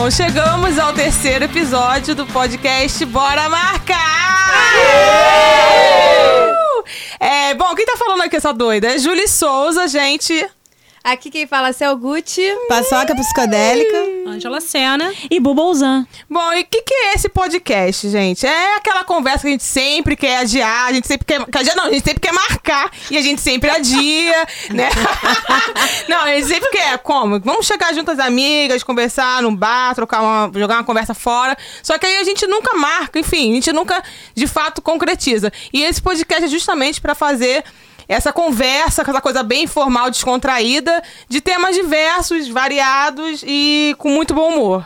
emoção! 0.00 0.10
Chegamos 0.10 0.78
ao 0.78 0.92
terceiro 0.92 1.44
episódio 1.44 2.14
do 2.14 2.26
podcast 2.26 3.04
Bora 3.04 3.48
Marcar! 3.48 3.96
É, 7.18 7.52
bom, 7.54 7.74
quem 7.74 7.84
tá 7.84 7.96
falando 7.98 8.22
aqui 8.22 8.36
essa 8.36 8.52
doida? 8.52 8.94
É 8.94 8.98
Julie 8.98 9.28
Souza, 9.28 9.86
gente. 9.88 10.48
Aqui 11.02 11.30
quem 11.30 11.46
fala 11.46 11.68
é 11.68 11.72
Céu 11.72 11.96
Gucci. 11.96 12.42
Paçoca 12.68 13.14
psicodélica. 13.14 13.96
Angela 14.26 14.60
Sena 14.60 15.10
e 15.30 15.40
Bubolzan. 15.40 16.06
Bom, 16.28 16.52
e 16.52 16.60
o 16.60 16.66
que, 16.66 16.82
que 16.82 16.92
é 16.92 17.14
esse 17.14 17.28
podcast, 17.30 18.06
gente? 18.10 18.46
É 18.46 18.76
aquela 18.76 19.02
conversa 19.02 19.40
que 19.40 19.48
a 19.48 19.50
gente 19.52 19.64
sempre 19.64 20.14
quer 20.14 20.36
adiar, 20.40 20.88
a 20.88 20.92
gente 20.92 21.06
sempre 21.06 21.24
quer. 21.24 21.42
quer 21.46 21.58
adiar, 21.60 21.74
não, 21.74 21.86
a 21.86 21.90
gente 21.90 22.04
sempre 22.04 22.20
quer 22.20 22.32
marcar. 22.32 22.90
E 23.10 23.16
a 23.16 23.22
gente 23.22 23.40
sempre 23.40 23.70
adia, 23.70 24.46
né? 24.70 24.90
não, 26.06 26.20
a 26.20 26.34
gente 26.34 26.48
sempre 26.48 26.68
quer. 26.70 26.98
Como? 26.98 27.40
Vamos 27.40 27.66
chegar 27.66 27.94
junto 27.94 28.10
as 28.10 28.18
amigas, 28.18 28.82
conversar 28.82 29.40
num 29.42 29.56
bar, 29.56 29.94
trocar 29.94 30.20
uma, 30.20 30.52
jogar 30.54 30.76
uma 30.76 30.84
conversa 30.84 31.14
fora. 31.14 31.56
Só 31.82 31.96
que 31.96 32.04
aí 32.04 32.18
a 32.18 32.24
gente 32.24 32.46
nunca 32.46 32.76
marca, 32.76 33.18
enfim, 33.18 33.52
a 33.52 33.54
gente 33.54 33.72
nunca 33.72 34.02
de 34.34 34.46
fato 34.46 34.82
concretiza. 34.82 35.50
E 35.72 35.82
esse 35.82 36.02
podcast 36.02 36.44
é 36.44 36.48
justamente 36.48 37.00
para 37.00 37.14
fazer 37.14 37.64
essa 38.10 38.32
conversa, 38.32 39.02
aquela 39.02 39.20
coisa 39.20 39.40
bem 39.40 39.62
informal, 39.62 40.10
descontraída, 40.10 41.00
de 41.28 41.40
temas 41.40 41.76
diversos, 41.76 42.48
variados 42.48 43.44
e 43.46 43.94
com 43.98 44.10
muito 44.10 44.34
bom 44.34 44.52
humor. 44.52 44.84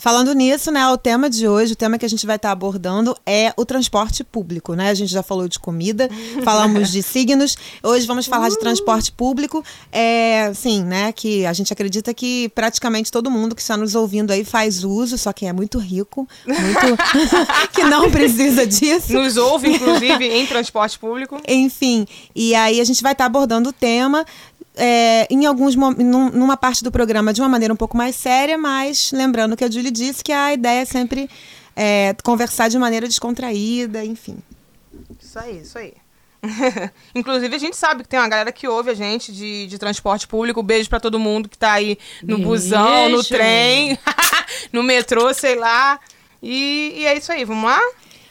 Falando 0.00 0.32
nisso, 0.32 0.70
né, 0.70 0.88
o 0.88 0.96
tema 0.96 1.28
de 1.28 1.46
hoje, 1.46 1.74
o 1.74 1.76
tema 1.76 1.98
que 1.98 2.06
a 2.06 2.08
gente 2.08 2.24
vai 2.26 2.36
estar 2.36 2.50
abordando 2.50 3.14
é 3.26 3.52
o 3.54 3.66
transporte 3.66 4.24
público, 4.24 4.72
né? 4.72 4.88
A 4.88 4.94
gente 4.94 5.12
já 5.12 5.22
falou 5.22 5.46
de 5.46 5.58
comida, 5.58 6.08
falamos 6.42 6.90
de 6.90 7.02
signos, 7.02 7.54
hoje 7.82 8.06
vamos 8.06 8.24
falar 8.24 8.48
de 8.48 8.58
transporte 8.58 9.12
público. 9.12 9.62
É, 9.92 10.54
sim, 10.54 10.82
né, 10.82 11.12
que 11.12 11.44
a 11.44 11.52
gente 11.52 11.70
acredita 11.70 12.14
que 12.14 12.48
praticamente 12.54 13.12
todo 13.12 13.30
mundo 13.30 13.54
que 13.54 13.60
está 13.60 13.76
nos 13.76 13.94
ouvindo 13.94 14.30
aí 14.30 14.42
faz 14.42 14.84
uso, 14.84 15.18
só 15.18 15.34
que 15.34 15.44
é 15.44 15.52
muito 15.52 15.78
rico, 15.78 16.26
muito 16.46 16.96
que 17.70 17.84
não 17.84 18.10
precisa 18.10 18.66
disso. 18.66 19.12
Nos 19.12 19.36
ouve, 19.36 19.68
inclusive, 19.68 20.24
em 20.24 20.46
transporte 20.46 20.98
público. 20.98 21.38
Enfim, 21.46 22.06
e 22.34 22.54
aí 22.54 22.80
a 22.80 22.84
gente 22.84 23.02
vai 23.02 23.12
estar 23.12 23.26
abordando 23.26 23.68
o 23.68 23.72
tema 23.72 24.24
é, 24.82 25.26
em 25.30 25.44
alguns 25.44 25.76
num, 25.76 26.30
numa 26.30 26.56
parte 26.56 26.82
do 26.82 26.90
programa 26.90 27.34
de 27.34 27.40
uma 27.42 27.48
maneira 27.48 27.72
um 27.72 27.76
pouco 27.76 27.96
mais 27.96 28.16
séria, 28.16 28.56
mas 28.56 29.12
lembrando 29.12 29.54
que 29.54 29.62
a 29.62 29.70
Julie 29.70 29.90
disse 29.90 30.24
que 30.24 30.32
a 30.32 30.54
ideia 30.54 30.80
é 30.80 30.84
sempre 30.86 31.28
é, 31.76 32.16
conversar 32.24 32.68
de 32.68 32.78
maneira 32.78 33.06
descontraída, 33.06 34.02
enfim. 34.02 34.38
Isso 35.20 35.38
aí, 35.38 35.60
isso 35.60 35.78
aí. 35.78 35.92
Inclusive, 37.14 37.54
a 37.54 37.58
gente 37.58 37.76
sabe 37.76 38.02
que 38.02 38.08
tem 38.08 38.18
uma 38.18 38.28
galera 38.28 38.50
que 38.50 38.66
ouve 38.66 38.90
a 38.90 38.94
gente 38.94 39.30
de, 39.30 39.66
de 39.66 39.78
transporte 39.78 40.26
público. 40.26 40.62
Beijo 40.62 40.88
para 40.88 40.98
todo 40.98 41.18
mundo 41.18 41.46
que 41.46 41.58
tá 41.58 41.72
aí 41.72 41.98
no 42.22 42.36
Beijo. 42.36 42.48
busão, 42.48 43.10
no 43.10 43.22
trem, 43.22 43.98
no 44.72 44.82
metrô, 44.82 45.32
sei 45.34 45.56
lá. 45.56 46.00
E, 46.42 46.94
e 46.96 47.06
é 47.06 47.18
isso 47.18 47.30
aí, 47.30 47.44
vamos 47.44 47.64
lá? 47.64 47.80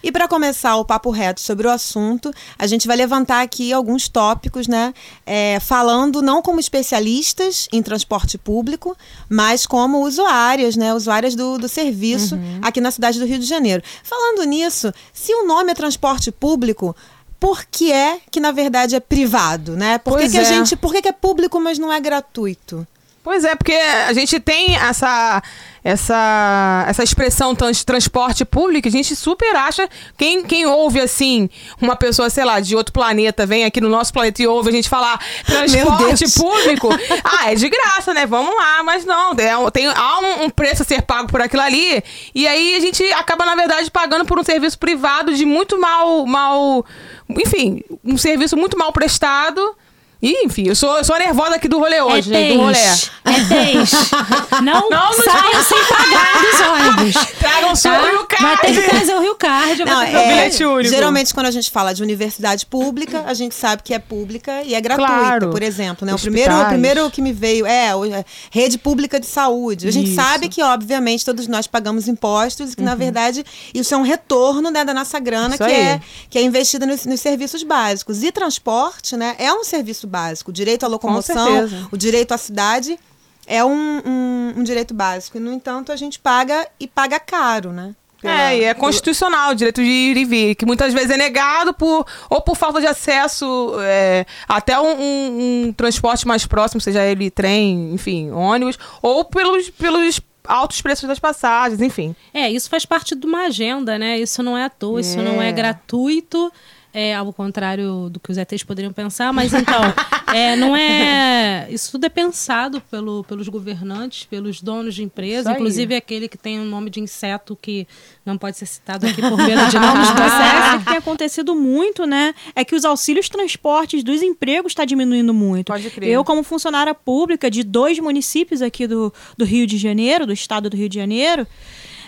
E 0.02 0.12
para 0.12 0.28
começar 0.28 0.78
o 0.78 0.86
papo 0.86 1.10
reto 1.10 1.42
sobre 1.42 1.68
o 1.68 1.70
assunto, 1.70 2.34
a 2.58 2.66
gente 2.66 2.88
vai 2.88 2.96
levantar 2.96 3.42
aqui 3.42 3.74
alguns 3.74 4.08
tópicos, 4.08 4.68
né? 4.68 4.94
É, 5.26 5.60
falando 5.60 6.22
não 6.22 6.42
como 6.42 6.60
especialistas 6.60 7.68
em 7.72 7.82
transporte 7.82 8.38
público, 8.38 8.96
mas 9.28 9.66
como 9.66 10.02
usuárias, 10.06 10.78
né? 10.78 10.94
Usuárias 10.94 11.36
do, 11.36 11.58
do 11.58 11.68
serviço 11.68 12.36
uhum. 12.36 12.60
aqui 12.62 12.80
na 12.80 12.92
cidade 12.92 13.20
do 13.20 13.26
Rio 13.26 13.40
de 13.40 13.46
Janeiro. 13.46 13.84
Falando 14.04 14.44
nisso, 14.44 14.94
se 15.14 15.34
o 15.34 15.46
nome 15.46 15.72
é 15.72 15.76
transporte 15.76 16.32
público, 16.32 16.96
por 17.40 17.66
que 17.66 17.92
é 17.92 18.20
que 18.32 18.40
na 18.40 18.52
verdade 18.52 18.96
é 18.96 19.00
privado, 19.00 19.76
né? 19.76 19.98
Por 19.98 20.18
que, 20.18 20.30
que 20.30 20.38
a 20.38 20.42
é. 20.42 20.46
gente, 20.46 20.76
por 20.76 20.94
que, 20.94 21.02
que 21.02 21.10
é 21.10 21.14
público, 21.14 21.60
mas 21.60 21.78
não 21.78 21.92
é 21.92 22.00
gratuito? 22.00 22.88
Pois 23.24 23.44
é, 23.44 23.56
porque 23.56 23.74
a 23.74 24.14
gente 24.14 24.40
tem 24.40 24.76
essa 24.76 25.42
essa 25.84 26.86
essa 26.88 27.04
expressão 27.04 27.56
trans, 27.56 27.84
transporte 27.84 28.44
público, 28.46 28.88
a 28.88 28.92
gente 28.92 29.16
super 29.16 29.56
acha 29.56 29.88
quem 30.18 30.44
quem 30.44 30.66
ouve 30.66 31.00
assim, 31.00 31.50
uma 31.82 31.96
pessoa, 31.96 32.30
sei 32.30 32.46
lá, 32.46 32.60
de 32.60 32.76
outro 32.76 32.94
planeta 32.94 33.46
vem 33.46 33.66
aqui 33.66 33.80
no 33.82 33.90
nosso 33.90 34.12
planeta 34.14 34.42
e 34.42 34.48
ouve 34.48 34.70
a 34.70 34.72
gente 34.72 34.90
falar 34.90 35.20
transporte 35.46 36.32
público, 36.32 36.90
ah, 37.24 37.52
é 37.52 37.56
de 37.56 37.70
graça, 37.70 38.14
né? 38.14 38.26
Vamos 38.26 38.56
lá, 38.56 38.84
mas 38.84 39.06
não, 39.06 39.32
é, 39.32 39.72
tem 39.72 39.88
há 39.88 40.20
um, 40.20 40.46
um 40.46 40.50
preço 40.50 40.84
a 40.84 40.86
ser 40.86 41.02
pago 41.02 41.30
por 41.30 41.42
aquilo 41.42 41.64
ali, 41.64 42.04
e 42.34 42.48
aí 42.48 42.76
a 42.76 42.80
gente 42.80 43.04
acaba 43.14 43.46
na 43.46 43.56
verdade 43.56 43.90
pagando 43.90 44.26
por 44.26 44.40
um 44.40 44.44
serviço 44.44 44.78
privado 44.78 45.34
de 45.34 45.46
muito 45.46 45.80
mal 45.80 46.26
mal, 46.26 46.86
enfim, 47.30 47.84
um 48.04 48.18
serviço 48.18 48.58
muito 48.58 48.78
mal 48.78 48.92
prestado 48.92 49.76
Ih, 50.22 50.44
enfim, 50.44 50.68
eu 50.68 50.76
sou, 50.76 50.98
eu 50.98 51.04
sou 51.06 51.16
a 51.16 51.20
nervosa 51.20 51.56
aqui 51.56 51.70
do 51.70 51.80
rolê 51.80 51.96
é 51.96 52.04
hoje, 52.04 52.36
é 52.36 52.54
do 52.54 52.60
rolê. 52.60 52.78
É 52.78 53.44
tens. 53.48 53.92
Não, 54.64 54.90
não 54.90 55.14
saiam 55.14 55.64
sem 55.64 55.78
pagar 55.86 56.42
dos 56.42 56.98
ônibus. 56.98 57.32
Tragam 57.40 57.76
só 57.76 57.92
tá? 57.92 58.02
o 58.02 58.08
Rio 58.08 58.26
Card. 58.26 58.44
Vai 58.44 58.58
ter 58.58 58.82
que 58.82 58.90
trazer 58.90 59.14
o 59.14 59.22
Rio 59.22 59.36
Card. 59.36 59.86
Não, 59.86 60.02
é, 60.02 60.28
bilhete 60.28 60.66
único. 60.66 60.90
Geralmente, 60.90 61.34
quando 61.34 61.46
a 61.46 61.52
gente 61.52 61.72
fala 61.72 61.94
de 61.94 62.04
universidade 62.04 62.66
pública, 62.66 63.24
a 63.26 63.34
gente 63.34 63.56
sabe 63.56 63.84
que 63.84 63.94
é 63.94 64.00
pública 64.00 64.62
e 64.64 64.76
é 64.76 64.82
gratuita, 64.82 65.14
claro. 65.14 65.50
por 65.52 65.64
exemplo. 65.64 66.06
Né? 66.06 66.14
O, 66.14 66.20
primeiro, 66.20 66.54
o 66.54 66.66
primeiro 66.66 67.10
que 67.12 67.22
me 67.22 67.32
veio 67.32 67.66
é, 67.66 67.88
é 67.88 68.26
rede 68.52 68.78
pública 68.78 69.20
de 69.20 69.28
saúde. 69.28 69.88
A 69.88 69.92
gente 69.92 70.08
isso. 70.08 70.16
sabe 70.16 70.50
que, 70.50 70.62
obviamente, 70.62 71.24
todos 71.24 71.48
nós 71.48 71.68
pagamos 71.68 72.10
impostos 72.10 72.74
e 72.74 72.76
que, 72.76 72.82
uhum. 72.82 72.90
na 72.90 72.96
verdade, 72.96 73.46
isso 73.74 73.94
é 73.94 73.98
um 73.98 74.04
retorno 74.04 74.70
né, 74.70 74.84
da 74.84 74.94
nossa 74.94 75.20
grana 75.20 75.58
que 75.58 75.64
é, 75.64 76.02
que 76.30 76.38
é 76.38 76.42
investida 76.42 76.86
nos, 76.86 77.06
nos 77.06 77.22
serviços 77.22 77.64
básicos. 77.64 78.24
E 78.24 78.32
transporte 78.32 79.16
né, 79.16 79.36
é 79.40 79.54
um 79.54 79.64
serviço 79.64 80.09
básico. 80.10 80.52
O 80.52 80.54
direito 80.54 80.84
à 80.84 80.88
locomoção, 80.88 81.70
o 81.92 81.98
direito 81.98 82.34
à 82.34 82.38
cidade 82.38 83.00
é 83.48 83.64
um, 83.64 84.02
um, 84.06 84.54
um, 84.58 84.64
direito 84.64 84.94
básico. 84.94 85.38
E, 85.38 85.40
no 85.40 85.52
entanto, 85.52 85.92
a 85.92 85.96
gente 85.96 86.20
paga 86.20 86.68
e 86.80 86.88
paga 86.88 87.20
caro, 87.20 87.72
né? 87.72 87.96
Pela... 88.22 88.50
É, 88.50 88.58
e 88.58 88.64
é 88.66 88.74
constitucional 88.74 89.52
o 89.52 89.56
direito 89.56 89.82
de 89.82 89.88
ir 89.88 90.18
e 90.18 90.26
vir, 90.26 90.56
que 90.56 90.66
muitas 90.66 90.94
vezes 90.94 91.10
é 91.10 91.18
negado 91.18 91.74
por 91.74 92.06
ou 92.30 92.42
por 92.42 92.56
falta 92.58 92.82
de 92.82 92.88
acesso 92.88 93.76
é, 93.80 94.26
até 94.48 94.78
um, 94.78 94.92
um, 94.92 95.68
um, 95.68 95.74
transporte 95.74 96.28
mais 96.28 96.46
próximo, 96.46 96.82
seja 96.82 97.04
ele 97.06 97.32
trem, 97.32 97.94
enfim, 97.94 98.30
ônibus, 98.32 98.78
ou 99.02 99.24
pelos, 99.24 99.70
pelos 99.70 100.20
altos 100.46 100.82
preços 100.82 101.08
das 101.08 101.18
passagens, 101.18 101.80
enfim. 101.82 102.14
É, 102.34 102.52
isso 102.52 102.70
faz 102.70 102.86
parte 102.86 103.16
de 103.16 103.26
uma 103.26 103.46
agenda, 103.46 103.98
né? 103.98 104.20
Isso 104.20 104.44
não 104.44 104.58
é 104.58 104.66
à 104.66 104.70
toa, 104.70 105.00
é. 105.00 105.02
isso 105.02 105.18
não 105.22 105.42
é 105.42 105.52
gratuito 105.52 106.52
é, 106.94 107.14
ao 107.14 107.32
contrário 107.32 108.10
do 108.10 108.20
que 108.20 108.32
os 108.32 108.38
ETs 108.38 108.64
poderiam 108.64 108.92
pensar, 108.92 109.32
mas 109.32 109.54
então, 109.54 109.82
é, 110.34 110.56
não 110.56 110.76
é. 110.76 111.68
Isso 111.70 111.92
tudo 111.92 112.06
é 112.06 112.10
pensado 112.10 112.82
pelo, 112.82 113.24
pelos 113.24 113.48
governantes, 113.48 114.26
pelos 114.26 114.62
donos 114.62 114.96
de 114.96 115.04
empresa, 115.04 115.52
inclusive 115.52 115.96
aquele 115.96 116.28
que 116.28 116.38
tem 116.38 116.60
o 116.60 116.64
um 116.64 116.66
nome 116.66 116.90
de 116.90 117.00
inseto 117.00 117.58
que 117.62 117.88
não 118.26 118.38
pode 118.38 118.58
ser 118.58 118.66
citado 118.66 119.06
aqui 119.06 119.22
por 119.22 119.38
medo 119.38 119.68
de 119.68 119.78
nomes 119.78 120.10
processos. 120.10 120.76
O 120.76 120.80
que 120.80 120.86
tem 120.86 120.98
acontecido 120.98 121.56
muito, 121.56 122.06
né? 122.06 122.34
É 122.56 122.66
que 122.66 122.76
os 122.76 122.84
auxílios 122.84 123.30
transportes 123.30 124.04
dos 124.04 124.22
empregos 124.22 124.72
está 124.72 124.84
diminuindo 124.84 125.34
muito. 125.34 125.68
Pode 125.68 125.90
crer. 125.92 126.10
Eu, 126.10 126.24
como 126.24 126.42
funcionária 126.44 126.96
pública 126.96 127.52
de 127.52 127.64
dois 127.64 128.00
municípios 128.00 128.62
aqui 128.62 128.88
do, 128.88 129.14
do 129.38 129.46
Rio 129.46 129.68
de 129.68 129.78
Janeiro, 129.78 130.26
do 130.26 130.34
estado 130.34 130.70
do 130.70 130.78
Rio 130.78 130.90
de 130.90 130.96
Janeiro, 130.96 131.46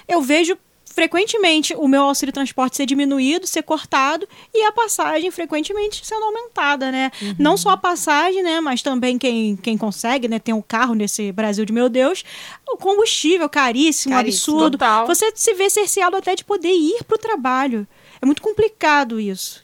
eu 0.08 0.22
vejo 0.22 0.58
frequentemente 0.94 1.74
o 1.76 1.88
meu 1.88 2.04
auxílio 2.04 2.34
transporte 2.34 2.78
ser 2.78 2.86
diminuído, 2.86 3.48
ser 3.48 3.64
cortado 3.64 4.28
e 4.54 4.64
a 4.66 4.72
passagem 4.72 5.32
frequentemente 5.32 6.06
sendo 6.06 6.24
aumentada, 6.24 6.92
né? 6.92 7.12
Uhum. 7.22 7.36
Não 7.40 7.58
só 7.58 7.72
a 7.72 7.78
passagem, 7.78 8.44
né, 8.44 8.60
mas 8.60 8.82
também 8.82 9.18
quem, 9.18 9.56
quem 9.56 9.78
consegue, 9.78 10.28
né, 10.28 10.40
tem 10.40 10.54
um 10.54 10.62
carro 10.62 10.94
nesse 10.94 11.32
Brasil 11.32 11.66
de 11.66 11.74
meu 11.74 11.90
Deus, 11.90 12.24
o 12.68 12.78
combustível 12.78 13.50
caríssimo, 13.50 14.14
caríssimo 14.14 14.58
absurdo. 14.58 14.78
Total. 14.78 15.08
Você 15.08 15.32
se 15.36 15.54
vê 15.54 15.70
cerceado 15.70 16.16
até 16.16 16.36
de 16.36 16.44
poder 16.44 16.72
ir 16.72 17.04
para 17.04 17.16
o 17.16 17.20
trabalho. 17.20 17.88
É 18.22 18.26
muito 18.26 18.42
complicado 18.42 19.20
isso. 19.20 19.64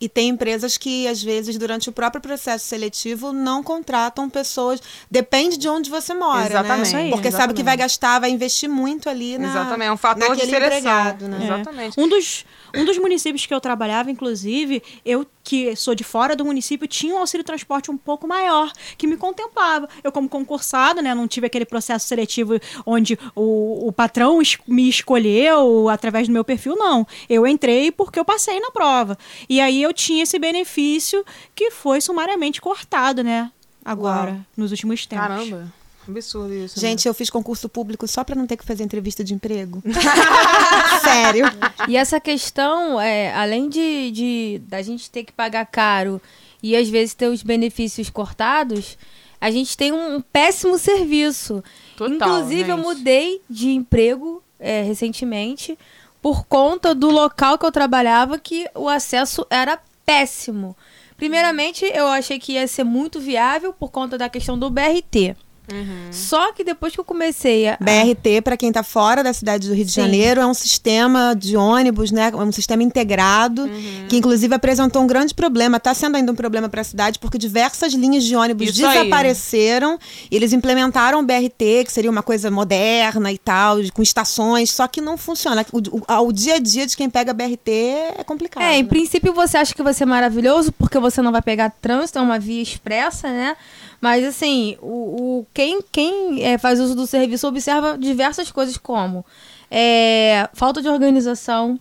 E 0.00 0.08
tem 0.08 0.28
empresas 0.28 0.76
que, 0.76 1.08
às 1.08 1.22
vezes, 1.22 1.58
durante 1.58 1.88
o 1.88 1.92
próprio 1.92 2.20
processo 2.20 2.64
seletivo, 2.64 3.32
não 3.32 3.62
contratam 3.62 4.30
pessoas. 4.30 4.80
Depende 5.10 5.56
de 5.56 5.68
onde 5.68 5.90
você 5.90 6.14
mora. 6.14 6.40
Né? 6.40 6.46
Exatamente. 6.46 6.92
Né? 6.92 7.10
Porque 7.10 7.28
exatamente. 7.28 7.32
sabe 7.36 7.54
que 7.54 7.62
vai 7.62 7.76
gastar, 7.76 8.20
vai 8.20 8.30
investir 8.30 8.68
muito 8.68 9.08
ali 9.08 9.38
na. 9.38 9.48
Exatamente, 9.48 9.88
é 9.88 9.92
um 9.92 9.96
fator 9.96 10.36
de 10.36 10.46
seleção. 10.46 11.04
Né? 11.20 11.38
É. 11.40 11.44
Exatamente. 11.44 12.00
Um 12.00 12.08
dos, 12.08 12.44
um 12.74 12.84
dos 12.84 12.98
municípios 12.98 13.46
que 13.46 13.54
eu 13.54 13.60
trabalhava, 13.60 14.10
inclusive, 14.10 14.82
eu 15.04 15.26
que 15.42 15.74
sou 15.74 15.94
de 15.94 16.04
fora 16.04 16.36
do 16.36 16.44
município, 16.44 16.86
tinha 16.86 17.14
um 17.14 17.18
auxílio 17.18 17.42
transporte 17.42 17.90
um 17.90 17.96
pouco 17.96 18.28
maior, 18.28 18.70
que 18.98 19.06
me 19.06 19.16
contemplava. 19.16 19.88
Eu, 20.04 20.12
como 20.12 20.28
concursado, 20.28 21.00
né, 21.00 21.14
não 21.14 21.26
tive 21.26 21.46
aquele 21.46 21.64
processo 21.64 22.06
seletivo 22.06 22.60
onde 22.84 23.18
o, 23.34 23.88
o 23.88 23.92
patrão 23.92 24.42
es 24.42 24.58
me 24.66 24.88
escolheu 24.88 25.88
através 25.88 26.28
do 26.28 26.34
meu 26.34 26.44
perfil, 26.44 26.76
não. 26.76 27.06
Eu 27.28 27.46
entrei 27.46 27.90
porque 27.90 28.20
eu 28.20 28.24
passei 28.24 28.60
na 28.60 28.70
prova. 28.70 29.16
E 29.48 29.58
aí 29.60 29.82
eu 29.82 29.92
tinha 29.94 30.22
esse 30.22 30.38
benefício 30.38 31.24
que 31.54 31.70
foi 31.70 32.00
sumariamente 32.00 32.60
cortado, 32.60 33.24
né? 33.24 33.50
Agora, 33.82 34.32
Uau. 34.32 34.40
nos 34.54 34.70
últimos 34.70 35.06
tempos. 35.06 35.28
Caramba. 35.28 35.77
Absurdo 36.08 36.54
isso. 36.54 36.80
Gente, 36.80 37.04
né? 37.04 37.10
eu 37.10 37.14
fiz 37.14 37.28
concurso 37.28 37.68
público 37.68 38.08
só 38.08 38.24
para 38.24 38.34
não 38.34 38.46
ter 38.46 38.56
que 38.56 38.64
fazer 38.64 38.82
entrevista 38.82 39.22
de 39.22 39.34
emprego. 39.34 39.82
Sério. 41.02 41.44
E 41.86 41.96
essa 41.96 42.18
questão, 42.18 42.98
é, 42.98 43.34
além 43.34 43.68
de, 43.68 44.10
de 44.10 44.62
da 44.66 44.80
gente 44.80 45.10
ter 45.10 45.24
que 45.24 45.32
pagar 45.32 45.66
caro 45.66 46.20
e 46.62 46.74
às 46.74 46.88
vezes 46.88 47.14
ter 47.14 47.28
os 47.28 47.42
benefícios 47.42 48.08
cortados, 48.08 48.96
a 49.38 49.50
gente 49.50 49.76
tem 49.76 49.92
um 49.92 50.20
péssimo 50.20 50.78
serviço. 50.78 51.62
Total, 51.96 52.14
Inclusive, 52.14 52.60
gente. 52.60 52.70
eu 52.70 52.78
mudei 52.78 53.42
de 53.48 53.70
emprego 53.70 54.42
é, 54.58 54.82
recentemente 54.82 55.78
por 56.22 56.46
conta 56.46 56.94
do 56.94 57.10
local 57.10 57.58
que 57.58 57.66
eu 57.66 57.72
trabalhava, 57.72 58.38
que 58.38 58.66
o 58.74 58.88
acesso 58.88 59.46
era 59.50 59.78
péssimo. 60.06 60.74
Primeiramente, 61.16 61.84
eu 61.84 62.06
achei 62.06 62.38
que 62.38 62.52
ia 62.52 62.66
ser 62.66 62.84
muito 62.84 63.20
viável 63.20 63.72
por 63.72 63.90
conta 63.90 64.16
da 64.16 64.28
questão 64.28 64.58
do 64.58 64.70
BRT. 64.70 65.36
Uhum. 65.72 66.08
Só 66.10 66.52
que 66.52 66.64
depois 66.64 66.94
que 66.94 67.00
eu 67.00 67.04
comecei 67.04 67.68
a. 67.68 67.78
BRT, 67.80 68.42
para 68.42 68.56
quem 68.56 68.68
está 68.68 68.82
fora 68.82 69.22
da 69.22 69.32
cidade 69.32 69.68
do 69.68 69.74
Rio 69.74 69.84
de 69.84 69.92
Sim. 69.92 70.02
Janeiro, 70.02 70.40
é 70.40 70.46
um 70.46 70.54
sistema 70.54 71.34
de 71.34 71.56
ônibus, 71.56 72.10
né? 72.10 72.30
É 72.32 72.36
um 72.36 72.52
sistema 72.52 72.82
integrado, 72.82 73.62
uhum. 73.62 74.06
que 74.08 74.16
inclusive 74.16 74.54
apresentou 74.54 75.02
um 75.02 75.06
grande 75.06 75.34
problema. 75.34 75.76
Está 75.76 75.92
sendo 75.94 76.16
ainda 76.16 76.32
um 76.32 76.34
problema 76.34 76.68
para 76.68 76.80
a 76.80 76.84
cidade, 76.84 77.18
porque 77.18 77.36
diversas 77.36 77.92
linhas 77.92 78.24
de 78.24 78.34
ônibus 78.34 78.70
Isso 78.70 78.80
desapareceram. 78.80 79.92
Aí. 79.92 80.28
E 80.30 80.36
eles 80.36 80.52
implementaram 80.52 81.20
o 81.20 81.22
BRT, 81.22 81.84
que 81.84 81.92
seria 81.92 82.10
uma 82.10 82.22
coisa 82.22 82.50
moderna 82.50 83.30
e 83.30 83.38
tal, 83.38 83.78
com 83.92 84.02
estações, 84.02 84.70
só 84.70 84.88
que 84.88 85.00
não 85.00 85.16
funciona. 85.16 85.64
O, 85.72 85.78
o, 85.78 86.26
o 86.28 86.32
dia 86.32 86.54
a 86.54 86.58
dia 86.58 86.86
de 86.86 86.96
quem 86.96 87.10
pega 87.10 87.32
BRT 87.32 87.70
é 88.18 88.24
complicado. 88.24 88.62
É, 88.62 88.78
em 88.78 88.82
né? 88.82 88.88
princípio 88.88 89.32
você 89.32 89.58
acha 89.58 89.74
que 89.74 89.82
vai 89.82 89.92
ser 89.92 90.06
maravilhoso, 90.06 90.72
porque 90.72 90.98
você 90.98 91.20
não 91.20 91.32
vai 91.32 91.42
pegar 91.42 91.70
trânsito, 91.70 92.18
é 92.18 92.22
uma 92.22 92.38
via 92.38 92.62
expressa, 92.62 93.28
né? 93.28 93.56
Mas, 94.00 94.24
assim, 94.24 94.76
o, 94.80 95.40
o 95.40 95.46
quem, 95.52 95.82
quem 95.90 96.44
é, 96.44 96.56
faz 96.56 96.80
uso 96.80 96.94
do 96.94 97.06
serviço 97.06 97.48
observa 97.48 97.98
diversas 97.98 98.50
coisas 98.50 98.76
como 98.76 99.24
é, 99.70 100.48
falta 100.52 100.80
de 100.80 100.88
organização, 100.88 101.78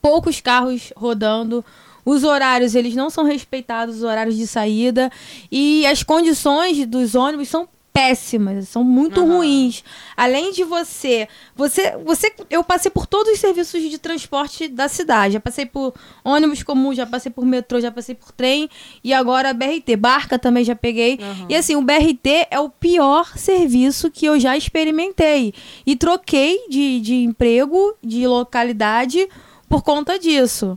poucos 0.00 0.40
carros 0.40 0.92
rodando, 0.96 1.64
os 2.04 2.24
horários 2.24 2.74
eles 2.74 2.94
não 2.94 3.10
são 3.10 3.24
respeitados, 3.24 3.96
os 3.96 4.02
horários 4.02 4.36
de 4.36 4.46
saída 4.46 5.10
e 5.50 5.84
as 5.86 6.02
condições 6.02 6.86
dos 6.86 7.14
ônibus 7.14 7.48
são 7.48 7.68
péssimas, 7.96 8.68
são 8.68 8.84
muito 8.84 9.22
uhum. 9.22 9.38
ruins. 9.38 9.82
Além 10.14 10.52
de 10.52 10.62
você, 10.64 11.26
você, 11.54 11.96
você, 12.04 12.30
eu 12.50 12.62
passei 12.62 12.90
por 12.90 13.06
todos 13.06 13.32
os 13.32 13.38
serviços 13.38 13.80
de 13.80 13.96
transporte 13.96 14.68
da 14.68 14.86
cidade. 14.86 15.32
Já 15.32 15.40
passei 15.40 15.64
por 15.64 15.94
ônibus 16.22 16.62
comum, 16.62 16.92
já 16.92 17.06
passei 17.06 17.32
por 17.32 17.46
metrô, 17.46 17.80
já 17.80 17.90
passei 17.90 18.14
por 18.14 18.32
trem 18.32 18.68
e 19.02 19.14
agora 19.14 19.54
BRT, 19.54 19.96
barca 19.96 20.38
também 20.38 20.62
já 20.62 20.76
peguei. 20.76 21.18
Uhum. 21.18 21.46
E 21.48 21.56
assim, 21.56 21.74
o 21.74 21.80
BRT 21.80 22.48
é 22.50 22.60
o 22.60 22.68
pior 22.68 23.32
serviço 23.38 24.10
que 24.10 24.26
eu 24.26 24.38
já 24.38 24.54
experimentei 24.54 25.54
e 25.86 25.96
troquei 25.96 26.68
de, 26.68 27.00
de 27.00 27.14
emprego, 27.14 27.94
de 28.04 28.26
localidade 28.26 29.26
por 29.70 29.82
conta 29.82 30.18
disso. 30.18 30.76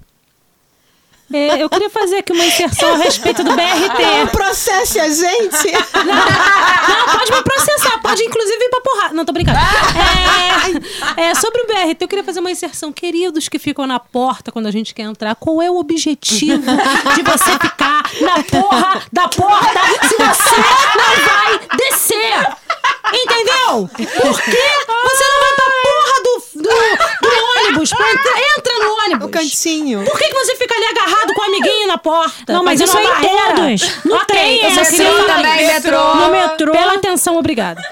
É, 1.31 1.61
eu 1.61 1.69
queria 1.69 1.89
fazer 1.89 2.17
aqui 2.17 2.31
uma 2.31 2.43
inserção 2.43 2.95
a 2.95 2.97
respeito 2.97 3.43
do 3.43 3.51
BRT. 3.51 4.01
Não 4.19 4.27
processe 4.27 4.99
a 4.99 5.09
gente. 5.09 5.71
Não, 5.99 6.95
não, 6.95 7.17
pode 7.17 7.31
me 7.31 7.43
processar, 7.43 7.99
pode 8.01 8.23
inclusive 8.23 8.63
ir 8.63 8.69
pra 8.69 8.81
porrada. 8.81 9.13
Não, 9.13 9.25
tô 9.25 9.31
brincando. 9.31 9.57
É, 11.17 11.29
é, 11.29 11.35
sobre 11.35 11.61
o 11.61 11.67
BRT, 11.67 11.97
eu 12.01 12.07
queria 12.07 12.23
fazer 12.23 12.39
uma 12.39 12.49
inserção. 12.49 12.91
Queridos 12.91 13.47
que 13.47 13.59
ficam 13.59 13.85
na 13.85 13.99
porta 13.99 14.51
quando 14.51 14.67
a 14.67 14.71
gente 14.71 14.93
quer 14.93 15.03
entrar, 15.03 15.35
qual 15.35 15.61
é 15.61 15.69
o 15.69 15.77
objetivo 15.77 16.63
de 17.15 17.21
você 17.21 17.51
ficar 17.59 18.03
na 18.21 18.43
porra 18.43 19.01
da 19.11 19.27
porta 19.27 19.79
se 20.07 20.15
você 20.15 20.55
não 20.95 21.25
vai 21.25 21.77
descer? 21.77 22.57
Entendeu? 23.13 23.87
Por 23.87 24.41
que 24.41 24.51
você 24.51 25.23
não 25.29 25.39
vai 25.39 25.53
pra 25.55 25.65
porra 25.83 26.17
do, 26.23 26.33
do, 26.55 26.69
do 27.21 27.29
ônibus? 27.59 27.89
Pra, 27.89 28.07
entra 28.57 28.73
no 28.79 28.89
ônibus. 29.05 29.27
O 29.27 29.29
cantinho. 29.29 30.03
Por 30.03 30.17
que, 30.17 30.27
que 30.27 30.33
você 30.33 30.55
fica 30.55 30.73
ali 30.75 30.85
agarrado 30.85 31.33
com 31.33 31.41
o 31.41 31.45
amiguinho 31.45 31.87
na 31.87 31.97
porta? 31.97 32.53
Não, 32.53 32.63
mas 32.63 32.79
isso 32.79 32.97
é 32.97 33.03
em 33.03 33.05
todos. 33.05 34.05
No 34.05 34.15
okay, 34.15 34.25
trem, 34.27 34.63
eu 34.63 34.71
só 34.71 34.85
queria 34.89 35.23
também, 35.25 35.67
metrô. 35.67 36.15
No 36.15 36.31
metrô. 36.31 36.71
Pela 36.71 36.93
atenção, 36.93 37.37
obrigada. 37.37 37.81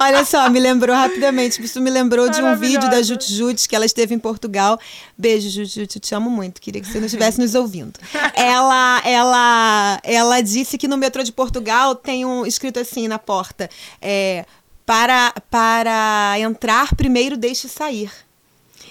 Olha 0.00 0.24
só, 0.24 0.48
me 0.48 0.60
lembrou 0.60 0.94
rapidamente. 0.94 1.62
Isso 1.62 1.80
me 1.80 1.90
lembrou 1.90 2.28
de 2.28 2.42
um 2.42 2.56
vídeo 2.56 2.88
da 2.90 3.02
Jut 3.02 3.32
Jut, 3.32 3.68
que 3.68 3.76
ela 3.76 3.86
esteve 3.86 4.14
em 4.14 4.18
Portugal. 4.18 4.78
Beijo, 5.16 5.48
Jut 5.50 5.80
Jut, 5.80 5.96
eu 5.96 6.00
te 6.00 6.14
amo 6.14 6.30
muito. 6.30 6.60
Queria 6.60 6.80
que 6.80 6.88
você 6.88 6.98
não 6.98 7.06
estivesse 7.06 7.38
nos 7.38 7.54
ouvindo. 7.54 7.98
Ela, 8.34 9.02
ela, 9.04 10.00
ela 10.02 10.40
disse 10.40 10.78
que 10.78 10.88
no 10.88 10.96
metrô 10.96 11.22
de 11.22 11.32
Portugal 11.32 11.94
tem 11.94 12.24
um 12.24 12.46
escrito 12.46 12.80
assim 12.80 13.06
na 13.10 13.18
porta. 13.18 13.68
É, 14.00 14.46
para, 14.86 15.34
para 15.50 16.34
entrar, 16.38 16.94
primeiro 16.96 17.36
deixe 17.36 17.68
sair. 17.68 18.10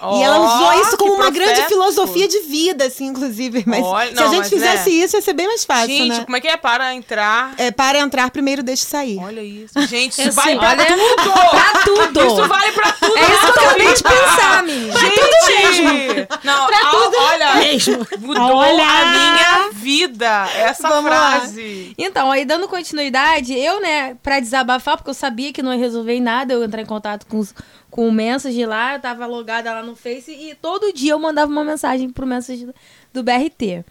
Oh, 0.02 0.18
e 0.18 0.22
ela 0.22 0.38
usou 0.38 0.80
isso 0.82 0.96
como 0.96 1.14
uma 1.14 1.30
grande 1.30 1.62
filosofia 1.66 2.26
de 2.26 2.40
vida, 2.40 2.86
assim, 2.86 3.06
inclusive. 3.06 3.62
Mas 3.68 3.84
Olha, 3.84 4.08
se 4.08 4.14
não, 4.14 4.24
a 4.24 4.34
gente 4.34 4.48
fizesse 4.48 4.90
é. 4.90 4.92
isso, 4.92 5.16
ia 5.16 5.22
ser 5.22 5.32
bem 5.34 5.46
mais 5.46 5.64
fácil, 5.64 5.88
gente, 5.88 6.18
né? 6.18 6.24
como 6.24 6.36
é 6.36 6.40
que 6.40 6.48
é? 6.48 6.56
Para 6.56 6.94
entrar... 6.94 7.54
É, 7.58 7.70
para 7.70 7.98
entrar, 7.98 8.30
primeiro 8.30 8.62
deixe 8.62 8.84
sair. 8.84 9.18
Olha 9.18 9.42
isso. 9.42 9.74
Gente, 9.86 10.20
isso 10.20 10.32
vale 10.32 10.56
pra 10.56 10.70
olha, 10.70 10.86
tudo! 10.86 11.32
pra 11.50 11.82
tudo! 11.84 12.26
Isso 12.26 12.48
vale 12.48 12.72
pra 12.72 12.92
tudo! 12.92 13.18
É 13.18 13.22
isso 13.22 13.52
que 13.52 13.58
eu 13.58 13.64
acabei 13.64 13.94
de 13.94 14.02
pensar, 14.02 14.62
menina. 14.62 14.98
Gente! 14.98 15.20
Tudo 15.20 15.40
mesmo. 15.46 16.26
Não, 16.44 16.66
pra 16.66 16.78
a, 16.78 16.90
tudo 16.90 17.16
olha, 17.18 17.54
mesmo. 17.56 18.06
mudou 18.20 18.56
olha. 18.56 18.84
a 18.84 19.06
minha 19.06 19.70
vida, 19.72 20.48
essa 20.56 20.88
Vamos 20.88 21.10
frase. 21.10 21.86
Lá. 21.88 21.94
Então, 21.98 22.30
aí 22.30 22.44
dando 22.44 22.68
continuidade, 22.68 23.58
eu, 23.58 23.80
né, 23.80 24.16
pra 24.22 24.40
desabafar, 24.40 24.96
porque 24.96 25.10
eu 25.10 25.14
sabia 25.14 25.52
que 25.52 25.62
não 25.62 25.72
ia 25.72 25.78
resolver 25.78 26.14
em 26.14 26.20
nada, 26.20 26.52
eu 26.52 26.64
entrar 26.64 26.82
em 26.82 26.86
contato 26.86 27.26
com 27.26 27.38
os 27.38 27.54
com 27.90 28.08
o 28.08 28.12
Message 28.12 28.64
lá, 28.64 28.94
eu 28.94 29.00
tava 29.00 29.26
logada 29.26 29.72
lá 29.72 29.82
no 29.82 29.96
Face 29.96 30.30
e 30.30 30.54
todo 30.54 30.92
dia 30.92 31.12
eu 31.12 31.18
mandava 31.18 31.50
uma 31.50 31.64
mensagem 31.64 32.10
pro 32.10 32.26
Message 32.26 32.68
do 33.12 33.22
BRT. 33.22 33.84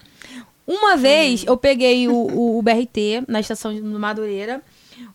Uma 0.66 0.96
vez 0.96 1.44
eu 1.46 1.58
peguei 1.58 2.08
o, 2.08 2.14
o, 2.14 2.60
o 2.60 2.62
BRT 2.62 3.24
na 3.28 3.40
estação 3.40 3.74
de 3.74 3.82
Madureira, 3.82 4.62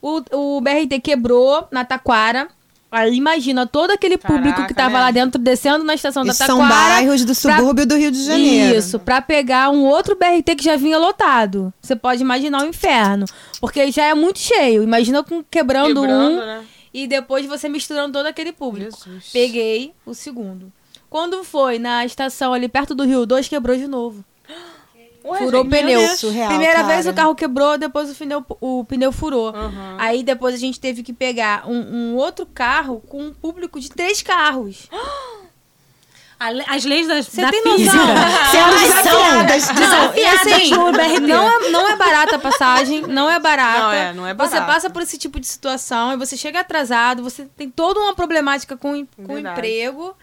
o, 0.03 0.23
o 0.33 0.61
BRT 0.61 1.01
quebrou 1.01 1.67
na 1.71 1.85
Taquara. 1.85 2.49
Aí 2.91 3.17
imagina 3.17 3.67
todo 3.67 3.91
aquele 3.91 4.17
público 4.17 4.51
Caraca, 4.51 4.69
que 4.69 4.75
tava 4.75 4.95
né? 4.95 5.01
lá 5.01 5.11
dentro 5.11 5.41
descendo 5.41 5.83
na 5.83 5.95
estação 5.95 6.23
e 6.23 6.29
da 6.29 6.35
Taquara. 6.35 6.59
São 6.59 6.69
bairros 6.69 7.25
do 7.25 7.35
subúrbio 7.35 7.75
pra... 7.75 7.85
do 7.87 7.97
Rio 7.97 8.11
de 8.11 8.25
Janeiro. 8.25 8.79
Isso, 8.79 9.01
pra 9.01 9.21
pegar 9.21 9.71
um 9.71 9.85
outro 9.85 10.17
BRT 10.17 10.55
que 10.57 10.65
já 10.65 10.77
vinha 10.77 10.97
lotado. 10.97 11.75
Você 11.81 11.97
pode 11.97 12.23
imaginar 12.23 12.63
o 12.63 12.67
inferno. 12.67 13.27
Porque 13.61 13.91
já 13.91 14.05
é 14.05 14.15
muito 14.15 14.39
cheio. 14.39 14.83
Imagina 14.85 15.25
com 15.25 15.43
quebrando, 15.43 16.03
quebrando 16.03 16.35
um. 16.35 16.37
Né? 16.37 16.65
E 16.95 17.09
depois 17.09 17.45
você 17.45 17.69
misturando 17.69 18.13
todo 18.13 18.27
aquele 18.27 18.53
público. 18.53 18.97
Jesus. 19.05 19.31
Peguei 19.33 19.93
o 20.07 20.15
segundo. 20.15 20.73
Quando 21.11 21.43
foi 21.43 21.79
na 21.79 22.05
estação 22.05 22.53
ali 22.53 22.69
perto 22.69 22.95
do 22.95 23.05
Rio 23.05 23.27
2, 23.27 23.49
quebrou 23.49 23.77
de 23.77 23.89
novo. 23.89 24.25
Ué, 25.25 25.39
furou 25.39 25.63
o 25.63 25.69
pneu. 25.69 26.01
Surreal, 26.17 26.49
Primeira 26.51 26.83
cara. 26.83 26.89
vez 26.89 27.07
o 27.07 27.15
carro 27.15 27.35
quebrou, 27.35 27.79
depois 27.79 28.11
o 28.11 28.15
pneu, 28.15 28.45
o 28.61 28.85
pneu 28.85 29.11
furou. 29.11 29.55
Uhum. 29.55 29.97
Aí 29.99 30.23
depois 30.23 30.55
a 30.55 30.59
gente 30.59 30.79
teve 30.79 31.03
que 31.03 31.15
pegar 31.15 31.67
um, 31.67 31.79
um 31.79 32.17
outro 32.17 32.45
carro 32.45 33.03
com 33.09 33.23
um 33.23 33.33
público 33.33 33.81
de 33.81 33.89
três 33.89 34.23
carros. 34.23 34.89
As 36.67 36.85
leis 36.85 37.07
das, 37.07 37.27
Você 37.27 37.41
da 37.41 37.51
tem 37.51 37.63
física. 37.63 37.97
São 38.51 38.71
desafiadas. 38.71 39.69
Desafiadas 39.69 40.53
assim, 40.53 40.71
não, 40.71 41.49
é, 41.49 41.71
não 41.71 41.89
é 41.89 41.97
barata 41.97 42.37
a 42.37 42.39
passagem, 42.39 43.03
não 43.03 43.31
é 43.31 43.41
barata. 43.41 43.81
Não 43.81 43.93
é, 43.93 44.13
não 44.13 44.27
é 44.27 44.35
barata. 44.35 44.57
Você 44.57 44.63
passa 44.65 44.91
por 44.91 45.03
esse 45.03 45.17
tipo 45.19 45.41
de 45.41 45.47
situação 45.47 46.13
e 46.13 46.17
você 46.17 46.37
chega 46.37 46.61
atrasado, 46.61 47.23
você 47.23 47.47
tem 47.57 47.71
toda 47.71 48.01
uma 48.01 48.15
problemática 48.15 48.77
com, 48.77 49.07
com 49.27 49.35
o 49.35 49.39
emprego. 49.39 50.15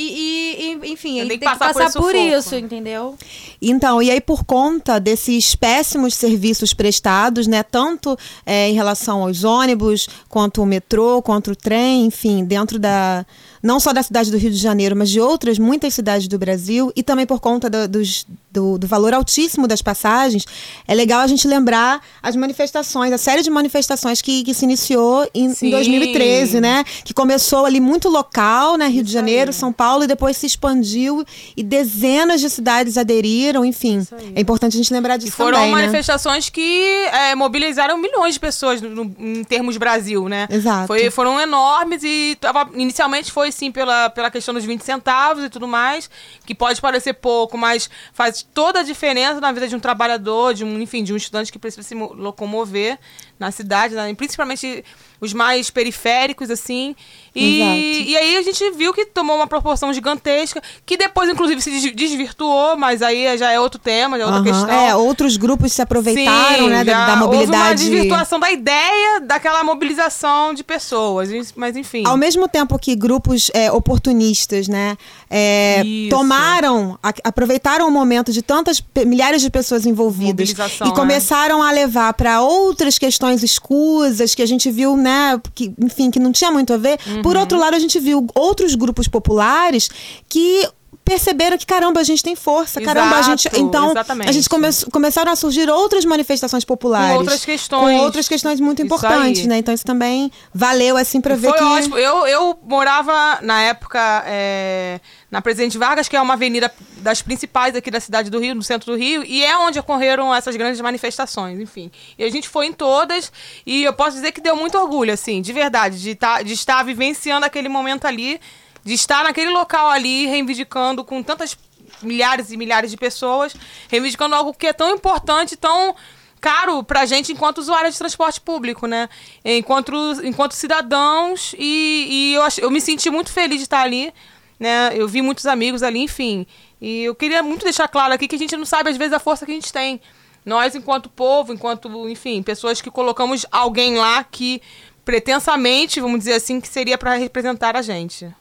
E, 0.00 0.78
e, 0.84 0.92
enfim, 0.92 1.18
ele 1.18 1.30
tem 1.30 1.38
que 1.40 1.44
passar, 1.44 1.58
tem 1.58 1.74
que 1.74 1.78
passar 1.80 2.00
por, 2.00 2.12
por 2.12 2.14
isso, 2.14 2.54
entendeu? 2.54 3.16
Então, 3.60 4.00
e 4.00 4.12
aí 4.12 4.20
por 4.20 4.44
conta 4.44 5.00
desses 5.00 5.56
péssimos 5.56 6.14
serviços 6.14 6.72
prestados, 6.72 7.48
né, 7.48 7.64
tanto 7.64 8.16
é, 8.46 8.68
em 8.68 8.74
relação 8.74 9.24
aos 9.24 9.42
ônibus, 9.42 10.08
quanto 10.28 10.62
o 10.62 10.66
metrô, 10.66 11.20
quanto 11.20 11.50
o 11.50 11.56
trem, 11.56 12.06
enfim, 12.06 12.44
dentro 12.44 12.78
da 12.78 13.26
não 13.62 13.80
só 13.80 13.92
da 13.92 14.02
cidade 14.02 14.30
do 14.30 14.36
Rio 14.36 14.50
de 14.50 14.56
Janeiro, 14.56 14.96
mas 14.96 15.10
de 15.10 15.20
outras 15.20 15.58
muitas 15.58 15.94
cidades 15.94 16.28
do 16.28 16.38
Brasil, 16.38 16.92
e 16.94 17.02
também 17.02 17.26
por 17.26 17.40
conta 17.40 17.68
do, 17.68 17.88
dos, 17.88 18.26
do, 18.50 18.78
do, 18.78 18.86
valor 18.86 19.14
altíssimo 19.14 19.66
das 19.66 19.82
passagens, 19.82 20.44
é 20.86 20.94
legal 20.94 21.20
a 21.20 21.26
gente 21.26 21.46
lembrar 21.46 22.00
as 22.22 22.36
manifestações, 22.36 23.12
a 23.12 23.18
série 23.18 23.42
de 23.42 23.50
manifestações 23.50 24.22
que, 24.22 24.44
que 24.44 24.54
se 24.54 24.64
iniciou 24.64 25.28
em, 25.34 25.52
em 25.62 25.70
2013, 25.70 26.60
né? 26.60 26.84
Que 27.04 27.12
começou 27.12 27.64
ali 27.64 27.80
muito 27.80 28.08
local, 28.08 28.76
né? 28.76 28.86
Rio 28.86 28.96
Isso 28.96 29.04
de 29.04 29.12
Janeiro, 29.12 29.50
aí. 29.50 29.54
São 29.54 29.72
Paulo, 29.72 30.04
e 30.04 30.06
depois 30.06 30.36
se 30.36 30.46
expandiu 30.46 31.24
e 31.56 31.62
dezenas 31.62 32.40
de 32.40 32.50
cidades 32.50 32.96
aderiram, 32.96 33.64
enfim. 33.64 34.06
É 34.34 34.40
importante 34.40 34.74
a 34.74 34.76
gente 34.76 34.92
lembrar 34.92 35.16
disso 35.16 35.32
e 35.32 35.36
foram 35.36 35.58
também, 35.58 35.74
né? 35.74 35.80
manifestações 35.80 36.46
né? 36.46 36.50
que 36.52 37.08
é, 37.12 37.34
mobilizaram 37.34 37.98
milhões 37.98 38.34
de 38.34 38.40
pessoas 38.40 38.80
no, 38.80 39.04
no, 39.04 39.14
em 39.18 39.44
termos 39.44 39.76
Brasil, 39.76 40.28
né? 40.28 40.46
Exato. 40.50 40.86
Foi, 40.86 41.10
foram 41.10 41.40
enormes 41.40 42.02
e 42.02 42.36
tava, 42.40 42.68
inicialmente 42.74 43.30
foi 43.30 43.47
sim 43.52 43.70
pela, 43.72 44.10
pela 44.10 44.30
questão 44.30 44.54
dos 44.54 44.64
20 44.64 44.82
centavos 44.82 45.44
e 45.44 45.48
tudo 45.48 45.66
mais, 45.66 46.10
que 46.44 46.54
pode 46.54 46.80
parecer 46.80 47.14
pouco, 47.14 47.56
mas 47.56 47.88
faz 48.12 48.42
toda 48.42 48.80
a 48.80 48.82
diferença 48.82 49.40
na 49.40 49.52
vida 49.52 49.68
de 49.68 49.76
um 49.76 49.80
trabalhador, 49.80 50.54
de 50.54 50.64
um, 50.64 50.80
enfim, 50.80 51.02
de 51.02 51.12
um 51.12 51.16
estudante 51.16 51.52
que 51.52 51.58
precisa 51.58 51.82
se 51.82 51.94
locomover 51.94 52.98
na 53.38 53.50
cidade, 53.50 53.94
né? 53.94 54.12
principalmente 54.14 54.84
os 55.20 55.32
mais 55.32 55.70
periféricos, 55.70 56.50
assim. 56.50 56.94
E, 57.34 58.10
e 58.10 58.16
aí 58.16 58.36
a 58.36 58.42
gente 58.42 58.70
viu 58.72 58.92
que 58.92 59.06
tomou 59.06 59.36
uma 59.36 59.46
proporção 59.46 59.92
gigantesca, 59.92 60.62
que 60.84 60.96
depois, 60.96 61.30
inclusive, 61.30 61.60
se 61.60 61.90
desvirtuou, 61.90 62.76
mas 62.76 63.02
aí 63.02 63.36
já 63.38 63.50
é 63.50 63.60
outro 63.60 63.78
tema, 63.78 64.16
já 64.16 64.24
é 64.24 64.26
outra 64.26 64.40
uhum. 64.40 64.46
questão. 64.46 64.70
É, 64.70 64.94
outros 64.94 65.36
grupos 65.36 65.72
se 65.72 65.82
aproveitaram, 65.82 66.64
Sim, 66.64 66.70
né, 66.70 66.84
da, 66.84 67.06
da, 67.06 67.16
mobilidade. 67.16 67.56
Houve 67.56 67.68
uma 67.68 67.74
desvirtuação 67.74 68.40
da 68.40 68.50
ideia 68.50 69.20
daquela 69.20 69.62
mobilização 69.62 70.54
de 70.54 70.64
pessoas, 70.64 71.30
mas 71.54 71.76
enfim. 71.76 72.02
Ao 72.06 72.16
mesmo 72.16 72.48
tempo 72.48 72.78
que 72.78 72.94
grupos 72.94 73.50
é, 73.54 73.70
oportunistas, 73.70 74.68
né, 74.68 74.96
é, 75.30 75.82
tomaram, 76.08 76.98
a, 77.02 77.12
aproveitaram 77.24 77.86
o 77.86 77.90
momento 77.90 78.32
de 78.32 78.42
tantas 78.42 78.82
milhares 79.06 79.42
de 79.42 79.50
pessoas 79.50 79.84
envolvidas 79.84 80.50
e 80.50 80.88
é. 80.88 80.90
começaram 80.92 81.62
a 81.62 81.70
levar 81.70 82.12
para 82.14 82.40
outras 82.40 82.98
questões 82.98 83.42
escusas 83.42 84.34
que 84.34 84.42
a 84.42 84.46
gente 84.46 84.70
viu, 84.70 84.96
né, 84.96 85.40
que, 85.54 85.72
enfim, 85.78 86.10
que 86.10 86.18
não 86.18 86.32
tinha 86.32 86.50
muito 86.50 86.72
a 86.72 86.76
ver. 86.76 86.98
Uhum. 87.06 87.22
Por 87.22 87.36
outro 87.36 87.58
lado, 87.58 87.74
a 87.74 87.78
gente 87.78 87.98
viu 88.00 88.26
outros 88.34 88.74
grupos 88.74 89.06
populares 89.06 89.90
que 90.28 90.68
perceberam 91.08 91.56
que 91.56 91.64
caramba, 91.64 92.00
a 92.00 92.04
gente 92.04 92.22
tem 92.22 92.36
força, 92.36 92.80
Exato, 92.80 92.94
caramba, 92.94 93.16
a 93.16 93.22
gente. 93.22 93.48
Então, 93.54 93.90
exatamente. 93.90 94.28
a 94.28 94.32
gente 94.32 94.48
come, 94.48 94.68
começaram 94.92 95.32
a 95.32 95.36
surgir 95.36 95.70
outras 95.70 96.04
manifestações 96.04 96.64
populares. 96.64 97.12
Com 97.12 97.18
outras 97.20 97.44
questões. 97.44 97.96
Com 97.98 98.04
outras 98.04 98.28
questões 98.28 98.60
muito 98.60 98.82
importantes, 98.82 99.46
né? 99.46 99.58
Então 99.58 99.72
isso 99.72 99.84
também 99.84 100.30
valeu 100.52 100.96
assim 100.96 101.20
para 101.20 101.34
ver 101.34 101.48
Foi 101.48 101.58
que. 101.58 101.64
ótimo. 101.64 101.98
Eu, 101.98 102.26
eu 102.26 102.58
morava 102.62 103.38
na 103.40 103.62
época. 103.62 104.24
É, 104.26 105.00
na 105.30 105.42
Presidente 105.42 105.76
Vargas, 105.76 106.08
que 106.08 106.16
é 106.16 106.20
uma 106.20 106.34
avenida 106.34 106.72
das 106.98 107.20
principais 107.20 107.76
aqui 107.76 107.90
da 107.90 108.00
cidade 108.00 108.30
do 108.30 108.38
Rio, 108.38 108.54
no 108.54 108.62
centro 108.62 108.92
do 108.92 108.98
Rio, 108.98 109.22
e 109.24 109.44
é 109.44 109.56
onde 109.58 109.78
ocorreram 109.78 110.34
essas 110.34 110.56
grandes 110.56 110.80
manifestações, 110.80 111.60
enfim. 111.60 111.90
E 112.18 112.24
a 112.24 112.30
gente 112.30 112.48
foi 112.48 112.66
em 112.66 112.72
todas, 112.72 113.30
e 113.66 113.84
eu 113.84 113.92
posso 113.92 114.16
dizer 114.16 114.32
que 114.32 114.40
deu 114.40 114.56
muito 114.56 114.78
orgulho, 114.78 115.12
assim, 115.12 115.42
de 115.42 115.52
verdade, 115.52 116.00
de, 116.00 116.14
tá, 116.14 116.42
de 116.42 116.54
estar 116.54 116.82
vivenciando 116.82 117.44
aquele 117.44 117.68
momento 117.68 118.06
ali 118.06 118.40
de 118.84 118.94
estar 118.94 119.24
naquele 119.24 119.50
local 119.50 119.88
ali 119.88 120.26
reivindicando 120.26 121.04
com 121.04 121.22
tantas 121.22 121.56
milhares 122.02 122.50
e 122.50 122.56
milhares 122.56 122.90
de 122.90 122.96
pessoas, 122.96 123.54
reivindicando 123.88 124.34
algo 124.34 124.52
que 124.52 124.66
é 124.66 124.72
tão 124.72 124.94
importante, 124.94 125.56
tão 125.56 125.94
caro 126.40 126.82
pra 126.84 127.04
gente 127.04 127.32
enquanto 127.32 127.58
usuários 127.58 127.94
de 127.94 127.98
transporte 127.98 128.40
público, 128.40 128.86
né? 128.86 129.08
Enquanto, 129.44 129.92
enquanto 130.22 130.52
cidadãos 130.52 131.54
e, 131.58 132.06
e 132.08 132.34
eu, 132.34 132.42
eu 132.58 132.70
me 132.70 132.80
senti 132.80 133.10
muito 133.10 133.32
feliz 133.32 133.58
de 133.58 133.64
estar 133.64 133.82
ali, 133.82 134.12
né? 134.58 134.90
Eu 134.94 135.08
vi 135.08 135.22
muitos 135.22 135.46
amigos 135.46 135.82
ali, 135.82 136.00
enfim. 136.00 136.46
E 136.80 137.02
eu 137.02 137.14
queria 137.14 137.42
muito 137.42 137.64
deixar 137.64 137.88
claro 137.88 138.14
aqui 138.14 138.28
que 138.28 138.36
a 138.36 138.38
gente 138.38 138.56
não 138.56 138.64
sabe 138.64 138.90
às 138.90 138.96
vezes 138.96 139.12
a 139.12 139.18
força 139.18 139.44
que 139.44 139.52
a 139.52 139.54
gente 139.54 139.72
tem. 139.72 140.00
Nós, 140.44 140.74
enquanto 140.74 141.10
povo, 141.10 141.52
enquanto, 141.52 142.08
enfim, 142.08 142.42
pessoas 142.42 142.80
que 142.80 142.90
colocamos 142.90 143.44
alguém 143.50 143.96
lá 143.96 144.24
que 144.24 144.62
pretensamente, 145.04 146.00
vamos 146.00 146.20
dizer 146.20 146.34
assim, 146.34 146.60
que 146.60 146.68
seria 146.68 146.96
para 146.96 147.14
representar 147.14 147.76
a 147.76 147.82
gente. 147.82 148.32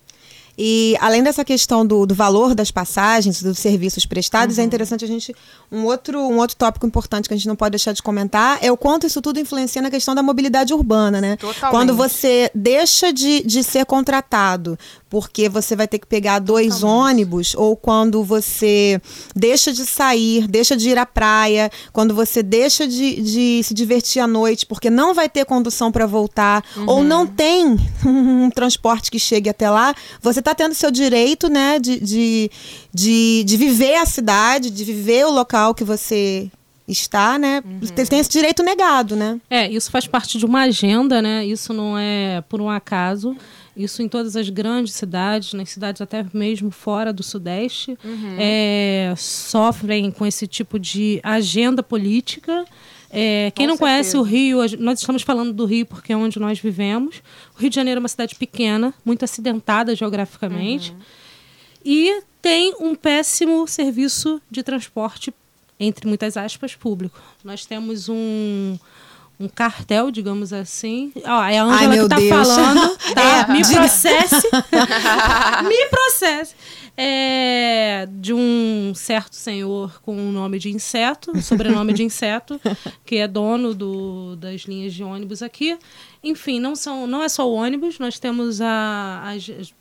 E 0.57 0.97
além 0.99 1.21
dessa 1.21 1.45
questão 1.45 1.85
do, 1.85 2.05
do 2.05 2.15
valor 2.15 2.55
das 2.55 2.71
passagens, 2.71 3.43
dos 3.43 3.59
serviços 3.59 4.05
prestados, 4.05 4.57
é 4.57 4.61
uhum. 4.61 4.63
é 4.63 4.67
interessante 4.67 5.05
a 5.05 5.07
gente. 5.07 5.35
Um 5.71 5.83
outro, 5.83 6.19
um 6.19 6.37
outro 6.37 6.55
tópico 6.55 6.87
importante 6.87 7.27
que 7.27 7.33
a 7.33 7.37
gente 7.37 7.47
não 7.47 7.55
pode 7.55 7.71
deixar 7.71 7.91
de 7.91 8.01
comentar 8.01 8.57
é 8.61 8.71
o 8.71 8.77
quanto 8.77 9.05
isso 9.05 9.21
tudo 9.21 9.39
influencia 9.39 9.81
na 9.81 9.91
questão 9.91 10.15
da 10.15 10.23
mobilidade 10.23 10.73
urbana, 10.73 11.21
né? 11.21 11.35
Totalmente. 11.35 11.71
Quando 11.71 11.95
você 11.95 12.49
deixa 12.55 13.13
de, 13.13 13.43
de 13.43 13.63
ser 13.63 13.85
contratado 13.85 14.79
porque 15.09 15.47
você 15.47 15.75
vai 15.75 15.87
ter 15.87 15.99
que 15.99 16.07
pegar 16.07 16.39
dois 16.39 16.79
Totalmente. 16.79 17.11
ônibus, 17.11 17.55
ou 17.55 17.75
quando 17.75 18.23
você 18.23 19.01
deixa 19.35 19.71
de 19.71 19.85
sair, 19.85 20.47
deixa 20.47 20.75
de 20.75 20.89
ir 20.89 20.97
à 20.97 21.05
praia, 21.05 21.71
quando 21.93 22.13
você 22.13 22.43
deixa 22.43 22.87
de, 22.87 23.21
de 23.21 23.63
se 23.63 23.73
divertir 23.73 24.21
à 24.21 24.27
noite, 24.27 24.65
porque 24.65 24.89
não 24.89 25.13
vai 25.13 25.29
ter 25.29 25.45
condução 25.45 25.91
para 25.91 26.05
voltar, 26.05 26.63
uhum. 26.75 26.85
ou 26.87 27.03
não 27.03 27.25
tem 27.25 27.77
um 28.05 28.49
transporte 28.49 29.09
que 29.09 29.19
chegue 29.19 29.49
até 29.49 29.69
lá, 29.69 29.95
você 30.21 30.39
está 30.39 30.53
tendo 30.53 30.73
seu 30.73 30.91
direito 30.91 31.49
né, 31.49 31.79
de, 31.79 31.99
de, 31.99 32.51
de, 32.93 33.43
de 33.45 33.57
viver 33.57 33.95
a 33.95 34.05
cidade, 34.05 34.69
de 34.69 34.83
viver 34.83 35.25
o 35.25 35.31
local 35.31 35.73
que 35.73 35.83
você 35.83 36.49
está, 36.87 37.37
né? 37.37 37.61
Uhum. 37.65 38.05
Tem 38.05 38.19
esse 38.19 38.29
direito 38.29 38.63
negado, 38.63 39.15
né? 39.15 39.39
É, 39.49 39.69
isso 39.69 39.91
faz 39.91 40.07
parte 40.07 40.37
de 40.37 40.45
uma 40.45 40.61
agenda, 40.61 41.21
né? 41.21 41.45
Isso 41.45 41.73
não 41.73 41.97
é 41.97 42.41
por 42.47 42.61
um 42.61 42.69
acaso. 42.69 43.35
Isso 43.77 44.01
em 44.01 44.09
todas 44.09 44.35
as 44.35 44.49
grandes 44.49 44.93
cidades, 44.93 45.53
nas 45.53 45.69
cidades 45.69 46.01
até 46.01 46.25
mesmo 46.33 46.71
fora 46.71 47.13
do 47.13 47.21
Sudeste, 47.21 47.97
uhum. 48.03 48.35
é, 48.39 49.13
sofrem 49.15 50.09
com 50.09 50.25
esse 50.25 50.47
tipo 50.47 50.79
de 50.79 51.19
agenda 51.21 51.83
política. 51.83 52.65
É, 53.11 53.51
quem 53.55 53.67
com 53.67 53.71
não 53.71 53.77
certeza. 53.77 53.79
conhece 53.79 54.17
o 54.17 54.21
Rio, 54.23 54.57
nós 54.79 54.99
estamos 54.99 55.21
falando 55.21 55.53
do 55.53 55.65
Rio 55.65 55.85
porque 55.85 56.11
é 56.11 56.17
onde 56.17 56.39
nós 56.39 56.59
vivemos. 56.59 57.21
O 57.55 57.61
Rio 57.61 57.69
de 57.69 57.75
Janeiro 57.75 57.99
é 57.99 58.01
uma 58.01 58.09
cidade 58.09 58.33
pequena, 58.33 58.91
muito 59.05 59.23
acidentada 59.23 59.95
geograficamente, 59.95 60.91
uhum. 60.91 60.97
e 61.85 62.21
tem 62.41 62.73
um 62.79 62.95
péssimo 62.95 63.67
serviço 63.67 64.41
de 64.49 64.63
transporte, 64.63 65.31
entre 65.79 66.07
muitas 66.07 66.35
aspas, 66.35 66.73
público. 66.73 67.21
Nós 67.43 67.63
temos 67.63 68.09
um 68.09 68.75
um 69.39 69.47
cartel, 69.47 70.09
digamos 70.09 70.51
assim. 70.51 71.11
Ó, 71.23 71.43
é 71.43 71.59
a 71.59 71.63
Ângela 71.63 72.03
que 72.03 72.09
tá 72.09 72.15
Deus. 72.15 72.29
falando, 72.29 72.97
tá? 73.13 73.21
É, 73.21 73.51
me 73.51 73.61
processe. 73.61 74.47
me 75.67 75.85
processe. 75.89 76.55
É, 76.99 78.07
de 78.11 78.33
um 78.33 78.91
certo 78.95 79.35
senhor 79.35 80.01
com 80.01 80.17
o 80.17 80.31
nome 80.31 80.57
de 80.57 80.71
inseto, 80.71 81.39
sobrenome 81.43 81.93
de 81.93 82.01
inseto, 82.01 82.59
que 83.05 83.17
é 83.17 83.27
dono 83.27 83.75
do, 83.75 84.35
das 84.35 84.61
linhas 84.61 84.95
de 84.95 85.03
ônibus 85.03 85.43
aqui. 85.43 85.77
Enfim, 86.23 86.59
não, 86.59 86.75
são, 86.75 87.05
não 87.05 87.21
é 87.21 87.29
só 87.29 87.47
o 87.47 87.53
ônibus, 87.53 87.99
nós 87.99 88.17
temos 88.17 88.61
a, 88.61 89.23
a 89.25 89.33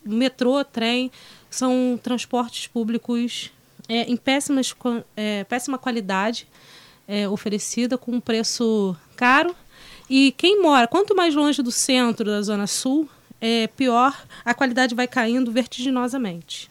metrô, 0.04 0.62
trem, 0.62 1.10
são 1.48 1.98
transportes 2.02 2.66
públicos 2.66 3.50
é, 3.88 4.02
em 4.02 4.16
péssimas, 4.16 4.74
é, 5.16 5.44
péssima 5.44 5.78
qualidade 5.78 6.46
é, 7.06 7.28
oferecida 7.28 7.96
com 7.96 8.12
um 8.12 8.20
preço 8.20 8.96
caro. 9.16 9.54
E 10.08 10.32
quem 10.36 10.62
mora, 10.62 10.86
quanto 10.86 11.16
mais 11.16 11.34
longe 11.34 11.62
do 11.62 11.72
centro 11.72 12.24
da 12.24 12.40
Zona 12.42 12.66
Sul, 12.66 13.08
é, 13.40 13.66
pior 13.66 14.16
a 14.44 14.54
qualidade 14.54 14.94
vai 14.94 15.06
caindo 15.06 15.50
vertiginosamente. 15.50 16.68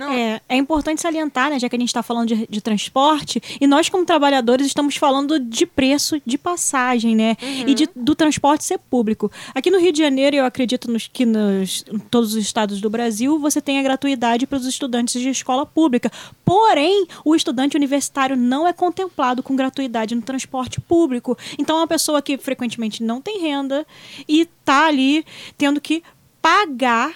É, 0.00 0.40
é 0.48 0.56
importante 0.56 1.00
salientar, 1.00 1.50
né, 1.50 1.58
já 1.58 1.68
que 1.68 1.76
a 1.76 1.78
gente 1.78 1.88
está 1.88 2.02
falando 2.02 2.28
de, 2.28 2.46
de, 2.48 2.60
transporte, 2.60 3.42
e 3.60 3.66
nós, 3.66 3.88
como 3.88 4.04
trabalhadores, 4.04 4.66
estamos 4.66 4.96
falando 4.96 5.38
de 5.38 5.66
preço 5.66 6.20
de 6.24 6.38
passagem, 6.38 7.14
né? 7.14 7.36
Uhum. 7.42 7.68
E 7.68 7.74
de, 7.74 7.88
do 7.94 8.14
transporte 8.14 8.64
ser 8.64 8.78
público. 8.78 9.30
Aqui 9.54 9.70
no 9.70 9.78
Rio 9.78 9.92
de 9.92 9.98
Janeiro, 9.98 10.36
eu 10.36 10.44
acredito 10.44 10.90
nos, 10.90 11.08
que 11.08 11.26
nos, 11.26 11.84
em 11.92 11.98
todos 11.98 12.34
os 12.34 12.42
estados 12.42 12.80
do 12.80 12.88
Brasil, 12.88 13.38
você 13.38 13.60
tem 13.60 13.78
a 13.78 13.82
gratuidade 13.82 14.46
para 14.46 14.58
os 14.58 14.66
estudantes 14.66 15.20
de 15.20 15.28
escola 15.28 15.66
pública. 15.66 16.10
Porém, 16.44 17.06
o 17.24 17.34
estudante 17.34 17.76
universitário 17.76 18.36
não 18.36 18.66
é 18.66 18.72
contemplado 18.72 19.42
com 19.42 19.54
gratuidade 19.54 20.14
no 20.14 20.22
transporte 20.22 20.80
público. 20.80 21.36
Então, 21.58 21.76
é 21.76 21.80
uma 21.80 21.86
pessoa 21.86 22.22
que 22.22 22.38
frequentemente 22.38 23.02
não 23.02 23.20
tem 23.20 23.40
renda 23.40 23.86
e 24.28 24.42
está 24.42 24.86
ali 24.86 25.24
tendo 25.58 25.80
que 25.80 26.02
pagar 26.40 27.14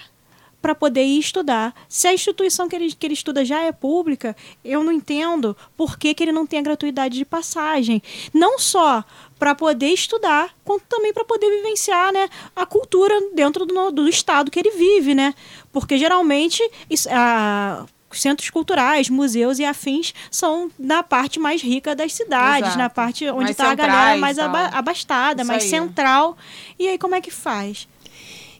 para 0.61 0.73
poder 0.73 1.03
ir 1.03 1.19
estudar. 1.19 1.73
Se 1.87 2.07
a 2.07 2.13
instituição 2.13 2.67
que 2.67 2.75
ele, 2.75 2.91
que 2.93 3.05
ele 3.05 3.13
estuda 3.13 3.45
já 3.45 3.61
é 3.61 3.71
pública, 3.71 4.35
eu 4.63 4.83
não 4.83 4.91
entendo 4.91 5.55
por 5.75 5.97
que, 5.97 6.13
que 6.13 6.23
ele 6.23 6.31
não 6.31 6.45
tem 6.45 6.59
a 6.59 6.63
gratuidade 6.63 7.17
de 7.17 7.25
passagem. 7.25 8.01
Não 8.33 8.57
só 8.59 9.03
para 9.37 9.53
poder 9.53 9.89
estudar, 9.89 10.49
quanto 10.63 10.83
também 10.89 11.13
para 11.13 11.23
poder 11.23 11.49
vivenciar 11.49 12.11
né, 12.11 12.27
a 12.55 12.65
cultura 12.65 13.13
dentro 13.33 13.65
do, 13.65 13.91
do 13.91 14.09
estado 14.09 14.49
que 14.49 14.59
ele 14.59 14.71
vive, 14.71 15.13
né? 15.13 15.33
Porque 15.71 15.97
geralmente 15.97 16.61
isso, 16.89 17.07
a, 17.11 17.85
centros 18.11 18.49
culturais, 18.49 19.09
museus 19.09 19.59
e 19.59 19.65
afins 19.65 20.13
são 20.31 20.71
na 20.77 21.03
parte 21.03 21.39
mais 21.39 21.61
rica 21.61 21.95
das 21.95 22.13
cidades, 22.13 22.69
Exato. 22.69 22.77
na 22.77 22.89
parte 22.89 23.29
onde 23.29 23.51
está 23.51 23.71
a 23.71 23.75
galera 23.75 24.17
mais 24.17 24.39
abastada, 24.39 25.41
Isso 25.41 25.47
mais 25.47 25.63
aí. 25.63 25.69
central. 25.69 26.37
E 26.79 26.87
aí 26.87 26.97
como 26.97 27.15
é 27.15 27.21
que 27.21 27.31
faz? 27.31 27.87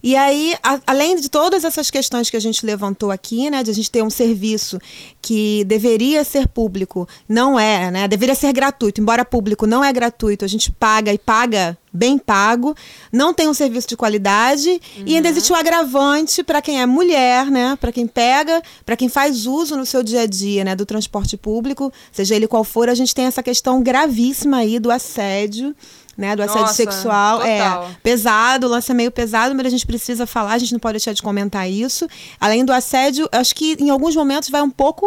E 0.01 0.15
aí, 0.15 0.55
a, 0.63 0.79
além 0.87 1.15
de 1.15 1.29
todas 1.29 1.63
essas 1.63 1.89
questões 1.89 2.29
que 2.29 2.37
a 2.37 2.39
gente 2.39 2.65
levantou 2.65 3.11
aqui, 3.11 3.49
né, 3.49 3.63
de 3.63 3.71
a 3.71 3.73
gente 3.73 3.89
ter 3.89 4.03
um 4.03 4.09
serviço 4.09 4.79
que 5.21 5.63
deveria 5.65 6.23
ser 6.23 6.47
público, 6.47 7.07
não 7.27 7.59
é, 7.59 7.91
né, 7.91 8.07
deveria 8.07 8.35
ser 8.35 8.53
gratuito, 8.53 9.01
embora 9.01 9.25
público 9.25 9.65
não 9.65 9.83
é 9.83 9.91
gratuito, 9.91 10.45
a 10.45 10.47
gente 10.47 10.71
paga 10.71 11.13
e 11.13 11.17
paga 11.17 11.77
bem 11.91 12.17
pago, 12.17 12.75
não 13.11 13.33
tem 13.33 13.47
um 13.47 13.53
serviço 13.53 13.87
de 13.87 13.97
qualidade 13.97 14.69
uhum. 14.69 15.03
e 15.05 15.15
ainda 15.15 15.29
existe 15.29 15.51
o 15.51 15.55
agravante 15.55 16.43
para 16.43 16.61
quem 16.61 16.79
é 16.79 16.85
mulher, 16.85 17.49
né, 17.49 17.75
para 17.81 17.91
quem 17.91 18.05
pega, 18.05 18.61
para 18.85 18.95
quem 18.95 19.09
faz 19.09 19.47
uso 19.47 19.75
no 19.75 19.85
seu 19.85 20.03
dia 20.03 20.21
a 20.21 20.25
dia, 20.27 20.63
né, 20.63 20.75
do 20.75 20.85
transporte 20.85 21.35
público, 21.35 21.91
seja 22.11 22.35
ele 22.35 22.47
qual 22.47 22.63
for, 22.63 22.87
a 22.87 22.95
gente 22.95 23.15
tem 23.15 23.25
essa 23.25 23.41
questão 23.41 23.81
gravíssima 23.81 24.57
aí 24.57 24.79
do 24.79 24.91
assédio 24.91 25.75
né? 26.17 26.35
Do 26.35 26.41
assédio 26.41 26.61
Nossa, 26.61 26.73
sexual. 26.73 27.41
É 27.43 27.57
total. 27.59 27.83
É 27.83 27.95
pesado, 28.01 28.67
o 28.67 28.69
lance 28.69 28.91
é 28.91 28.93
meio 28.95 29.11
pesado, 29.11 29.53
mas 29.53 29.67
a 29.67 29.69
gente 29.69 29.85
precisa 29.85 30.25
falar, 30.25 30.53
a 30.53 30.57
gente 30.57 30.73
não 30.73 30.79
pode 30.79 30.93
deixar 30.93 31.13
de 31.13 31.21
comentar 31.21 31.69
isso. 31.69 32.07
Além 32.39 32.65
do 32.65 32.73
assédio, 32.73 33.29
acho 33.31 33.53
que 33.53 33.77
em 33.79 33.89
alguns 33.89 34.15
momentos 34.15 34.49
vai 34.49 34.61
um 34.61 34.69
pouco 34.69 35.05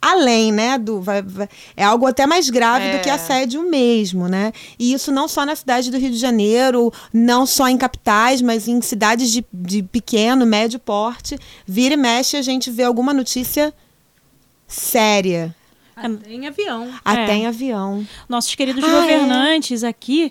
além, 0.00 0.52
né? 0.52 0.78
Do, 0.78 1.00
vai, 1.00 1.22
vai, 1.22 1.48
é 1.76 1.82
algo 1.82 2.06
até 2.06 2.26
mais 2.26 2.50
grave 2.50 2.84
é. 2.84 2.98
do 2.98 3.02
que 3.02 3.08
é. 3.08 3.12
assédio 3.12 3.68
mesmo, 3.68 4.28
né? 4.28 4.52
E 4.78 4.92
isso 4.92 5.10
não 5.10 5.26
só 5.26 5.46
na 5.46 5.56
cidade 5.56 5.90
do 5.90 5.98
Rio 5.98 6.10
de 6.10 6.18
Janeiro, 6.18 6.92
não 7.12 7.46
só 7.46 7.68
em 7.68 7.78
capitais, 7.78 8.42
mas 8.42 8.68
em 8.68 8.80
cidades 8.82 9.30
de, 9.30 9.44
de 9.52 9.82
pequeno, 9.82 10.44
médio 10.44 10.78
porte. 10.78 11.38
Vira 11.66 11.94
e 11.94 11.96
mexe, 11.96 12.36
a 12.36 12.42
gente 12.42 12.70
vê 12.70 12.82
alguma 12.82 13.14
notícia 13.14 13.72
séria 14.68 15.54
até 15.96 16.30
em 16.30 16.46
avião. 16.46 16.92
Até 17.02 17.32
é. 17.32 17.36
em 17.36 17.46
avião. 17.46 18.06
Nossos 18.28 18.54
queridos 18.54 18.84
ah, 18.84 18.86
é? 18.86 19.00
governantes 19.00 19.82
é? 19.82 19.88
aqui 19.88 20.30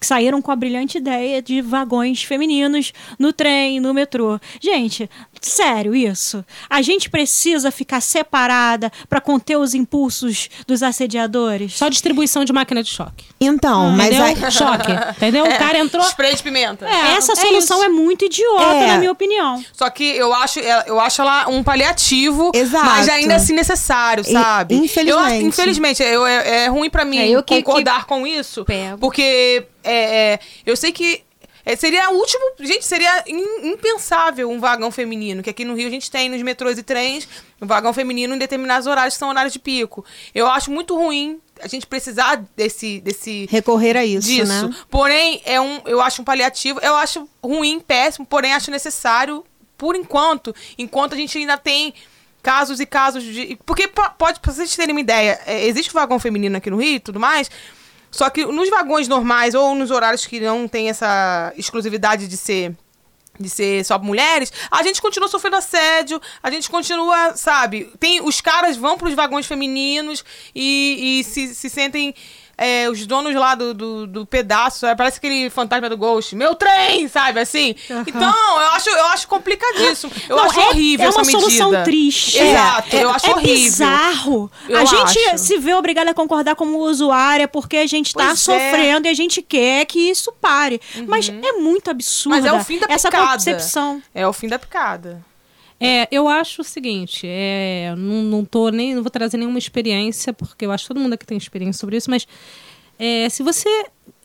saíram 0.00 0.42
com 0.42 0.50
a 0.50 0.56
brilhante 0.56 0.98
ideia 0.98 1.40
de 1.40 1.62
vagões 1.62 2.24
femininos 2.24 2.92
no 3.16 3.32
trem, 3.32 3.78
no 3.78 3.94
metrô. 3.94 4.40
Gente, 4.60 5.08
sério 5.40 5.94
isso? 5.94 6.44
A 6.68 6.82
gente 6.82 7.10
precisa 7.10 7.70
ficar 7.70 8.00
separada 8.00 8.90
para 9.08 9.20
conter 9.20 9.56
os 9.56 9.74
impulsos 9.74 10.48
dos 10.66 10.82
assediadores? 10.82 11.74
Só 11.74 11.88
distribuição 11.88 12.44
de 12.44 12.52
máquina 12.52 12.82
de 12.82 12.90
choque. 12.90 13.26
Então, 13.40 13.88
ah, 13.88 13.92
mas 13.92 14.14
entendeu? 14.14 14.50
choque, 14.50 14.92
entendeu? 15.16 15.46
É, 15.46 15.54
o 15.54 15.58
cara 15.58 15.78
entrou. 15.78 16.04
Spray 16.04 16.34
de 16.34 16.42
pimenta. 16.42 16.86
É, 16.86 17.16
Essa 17.16 17.32
é 17.32 17.36
solução 17.36 17.82
é 17.84 17.88
muito 17.88 18.24
idiota, 18.24 18.74
é. 18.74 18.86
na 18.88 18.98
minha 18.98 19.12
opinião. 19.12 19.64
Só 19.72 19.88
que 19.90 20.04
eu 20.04 20.32
acho, 20.34 20.58
eu 20.58 20.98
acho 20.98 21.20
ela 21.20 21.48
um 21.48 21.62
paliativo, 21.62 22.50
Exato. 22.54 22.84
mas 22.84 23.08
ainda 23.08 23.36
assim 23.36 23.52
necessário, 23.52 24.24
sabe? 24.24 24.74
E, 24.74 24.78
infelizmente. 24.78 25.42
Eu, 25.42 25.48
infelizmente, 25.48 26.02
eu, 26.02 26.26
é, 26.26 26.64
é 26.64 26.66
ruim 26.68 26.90
para 26.90 27.04
mim 27.04 27.18
é, 27.18 27.42
concordar 27.42 28.00
que, 28.00 28.06
com 28.06 28.26
isso, 28.26 28.64
pego. 28.64 28.98
porque 28.98 29.66
é, 29.84 30.38
eu 30.66 30.76
sei 30.76 30.92
que 30.92 31.22
é, 31.68 31.76
seria 31.76 32.08
o 32.10 32.14
último. 32.14 32.52
Gente, 32.60 32.82
seria 32.86 33.22
impensável 33.28 34.50
um 34.50 34.58
vagão 34.58 34.90
feminino, 34.90 35.42
que 35.42 35.50
aqui 35.50 35.66
no 35.66 35.74
Rio 35.74 35.86
a 35.86 35.90
gente 35.90 36.10
tem 36.10 36.30
nos 36.30 36.40
metrôs 36.40 36.78
e 36.78 36.82
trens 36.82 37.28
um 37.60 37.66
vagão 37.66 37.92
feminino 37.92 38.34
em 38.34 38.38
determinados 38.38 38.86
horários 38.86 39.14
que 39.14 39.18
são 39.18 39.28
horários 39.28 39.52
de 39.52 39.58
pico. 39.58 40.02
Eu 40.34 40.46
acho 40.46 40.70
muito 40.70 40.96
ruim 40.96 41.38
a 41.60 41.68
gente 41.68 41.86
precisar 41.86 42.42
desse. 42.56 43.02
desse 43.02 43.46
Recorrer 43.50 43.98
a 43.98 44.04
isso. 44.04 44.26
Disso. 44.26 44.68
Né? 44.68 44.74
Porém, 44.88 45.42
é 45.44 45.60
um, 45.60 45.82
eu 45.84 46.00
acho 46.00 46.22
um 46.22 46.24
paliativo. 46.24 46.80
Eu 46.80 46.96
acho 46.96 47.28
ruim, 47.44 47.80
péssimo, 47.80 48.24
porém 48.24 48.54
acho 48.54 48.70
necessário, 48.70 49.44
por 49.76 49.94
enquanto, 49.94 50.54
enquanto 50.78 51.12
a 51.12 51.16
gente 51.16 51.36
ainda 51.36 51.58
tem 51.58 51.92
casos 52.42 52.80
e 52.80 52.86
casos 52.86 53.22
de. 53.22 53.58
Porque 53.66 53.88
pode, 53.88 54.40
pra 54.40 54.52
vocês 54.54 54.74
terem 54.74 54.94
uma 54.94 55.02
ideia, 55.02 55.38
é, 55.44 55.66
existe 55.66 55.90
um 55.90 56.00
vagão 56.00 56.18
feminino 56.18 56.56
aqui 56.56 56.70
no 56.70 56.78
Rio 56.78 56.94
e 56.94 57.00
tudo 57.00 57.20
mais. 57.20 57.50
Só 58.18 58.28
que 58.28 58.44
nos 58.44 58.68
vagões 58.68 59.06
normais 59.06 59.54
ou 59.54 59.76
nos 59.76 59.92
horários 59.92 60.26
que 60.26 60.40
não 60.40 60.66
tem 60.66 60.88
essa 60.88 61.52
exclusividade 61.56 62.26
de 62.26 62.36
ser 62.36 62.74
de 63.38 63.48
ser 63.48 63.84
só 63.84 63.96
mulheres, 63.96 64.52
a 64.68 64.82
gente 64.82 65.00
continua 65.00 65.28
sofrendo 65.28 65.54
assédio, 65.54 66.20
a 66.42 66.50
gente 66.50 66.68
continua, 66.68 67.36
sabe? 67.36 67.88
Tem 68.00 68.20
os 68.20 68.40
caras 68.40 68.76
vão 68.76 68.98
para 68.98 69.06
os 69.06 69.14
vagões 69.14 69.46
femininos 69.46 70.24
e, 70.52 71.20
e 71.20 71.24
se, 71.24 71.54
se 71.54 71.70
sentem 71.70 72.12
é, 72.58 72.90
os 72.90 73.06
donos 73.06 73.32
lá 73.36 73.54
do, 73.54 73.72
do, 73.72 74.06
do, 74.06 74.26
pedaço, 74.26 74.84
é, 74.84 74.94
parece 74.94 75.18
aquele 75.18 75.48
fantasma 75.48 75.88
do 75.88 75.96
Ghost, 75.96 76.34
meu 76.34 76.56
trem, 76.56 77.06
sabe, 77.06 77.38
assim? 77.38 77.76
Uhum. 77.88 78.00
Então, 78.00 78.60
eu 78.60 78.68
acho, 78.72 78.90
eu 78.90 79.06
acho 79.06 79.28
complicadíssimo. 79.28 80.12
Eu 80.28 80.36
Não, 80.36 80.44
acho 80.44 80.58
é, 80.58 80.66
horrível 80.66 81.06
é 81.06 81.08
essa 81.08 81.20
medida. 81.20 81.38
É 81.38 81.40
uma 81.40 81.50
solução 81.50 81.84
triste. 81.84 82.38
Exato, 82.38 82.96
é, 82.96 83.04
eu 83.04 83.10
acho 83.10 83.26
é 83.26 83.30
horrível. 83.30 83.54
bizarro. 83.54 84.52
Eu 84.68 84.78
a 84.78 84.84
gente 84.84 85.18
acho. 85.28 85.38
se 85.38 85.56
vê 85.58 85.72
obrigada 85.72 86.10
a 86.10 86.14
concordar 86.14 86.56
como 86.56 86.78
usuária 86.78 87.46
porque 87.46 87.76
a 87.76 87.86
gente 87.86 88.12
tá 88.12 88.26
pois 88.26 88.48
é. 88.48 88.70
sofrendo 88.70 89.06
e 89.06 89.10
a 89.10 89.14
gente 89.14 89.40
quer 89.40 89.84
que 89.84 90.10
isso 90.10 90.32
pare. 90.40 90.80
Uhum. 90.96 91.06
Mas 91.06 91.28
é 91.28 91.52
muito 91.52 91.90
absurdo. 91.90 92.34
Mas 92.34 92.44
é 92.44 92.52
o 92.52 92.64
fim 92.64 92.80
da 92.80 92.86
essa 92.88 93.08
picada. 93.08 93.30
percepção. 93.30 94.02
É 94.12 94.26
o 94.26 94.32
fim 94.32 94.48
da 94.48 94.58
picada. 94.58 95.24
É, 95.80 96.08
eu 96.10 96.26
acho 96.26 96.62
o 96.62 96.64
seguinte, 96.64 97.24
é, 97.24 97.94
não, 97.96 98.22
não 98.22 98.44
tô 98.44 98.68
nem, 98.68 98.94
não 98.96 99.02
vou 99.02 99.10
trazer 99.10 99.36
nenhuma 99.36 99.58
experiência, 99.58 100.32
porque 100.32 100.66
eu 100.66 100.72
acho 100.72 100.84
que 100.84 100.88
todo 100.88 101.00
mundo 101.00 101.12
aqui 101.12 101.24
tem 101.24 101.38
experiência 101.38 101.78
sobre 101.78 101.96
isso, 101.96 102.10
mas 102.10 102.26
é, 102.98 103.28
se 103.28 103.44
você 103.44 103.68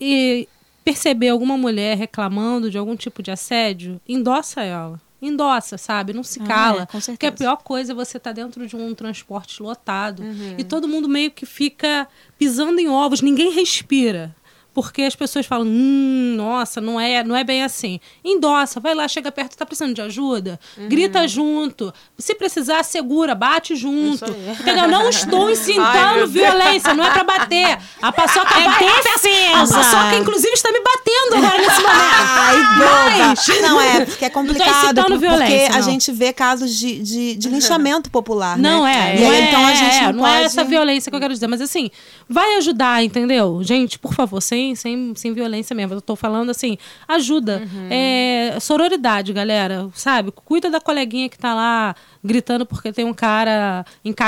e, 0.01 0.48
perceber 0.83 1.29
alguma 1.29 1.55
mulher 1.55 1.95
reclamando 1.95 2.72
de 2.72 2.77
algum 2.77 2.95
tipo 2.95 3.22
de 3.22 3.29
assédio, 3.29 4.01
endossa 4.07 4.63
ela. 4.63 5.00
Endossa, 5.22 5.77
sabe? 5.77 6.12
Não 6.12 6.24
se 6.24 6.39
cala. 6.41 6.88
Ah, 6.91 6.98
é, 6.98 7.12
porque 7.12 7.25
a 7.28 7.32
pior 7.32 7.58
coisa 7.58 7.93
é 7.93 7.95
você 7.95 8.17
estar 8.17 8.32
tá 8.32 8.41
dentro 8.41 8.67
de 8.67 8.75
um 8.75 8.93
transporte 8.93 9.63
lotado 9.63 10.21
uhum. 10.21 10.56
e 10.58 10.63
todo 10.63 10.88
mundo 10.88 11.08
meio 11.08 11.32
que 11.32 11.45
fica 11.45 12.08
pisando 12.38 12.78
em 12.80 12.89
ovos, 12.89 13.21
ninguém 13.21 13.51
respira 13.51 14.36
porque 14.73 15.03
as 15.03 15.15
pessoas 15.15 15.45
falam, 15.45 15.67
hum, 15.67 16.33
nossa, 16.36 16.81
não 16.81 16.99
é, 16.99 17.23
não 17.23 17.36
é 17.36 17.43
bem 17.43 17.63
assim. 17.63 17.99
Endossa, 18.23 18.79
vai 18.79 18.95
lá, 18.95 19.07
chega 19.07 19.31
perto, 19.31 19.55
tá 19.55 19.65
precisando 19.65 19.93
de 19.93 20.01
ajuda, 20.01 20.59
uhum. 20.77 20.89
grita 20.89 21.27
junto. 21.27 21.93
Se 22.17 22.33
precisar, 22.33 22.83
segura, 22.83 23.36
bate 23.36 23.75
junto. 23.75 24.25
Entendeu? 24.59 24.88
Não 24.88 25.09
estou 25.09 25.51
incitando 25.51 26.27
violência, 26.27 26.93
não 26.93 27.05
é 27.05 27.12
para 27.12 27.23
bater. 27.23 27.77
A 28.01 28.12
paçoca 28.12 28.59
é 28.59 28.63
vai, 28.63 28.79
defesa. 28.79 29.55
A 29.55 29.83
paçoca, 29.83 30.17
inclusive, 30.17 30.53
está 30.53 30.71
me 30.71 30.79
batendo 30.79 31.45
agora 31.45 31.62
nesse 31.62 31.81
momento. 31.81 31.93
Ai, 31.93 33.27
Mas, 33.27 33.62
não 33.62 33.81
é, 33.81 34.05
porque 34.05 34.25
é 34.25 34.29
complicado. 34.29 34.95
Não 34.95 35.19
porque 35.19 35.69
não. 35.69 35.77
a 35.77 35.81
gente 35.81 36.12
vê 36.12 36.33
casos 36.33 36.73
de, 36.75 36.99
de, 36.99 37.36
de 37.36 37.49
linchamento 37.49 38.09
popular. 38.09 38.57
Não 38.57 38.83
né? 38.83 39.17
é. 39.17 39.19
Não, 39.19 39.31
é, 39.31 39.41
então 39.41 39.65
a 39.65 39.73
gente 39.73 40.01
não, 40.01 40.13
não 40.13 40.19
pode... 40.23 40.36
é 40.36 40.43
essa 40.43 40.63
violência 40.63 41.12
que 41.12 41.15
eu 41.15 41.19
quero 41.19 41.33
dizer, 41.33 41.47
mas 41.47 41.62
assim, 41.62 41.91
vai 42.27 42.57
ajudar, 42.57 43.03
entendeu? 43.03 43.59
Gente, 43.62 43.99
por 43.99 44.13
favor, 44.13 44.41
sem 44.41 44.62
sem, 44.63 44.76
sem, 44.76 45.13
sem 45.15 45.34
violência 45.34 45.76
mesmo. 45.76 45.95
Eu 45.95 46.02
tô 46.02 46.15
falando 46.15 46.49
assim, 46.49 46.78
ajuda. 47.08 47.62
Uhum. 47.63 47.88
É, 47.89 48.58
sororidade, 48.62 49.34
galera, 49.34 49.89
sabe? 49.93 50.32
Cuida 50.32 50.69
da 50.69 50.80
coleguinha 50.80 51.28
que 51.28 51.38
tá 51.38 51.54
lá 51.54 51.95
gritando 52.23 52.65
porque 52.65 52.93
tem 52.93 53.06
um 53.06 53.13
cara 53.13 53.86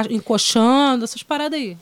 encoxando, 0.09 1.05
essas 1.05 1.23
paradas 1.23 1.57
aí. 1.57 1.77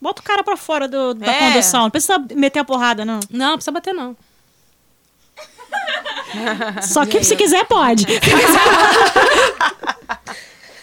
Bota 0.00 0.20
o 0.20 0.24
cara 0.24 0.42
pra 0.42 0.56
fora 0.56 0.88
do, 0.88 1.14
da 1.14 1.30
é. 1.30 1.38
condução. 1.38 1.82
Não 1.84 1.90
precisa 1.90 2.18
meter 2.34 2.58
a 2.58 2.64
porrada, 2.64 3.04
não. 3.04 3.20
Não, 3.30 3.50
não 3.50 3.54
precisa 3.54 3.70
bater, 3.70 3.94
não. 3.94 4.16
Só 6.82 7.06
que 7.06 7.22
se 7.22 7.36
quiser, 7.36 7.64
pode. 7.66 8.06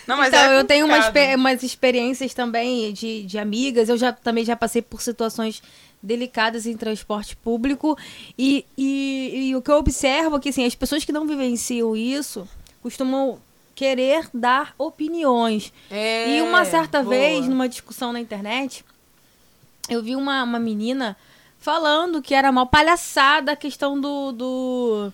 Não, 0.09 0.25
então, 0.25 0.39
é 0.39 0.59
eu 0.59 0.63
tenho 0.63 0.87
umas, 0.87 1.05
umas 1.35 1.61
experiências 1.61 2.33
também 2.33 2.91
de, 2.91 3.21
de 3.25 3.37
amigas. 3.37 3.89
Eu 3.89 3.97
já 3.97 4.11
também 4.11 4.43
já 4.43 4.55
passei 4.55 4.81
por 4.81 5.03
situações 5.03 5.61
delicadas 6.01 6.65
em 6.65 6.75
transporte 6.75 7.35
público. 7.35 7.97
E, 8.37 8.65
e, 8.77 9.49
e 9.49 9.55
o 9.55 9.61
que 9.61 9.71
eu 9.71 9.77
observo 9.77 10.37
é 10.37 10.39
que 10.39 10.49
assim, 10.49 10.65
as 10.65 10.75
pessoas 10.75 11.03
que 11.03 11.11
não 11.11 11.27
vivenciam 11.27 11.95
isso 11.95 12.47
costumam 12.81 13.39
querer 13.75 14.29
dar 14.33 14.73
opiniões. 14.77 15.71
É, 15.89 16.37
e 16.37 16.41
uma 16.41 16.65
certa 16.65 17.01
boa. 17.01 17.15
vez, 17.15 17.47
numa 17.47 17.69
discussão 17.69 18.11
na 18.11 18.19
internet, 18.19 18.83
eu 19.89 20.03
vi 20.03 20.15
uma, 20.15 20.43
uma 20.43 20.59
menina 20.59 21.15
falando 21.59 22.21
que 22.21 22.33
era 22.33 22.51
mal 22.51 22.67
palhaçada 22.67 23.53
a 23.53 23.55
questão 23.55 23.99
do, 23.99 24.31
do 24.31 25.13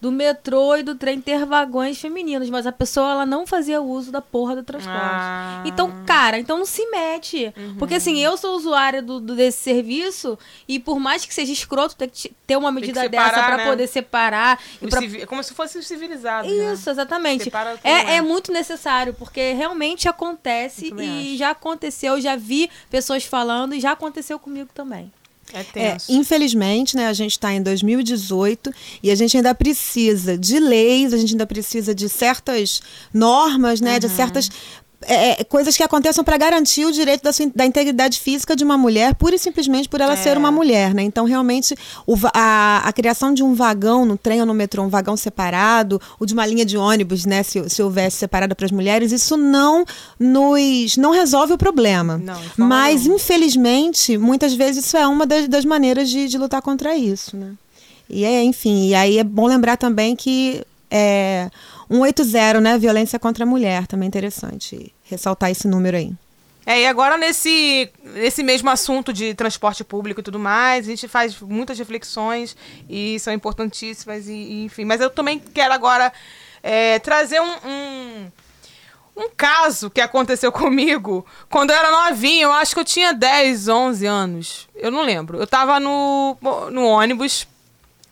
do 0.00 0.10
metrô 0.10 0.76
e 0.76 0.82
do 0.82 0.94
trem 0.94 1.20
ter 1.20 1.44
vagões 1.44 2.00
femininos, 2.00 2.48
mas 2.48 2.66
a 2.66 2.72
pessoa 2.72 3.10
ela 3.10 3.26
não 3.26 3.46
fazia 3.46 3.80
uso 3.82 4.10
da 4.10 4.22
porra 4.22 4.56
do 4.56 4.62
transporte. 4.62 4.98
Ah. 4.98 5.62
Então, 5.66 6.04
cara, 6.06 6.38
então 6.38 6.56
não 6.56 6.64
se 6.64 6.86
mete. 6.86 7.52
Uhum. 7.56 7.76
Porque 7.76 7.96
assim, 7.96 8.18
eu 8.18 8.36
sou 8.36 8.56
usuária 8.56 9.02
do, 9.02 9.20
do, 9.20 9.34
desse 9.34 9.58
serviço 9.58 10.38
e 10.66 10.78
por 10.78 10.98
mais 10.98 11.26
que 11.26 11.34
seja 11.34 11.52
escroto 11.52 11.96
ter 11.96 12.08
que 12.08 12.32
ter 12.46 12.56
uma 12.56 12.72
medida 12.72 13.02
separar, 13.02 13.30
dessa 13.30 13.46
para 13.46 13.56
né? 13.58 13.66
poder 13.66 13.86
separar. 13.86 14.60
Pra... 14.88 15.04
É 15.04 15.26
como 15.26 15.42
se 15.42 15.52
fosse 15.52 15.82
civilizado. 15.82 16.48
Né? 16.48 16.72
Isso, 16.72 16.86
né? 16.86 16.92
exatamente. 16.92 17.52
É, 17.84 18.16
é 18.16 18.20
muito 18.22 18.50
necessário, 18.50 19.12
porque 19.14 19.52
realmente 19.52 20.08
acontece 20.08 20.94
e 20.96 21.30
acho. 21.32 21.38
já 21.38 21.50
aconteceu, 21.50 22.20
já 22.20 22.36
vi 22.36 22.70
pessoas 22.88 23.24
falando 23.24 23.74
e 23.74 23.80
já 23.80 23.92
aconteceu 23.92 24.38
comigo 24.38 24.70
também. 24.72 25.12
É, 25.52 25.80
é 25.80 25.96
infelizmente, 26.08 26.96
né, 26.96 27.06
a 27.06 27.12
gente 27.12 27.32
está 27.32 27.52
em 27.52 27.62
2018 27.62 28.72
e 29.02 29.10
a 29.10 29.14
gente 29.14 29.36
ainda 29.36 29.54
precisa 29.54 30.36
de 30.36 30.58
leis, 30.58 31.12
a 31.12 31.16
gente 31.18 31.32
ainda 31.32 31.46
precisa 31.46 31.94
de 31.94 32.08
certas 32.08 32.82
normas, 33.12 33.80
né, 33.80 33.94
uhum. 33.94 33.98
de 33.98 34.08
certas 34.08 34.50
é, 35.06 35.40
é, 35.40 35.44
coisas 35.44 35.76
que 35.76 35.82
aconteçam 35.82 36.22
para 36.22 36.36
garantir 36.36 36.84
o 36.84 36.92
direito 36.92 37.22
da, 37.22 37.32
sua, 37.32 37.50
da, 37.54 37.64
integridade 37.64 38.20
física 38.20 38.54
de 38.54 38.62
uma 38.62 38.76
mulher, 38.76 39.14
pura 39.14 39.34
e 39.34 39.38
simplesmente 39.38 39.88
por 39.88 40.00
ela 40.00 40.12
é. 40.12 40.16
ser 40.16 40.36
uma 40.36 40.50
mulher, 40.50 40.92
né? 40.92 41.02
Então, 41.02 41.24
realmente, 41.24 41.74
o, 42.06 42.14
a, 42.34 42.82
a, 42.84 42.92
criação 42.92 43.32
de 43.32 43.42
um 43.42 43.54
vagão 43.54 44.04
no 44.04 44.18
trem 44.18 44.40
ou 44.40 44.46
no 44.46 44.52
metrô, 44.52 44.82
um 44.82 44.88
vagão 44.88 45.16
separado, 45.16 46.00
ou 46.18 46.26
de 46.26 46.34
uma 46.34 46.44
linha 46.44 46.66
de 46.66 46.76
ônibus, 46.76 47.24
né, 47.24 47.42
se, 47.42 47.68
se 47.70 47.82
houvesse 47.82 48.18
separada 48.18 48.54
para 48.54 48.66
as 48.66 48.72
mulheres, 48.72 49.10
isso 49.10 49.36
não 49.36 49.84
nos 50.18 50.96
não 50.96 51.12
resolve 51.12 51.54
o 51.54 51.58
problema. 51.58 52.18
Não, 52.18 52.38
Mas, 52.56 53.06
não. 53.06 53.16
infelizmente, 53.16 54.18
muitas 54.18 54.52
vezes 54.52 54.84
isso 54.84 54.96
é 54.96 55.06
uma 55.06 55.24
das, 55.24 55.48
das 55.48 55.64
maneiras 55.64 56.10
de, 56.10 56.28
de 56.28 56.36
lutar 56.36 56.60
contra 56.60 56.94
isso, 56.94 57.36
né? 57.36 57.52
E 58.08 58.24
é, 58.24 58.42
enfim, 58.42 58.88
e 58.88 58.94
aí 58.94 59.18
é 59.18 59.24
bom 59.24 59.46
lembrar 59.46 59.76
também 59.76 60.16
que 60.16 60.62
é, 60.90 61.48
180, 61.90 62.60
né? 62.60 62.78
Violência 62.78 63.18
contra 63.18 63.44
a 63.44 63.46
mulher, 63.46 63.86
também 63.86 64.06
interessante 64.06 64.94
ressaltar 65.02 65.50
esse 65.50 65.66
número 65.66 65.96
aí. 65.96 66.14
É, 66.64 66.82
e 66.82 66.86
agora 66.86 67.16
nesse, 67.16 67.90
nesse 68.04 68.42
mesmo 68.42 68.70
assunto 68.70 69.12
de 69.12 69.34
transporte 69.34 69.82
público 69.82 70.20
e 70.20 70.22
tudo 70.22 70.38
mais, 70.38 70.86
a 70.86 70.90
gente 70.90 71.08
faz 71.08 71.40
muitas 71.40 71.78
reflexões 71.78 72.56
e 72.88 73.18
são 73.18 73.32
importantíssimas, 73.32 74.28
e, 74.28 74.32
e 74.32 74.64
enfim. 74.66 74.84
Mas 74.84 75.00
eu 75.00 75.10
também 75.10 75.38
quero 75.38 75.74
agora 75.74 76.12
é, 76.62 76.98
trazer 77.00 77.40
um, 77.40 77.54
um, 77.64 78.32
um 79.16 79.30
caso 79.36 79.90
que 79.90 80.00
aconteceu 80.00 80.52
comigo 80.52 81.26
quando 81.48 81.70
eu 81.70 81.76
era 81.76 81.90
novinha. 81.90 82.44
Eu 82.44 82.52
acho 82.52 82.74
que 82.74 82.80
eu 82.80 82.84
tinha 82.84 83.12
10, 83.12 83.68
11 83.68 84.06
anos. 84.06 84.68
Eu 84.76 84.92
não 84.92 85.02
lembro. 85.02 85.38
Eu 85.38 85.46
tava 85.46 85.80
no, 85.80 86.36
no 86.70 86.84
ônibus, 86.84 87.48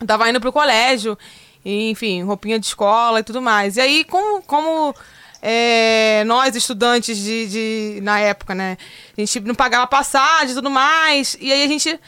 tava 0.06 0.28
indo 0.28 0.40
pro 0.40 0.52
colégio, 0.52 1.16
enfim, 1.64 2.22
roupinha 2.22 2.58
de 2.58 2.66
escola 2.66 3.20
e 3.20 3.22
tudo 3.22 3.40
mais. 3.42 3.76
E 3.76 3.80
aí, 3.80 4.04
como, 4.04 4.42
como 4.42 4.94
é, 5.42 6.24
nós, 6.26 6.54
estudantes 6.56 7.16
de, 7.16 7.46
de, 7.48 8.00
na 8.02 8.18
época, 8.20 8.54
né? 8.54 8.76
A 9.16 9.20
gente 9.20 9.40
não 9.40 9.54
pagava 9.54 9.86
passagem 9.86 10.50
e 10.50 10.54
tudo 10.54 10.70
mais. 10.70 11.36
E 11.40 11.52
aí 11.52 11.62
a 11.62 11.68
gente 11.68 11.98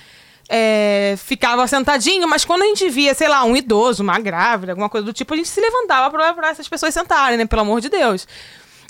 é, 0.48 1.14
ficava 1.16 1.66
sentadinho, 1.66 2.26
mas 2.28 2.44
quando 2.44 2.62
a 2.62 2.66
gente 2.66 2.88
via, 2.88 3.14
sei 3.14 3.28
lá, 3.28 3.44
um 3.44 3.56
idoso, 3.56 4.02
uma 4.02 4.18
grávida, 4.18 4.72
alguma 4.72 4.88
coisa 4.88 5.04
do 5.04 5.12
tipo, 5.12 5.32
a 5.32 5.36
gente 5.36 5.48
se 5.48 5.60
levantava 5.60 6.10
para 6.10 6.48
essas 6.48 6.68
pessoas 6.68 6.92
sentarem, 6.92 7.38
né? 7.38 7.46
Pelo 7.46 7.62
amor 7.62 7.80
de 7.80 7.88
Deus. 7.88 8.26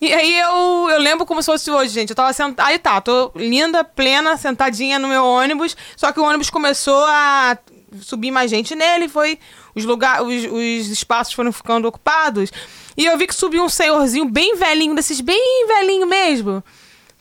E 0.00 0.14
aí 0.14 0.38
eu, 0.38 0.88
eu 0.90 0.98
lembro 0.98 1.26
como 1.26 1.42
se 1.42 1.46
fosse 1.46 1.70
hoje, 1.70 1.92
gente. 1.92 2.10
Eu 2.10 2.16
tava 2.16 2.32
sentada. 2.32 2.66
Aí 2.66 2.78
tá, 2.78 2.98
tô 3.02 3.30
linda, 3.36 3.84
plena, 3.84 4.36
sentadinha 4.38 4.98
no 4.98 5.08
meu 5.08 5.22
ônibus. 5.22 5.76
Só 5.94 6.10
que 6.10 6.18
o 6.18 6.24
ônibus 6.24 6.48
começou 6.48 7.04
a 7.04 7.58
subir 8.00 8.30
mais 8.30 8.50
gente 8.50 8.74
nele, 8.74 9.08
foi. 9.08 9.38
Os, 9.74 9.84
lugar, 9.84 10.22
os, 10.22 10.44
os 10.44 10.88
espaços 10.88 11.34
foram 11.34 11.52
ficando 11.52 11.86
ocupados. 11.86 12.50
E 12.96 13.06
eu 13.06 13.16
vi 13.16 13.26
que 13.26 13.34
subiu 13.34 13.64
um 13.64 13.68
senhorzinho 13.68 14.26
bem 14.26 14.56
velhinho, 14.56 14.94
desses 14.94 15.20
bem 15.20 15.66
velhinho 15.66 16.06
mesmo 16.06 16.62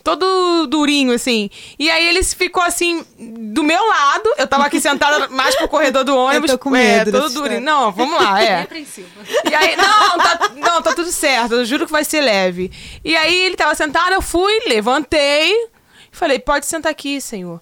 todo 0.04 0.66
durinho, 0.68 1.14
assim. 1.14 1.50
E 1.78 1.90
aí 1.90 2.08
ele 2.08 2.24
ficou 2.24 2.64
assim, 2.64 3.06
do 3.18 3.64
meu 3.64 3.86
lado. 3.86 4.34
Eu 4.38 4.48
tava 4.48 4.66
aqui 4.66 4.80
sentada 4.80 5.28
mais 5.30 5.56
pro 5.56 5.68
corredor 5.68 6.04
do 6.04 6.16
ônibus. 6.16 6.50
Eu 6.50 6.58
tô 6.58 6.64
com 6.64 6.70
medo. 6.72 7.10
É, 7.10 7.22
todo 7.22 7.34
durinho. 7.34 7.62
Não, 7.62 7.92
vamos 7.92 8.20
lá, 8.20 8.42
é. 8.42 8.68
E 9.50 9.56
aí, 9.56 9.76
não, 9.76 10.18
tá, 10.18 10.52
não, 10.56 10.82
tá 10.82 10.96
tudo 10.96 11.12
certo. 11.12 11.56
Eu 11.56 11.66
juro 11.66 11.86
que 11.86 11.92
vai 11.92 12.04
ser 12.04 12.22
leve. 12.22 12.72
E 13.04 13.16
aí 13.16 13.36
ele 13.36 13.56
tava 13.56 13.76
sentado, 13.76 14.14
eu 14.14 14.22
fui, 14.22 14.62
levantei. 14.68 15.54
Falei, 16.12 16.40
pode 16.40 16.66
sentar 16.66 16.92
aqui, 16.92 17.22
senhor. 17.22 17.62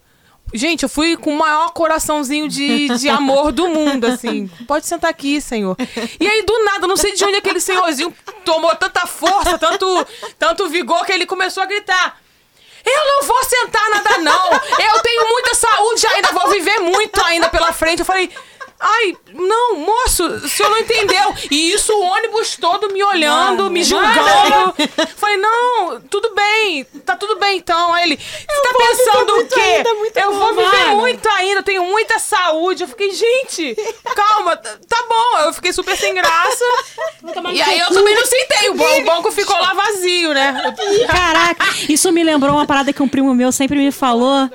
Gente, 0.54 0.82
eu 0.82 0.88
fui 0.88 1.16
com 1.16 1.34
o 1.34 1.38
maior 1.38 1.72
coraçãozinho 1.72 2.48
de, 2.48 2.88
de 2.96 3.08
amor 3.08 3.52
do 3.52 3.68
mundo, 3.68 4.06
assim. 4.06 4.48
Pode 4.66 4.86
sentar 4.86 5.10
aqui, 5.10 5.40
senhor. 5.40 5.76
E 6.18 6.26
aí, 6.26 6.42
do 6.42 6.64
nada, 6.64 6.86
não 6.86 6.96
sei 6.96 7.12
de 7.12 7.24
onde 7.24 7.36
aquele 7.36 7.60
senhorzinho 7.60 8.14
tomou 8.44 8.74
tanta 8.76 9.06
força, 9.06 9.58
tanto, 9.58 10.06
tanto 10.38 10.68
vigor, 10.68 11.04
que 11.04 11.12
ele 11.12 11.26
começou 11.26 11.62
a 11.62 11.66
gritar. 11.66 12.18
Eu 12.84 13.04
não 13.04 13.26
vou 13.26 13.44
sentar 13.44 13.90
nada, 13.90 14.18
não. 14.18 14.52
Eu 14.52 15.02
tenho 15.02 15.28
muita 15.28 15.54
saúde 15.54 16.06
ainda, 16.06 16.32
vou 16.32 16.48
viver 16.50 16.78
muito 16.78 17.22
ainda 17.24 17.48
pela 17.48 17.72
frente. 17.72 18.00
Eu 18.00 18.06
falei, 18.06 18.30
Ai, 18.80 19.16
não, 19.34 19.76
moço, 19.76 20.24
o 20.24 20.48
senhor 20.48 20.70
não 20.70 20.78
entendeu. 20.78 21.34
E 21.50 21.72
isso 21.72 21.92
o 21.92 22.00
ônibus 22.00 22.56
todo 22.56 22.92
me 22.92 23.02
olhando, 23.02 23.64
mano, 23.64 23.70
me 23.70 23.82
julgando. 23.82 24.74
Falei, 25.16 25.36
não, 25.36 26.00
tudo 26.02 26.32
bem, 26.32 26.84
tá 27.04 27.16
tudo 27.16 27.36
bem 27.40 27.58
então. 27.58 27.92
Aí 27.92 28.04
ele, 28.04 28.16
você 28.16 28.62
tá 28.62 28.74
pensando 28.78 29.36
o 29.36 29.46
quê? 29.48 29.60
Ainda, 29.60 30.20
eu 30.20 30.32
vou 30.32 30.54
viver 30.54 30.86
mano. 30.86 30.96
muito 30.98 31.28
ainda, 31.28 31.62
tenho 31.62 31.84
muita 31.84 32.20
saúde. 32.20 32.84
Eu 32.84 32.88
fiquei, 32.88 33.10
gente, 33.12 33.76
calma, 34.14 34.56
tá 34.56 35.04
bom. 35.08 35.38
Eu 35.46 35.52
fiquei 35.52 35.72
super 35.72 35.96
sem 35.96 36.14
graça. 36.14 36.64
e 37.52 37.60
aí 37.60 37.80
eu 37.80 37.88
também 37.88 38.14
não 38.14 38.26
sentei, 38.26 38.68
o 38.70 39.04
banco 39.04 39.32
ficou 39.32 39.58
lá 39.58 39.74
vazio, 39.74 40.32
né? 40.32 40.74
Caraca, 41.10 41.66
isso 41.88 42.12
me 42.12 42.22
lembrou 42.22 42.54
uma 42.54 42.66
parada 42.66 42.92
que 42.92 43.02
um 43.02 43.08
primo 43.08 43.34
meu 43.34 43.50
sempre 43.50 43.76
me 43.76 43.90
falou 43.90 44.48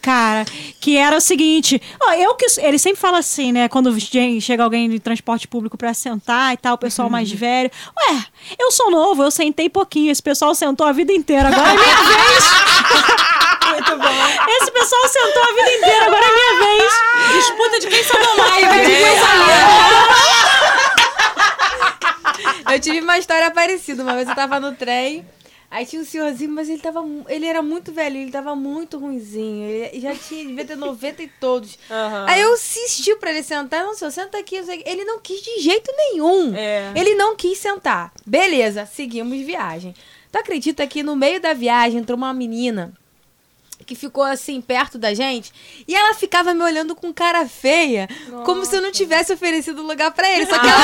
cara, 0.00 0.44
que 0.80 0.96
era 0.96 1.16
o 1.16 1.20
seguinte, 1.20 1.80
ó, 2.02 2.12
eu 2.12 2.34
que 2.34 2.46
ele 2.58 2.78
sempre 2.78 3.00
fala 3.00 3.18
assim, 3.18 3.52
né, 3.52 3.68
quando 3.68 3.94
chega 4.40 4.64
alguém 4.64 4.88
de 4.88 4.98
transporte 4.98 5.46
público 5.46 5.76
para 5.76 5.92
sentar 5.94 6.54
e 6.54 6.56
tal, 6.56 6.74
o 6.74 6.78
pessoal 6.78 7.10
mais 7.10 7.30
velho, 7.30 7.70
ué, 8.08 8.24
eu 8.58 8.70
sou 8.70 8.90
novo, 8.90 9.22
eu 9.22 9.30
sentei 9.30 9.68
pouquinho, 9.68 10.10
esse 10.10 10.22
pessoal 10.22 10.54
sentou 10.54 10.86
a 10.86 10.92
vida 10.92 11.12
inteira, 11.12 11.48
agora 11.48 11.70
é 11.70 11.74
minha 11.74 11.96
vez. 12.08 12.44
Muito 13.72 13.96
bom. 13.98 14.26
Esse 14.48 14.70
pessoal 14.70 15.08
sentou 15.08 15.42
a 15.42 15.52
vida 15.54 15.72
inteira, 15.72 16.06
agora 16.06 16.24
é 16.24 16.32
minha 16.32 16.54
vez. 16.64 16.92
Disputa 17.32 17.80
de 17.80 17.86
quem 17.86 18.02
sentou 18.02 18.36
mais, 18.36 18.54
de 18.54 18.68
quem 18.68 18.98
Eu 22.74 22.80
tive 22.80 23.00
uma 23.00 23.18
história 23.18 23.50
parecida, 23.50 24.02
uma 24.02 24.14
vez 24.14 24.28
eu 24.28 24.34
tava 24.34 24.60
no 24.60 24.72
trem 24.74 25.24
Aí 25.70 25.84
tinha 25.84 26.00
um 26.00 26.04
senhorzinho, 26.04 26.50
mas 26.50 26.68
ele 26.68 26.80
tava. 26.80 27.04
Ele 27.28 27.44
era 27.44 27.60
muito 27.60 27.92
velho, 27.92 28.16
ele 28.16 28.30
tava 28.30 28.56
muito 28.56 28.98
ruinzinho. 28.98 29.68
Ele 29.68 30.00
já 30.00 30.14
tinha, 30.14 30.46
devia 30.46 30.64
ter 30.64 30.76
90 30.76 31.22
e 31.22 31.28
todos. 31.28 31.78
Uhum. 31.90 32.24
Aí 32.26 32.40
eu 32.40 32.54
insisti 32.54 33.14
pra 33.16 33.30
ele 33.30 33.42
sentar. 33.42 33.84
Não, 33.84 33.94
senhor, 33.94 34.10
senta 34.10 34.38
aqui. 34.38 34.56
Ele 34.56 35.04
não 35.04 35.20
quis 35.20 35.42
de 35.42 35.60
jeito 35.60 35.92
nenhum. 35.94 36.54
É. 36.56 36.92
Ele 36.96 37.14
não 37.14 37.36
quis 37.36 37.58
sentar. 37.58 38.12
Beleza, 38.26 38.86
seguimos 38.86 39.38
viagem. 39.40 39.94
Tu 40.32 40.38
acredita 40.38 40.86
que 40.86 41.02
no 41.02 41.14
meio 41.14 41.40
da 41.40 41.52
viagem 41.52 42.00
entrou 42.00 42.16
uma 42.16 42.32
menina 42.32 42.94
que 43.88 43.94
ficou 43.94 44.22
assim 44.22 44.60
perto 44.60 44.98
da 44.98 45.14
gente 45.14 45.50
e 45.88 45.96
ela 45.96 46.12
ficava 46.12 46.52
me 46.52 46.62
olhando 46.62 46.94
com 46.94 47.10
cara 47.10 47.48
feia, 47.48 48.06
Nossa. 48.28 48.44
como 48.44 48.66
se 48.66 48.76
eu 48.76 48.82
não 48.82 48.92
tivesse 48.92 49.32
oferecido 49.32 49.80
lugar 49.82 50.10
para 50.10 50.28
ele. 50.28 50.44
Só 50.44 50.58
que 50.58 50.66
ela 50.68 50.80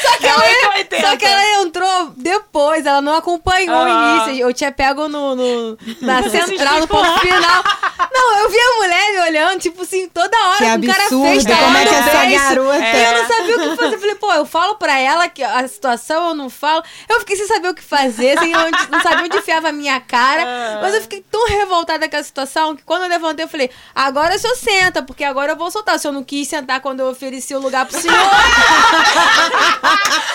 só, 0.00 0.16
que 0.18 0.26
ela... 0.26 1.10
só 1.10 1.16
que 1.16 1.24
ela 1.24 1.62
entrou 1.62 2.12
depois, 2.16 2.86
ela 2.86 3.02
não 3.02 3.16
acompanhou 3.16 3.76
o 3.76 3.88
início. 3.88 4.46
Eu 4.46 4.54
tinha 4.54 4.70
pego 4.70 5.08
no, 5.08 5.34
no 5.34 5.78
na 6.00 6.22
central, 6.30 6.78
no 6.78 6.86
ponto 6.86 7.18
final. 7.18 7.64
Não, 8.12 8.38
eu 8.38 8.48
vi 8.48 8.56
a 8.56 8.76
mulher 8.76 9.12
me 9.12 9.20
olhando, 9.22 9.60
tipo 9.60 9.82
assim, 9.82 10.08
toda 10.08 10.36
hora 10.50 10.78
que 10.78 10.86
com 10.86 10.92
absurdo, 10.92 10.94
cara 10.94 11.08
feia. 11.08 11.58
Como 11.58 11.76
é 11.76 11.84
que 11.84 11.94
essa 11.94 12.54
garota... 12.54 12.84
É. 12.84 12.96
E 12.96 13.04
eu 13.04 13.22
não 13.22 13.26
sabia 13.26 13.56
o 13.56 13.58
que 13.58 13.76
fazer. 13.76 13.94
Eu 13.94 14.00
falei, 14.00 14.14
pô, 14.14 14.32
eu 14.32 14.46
falo 14.46 14.74
pra 14.76 15.00
ela 15.00 15.28
que 15.28 15.42
a 15.42 15.66
situação 15.66 16.28
eu 16.28 16.34
não 16.34 16.48
falo. 16.48 16.84
Eu 17.08 17.18
fiquei 17.20 17.34
sem 17.34 17.46
saber 17.48 17.68
o 17.68 17.74
que 17.74 17.82
fazer, 17.82 18.38
sem 18.38 18.56
onde, 18.56 18.90
não 18.90 19.00
sabia 19.02 19.24
onde 19.24 19.36
enfiava 19.36 19.70
a 19.70 19.72
minha 19.72 19.98
cara. 20.00 20.44
Ah. 20.46 20.78
Mas 20.80 20.94
eu 20.94 21.00
fiquei 21.02 21.23
tão 21.30 21.48
revoltada 21.48 22.08
com 22.08 22.16
a 22.16 22.22
situação 22.22 22.76
que 22.76 22.82
quando 22.84 23.02
eu 23.02 23.08
levantei, 23.08 23.44
eu 23.44 23.48
falei, 23.48 23.70
agora 23.94 24.36
o 24.36 24.38
senhor 24.38 24.54
senta, 24.56 25.02
porque 25.02 25.24
agora 25.24 25.52
eu 25.52 25.56
vou 25.56 25.70
soltar. 25.70 25.96
O 25.96 25.98
senhor 25.98 26.12
não 26.12 26.22
quis 26.22 26.46
sentar 26.46 26.80
quando 26.80 27.00
eu 27.00 27.08
ofereci 27.08 27.54
o 27.54 27.60
lugar 27.60 27.86
pro 27.86 28.00
senhor. 28.00 28.16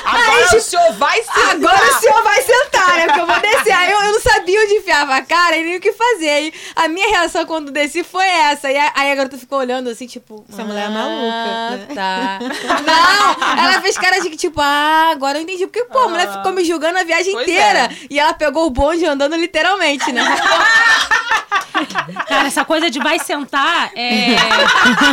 agora 0.04 0.32
Aí, 0.32 0.58
o 0.58 0.62
senhor 0.62 0.94
vai 0.94 1.24
sentar. 1.24 1.52
Agora 1.52 1.86
o 1.86 2.00
senhor 2.00 2.24
vai 2.24 2.42
sentar, 2.42 2.96
né? 2.98 3.06
Porque 3.08 3.20
eu 3.22 3.26
vou 3.26 3.40
descer. 3.40 3.72
Aí 3.72 3.92
eu, 3.92 4.02
eu 4.02 4.12
não 4.12 4.22
sabia 4.22 4.62
onde 4.62 4.74
enfiava 4.74 5.16
a 5.16 5.22
cara 5.22 5.58
e 5.58 5.64
nem 5.64 5.78
o 5.78 5.82
que 5.82 5.94
fazer. 5.94 6.30
Aí 6.30 6.54
a 6.80 6.88
minha 6.88 7.10
reação 7.10 7.46
quando 7.46 7.72
desci 7.72 8.04
foi 8.04 8.26
essa. 8.26 8.72
E 8.72 8.78
aí 8.78 9.12
a 9.12 9.16
garota 9.16 9.38
ficou 9.38 9.60
olhando 9.60 9.90
assim, 9.90 10.08
tipo, 10.08 10.46
essa 10.52 10.62
ah, 10.62 10.66
mulher 10.66 10.86
é 10.86 10.90
maluca. 10.90 11.34
Ah, 11.34 11.72
né? 11.72 11.88
Tá. 11.94 12.40
não, 12.88 13.64
ela 13.64 13.82
fez 13.82 13.98
cara 13.98 14.20
de 14.20 14.30
que, 14.30 14.38
tipo, 14.38 14.62
ah, 14.62 15.10
agora 15.12 15.38
eu 15.38 15.42
entendi. 15.42 15.68
Porque, 15.68 15.84
pô, 15.86 16.00
a 16.00 16.10
mulher 16.10 16.32
ficou 16.32 16.54
me 16.54 16.64
julgando 16.64 16.98
a 16.98 17.04
viagem 17.04 17.34
pois 17.34 17.48
inteira. 17.48 17.80
É. 17.80 18.08
E 18.10 18.20
ela 18.20 18.34
pegou 18.34 18.66
o 18.66 18.70
bonde 18.70 19.06
andando 19.06 19.36
literalmente, 19.36 20.12
né? 20.12 20.24
Cara, 22.28 22.48
essa 22.48 22.66
coisa 22.66 22.90
de 22.90 23.00
vai 23.00 23.20
sentar 23.20 23.92
é. 23.96 24.36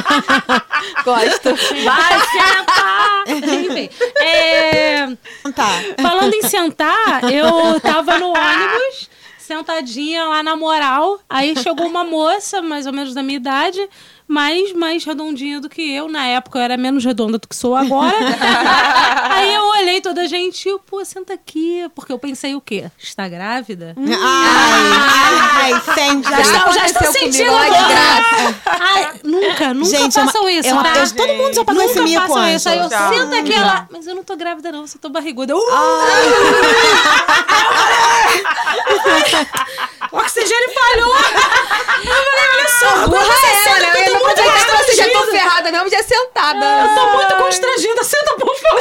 Gosto. 1.05 1.55
Vai 1.85 2.21
sentar! 2.31 3.25
Enfim. 3.29 3.91
É... 4.21 5.07
Tá. 5.55 5.69
Falando 6.01 6.35
em 6.35 6.43
sentar, 6.43 7.31
eu 7.31 7.81
tava 7.81 8.19
no 8.19 8.31
ônibus 8.31 9.09
sentadinha 9.47 10.25
lá 10.25 10.43
na 10.43 10.57
moral. 10.57 11.21
Aí 11.31 11.57
chegou 11.57 11.87
uma 11.87 12.05
moça, 12.05 12.61
mais 12.61 12.87
ou 12.87 12.93
menos 12.93 13.15
da 13.15 13.23
minha 13.23 13.37
idade, 13.37 13.89
mais, 14.29 14.73
mais 14.73 15.05
redondinha 15.05 15.61
do 15.61 15.69
que 15.69 15.83
eu. 15.95 16.09
Na 16.09 16.27
época 16.27 16.59
eu 16.59 16.63
era 16.63 16.77
menos 16.77 17.05
redonda 17.05 17.39
do 17.39 17.47
que 17.47 17.55
sou 17.55 17.77
agora. 17.77 18.17
Aí 19.31 19.55
eu 19.55 19.63
olhei 19.69 20.01
toda 20.01 20.23
a 20.23 20.27
gente 20.27 20.69
e, 20.69 20.79
pô, 20.81 21.05
senta 21.05 21.35
aqui. 21.35 21.89
Porque 21.95 22.13
eu 22.13 22.19
pensei 22.19 22.55
o 22.55 22.61
quê? 22.61 22.91
Está 22.99 23.29
grávida? 23.29 23.95
Hum. 23.97 24.07
Ai, 24.11 25.73
ai, 25.73 25.81
sempre. 25.95 26.31
Já, 26.31 26.43
já, 26.43 26.73
já 26.73 26.87
estou 26.87 27.13
sentindo 27.13 27.53
graça. 27.53 28.55
Ai, 28.67 29.21
nunca, 29.23 29.75
nunca 29.75 29.97
gente, 29.97 30.15
façam 30.15 30.41
é 30.41 30.45
uma, 30.45 30.53
isso. 30.53 30.69
É 30.69 30.73
uma, 30.73 30.83
tá? 30.83 30.99
eu, 30.99 31.15
todo 31.15 31.35
mundo 31.35 31.55
já 31.55 31.65
passou 31.65 31.83
nunca 31.83 32.01
esse 32.01 32.15
façam 32.15 32.49
isso. 32.49 32.69
Aí 32.69 32.79
eu 32.79 32.91
já. 32.91 33.09
senta 33.09 33.39
aqui 33.39 33.53
ela. 33.53 33.89
Mas 33.91 34.07
eu 34.07 34.15
não 34.15 34.25
tô 34.25 34.37
grávida, 34.37 34.73
não, 34.73 34.87
você 34.87 34.99
tô 34.99 35.09
barriguda. 35.09 35.53
Eu, 35.53 35.59
uh! 35.59 35.61
o 40.13 40.17
oxigênio 40.17 40.71
falhou. 40.75 41.15
Eu 41.17 42.25
falei, 42.25 42.49
olha 42.55 42.69
só, 42.69 43.09
burra 43.09 43.35
é 43.45 43.69
ela, 43.69 43.79
né? 43.81 44.16
Eu 44.17 44.29
estar 44.31 44.79
que 44.79 44.85
você 44.85 44.95
já 44.95 45.11
tô 45.11 45.27
ferrada, 45.27 45.71
não, 45.71 45.83
podia 45.85 46.03
sentada. 46.03 46.65
Eu 46.65 46.95
tô 46.95 47.17
muito 47.17 47.37
constrangida, 47.37 48.05
senta, 48.05 48.35
por 48.35 48.57
favor. 48.57 48.81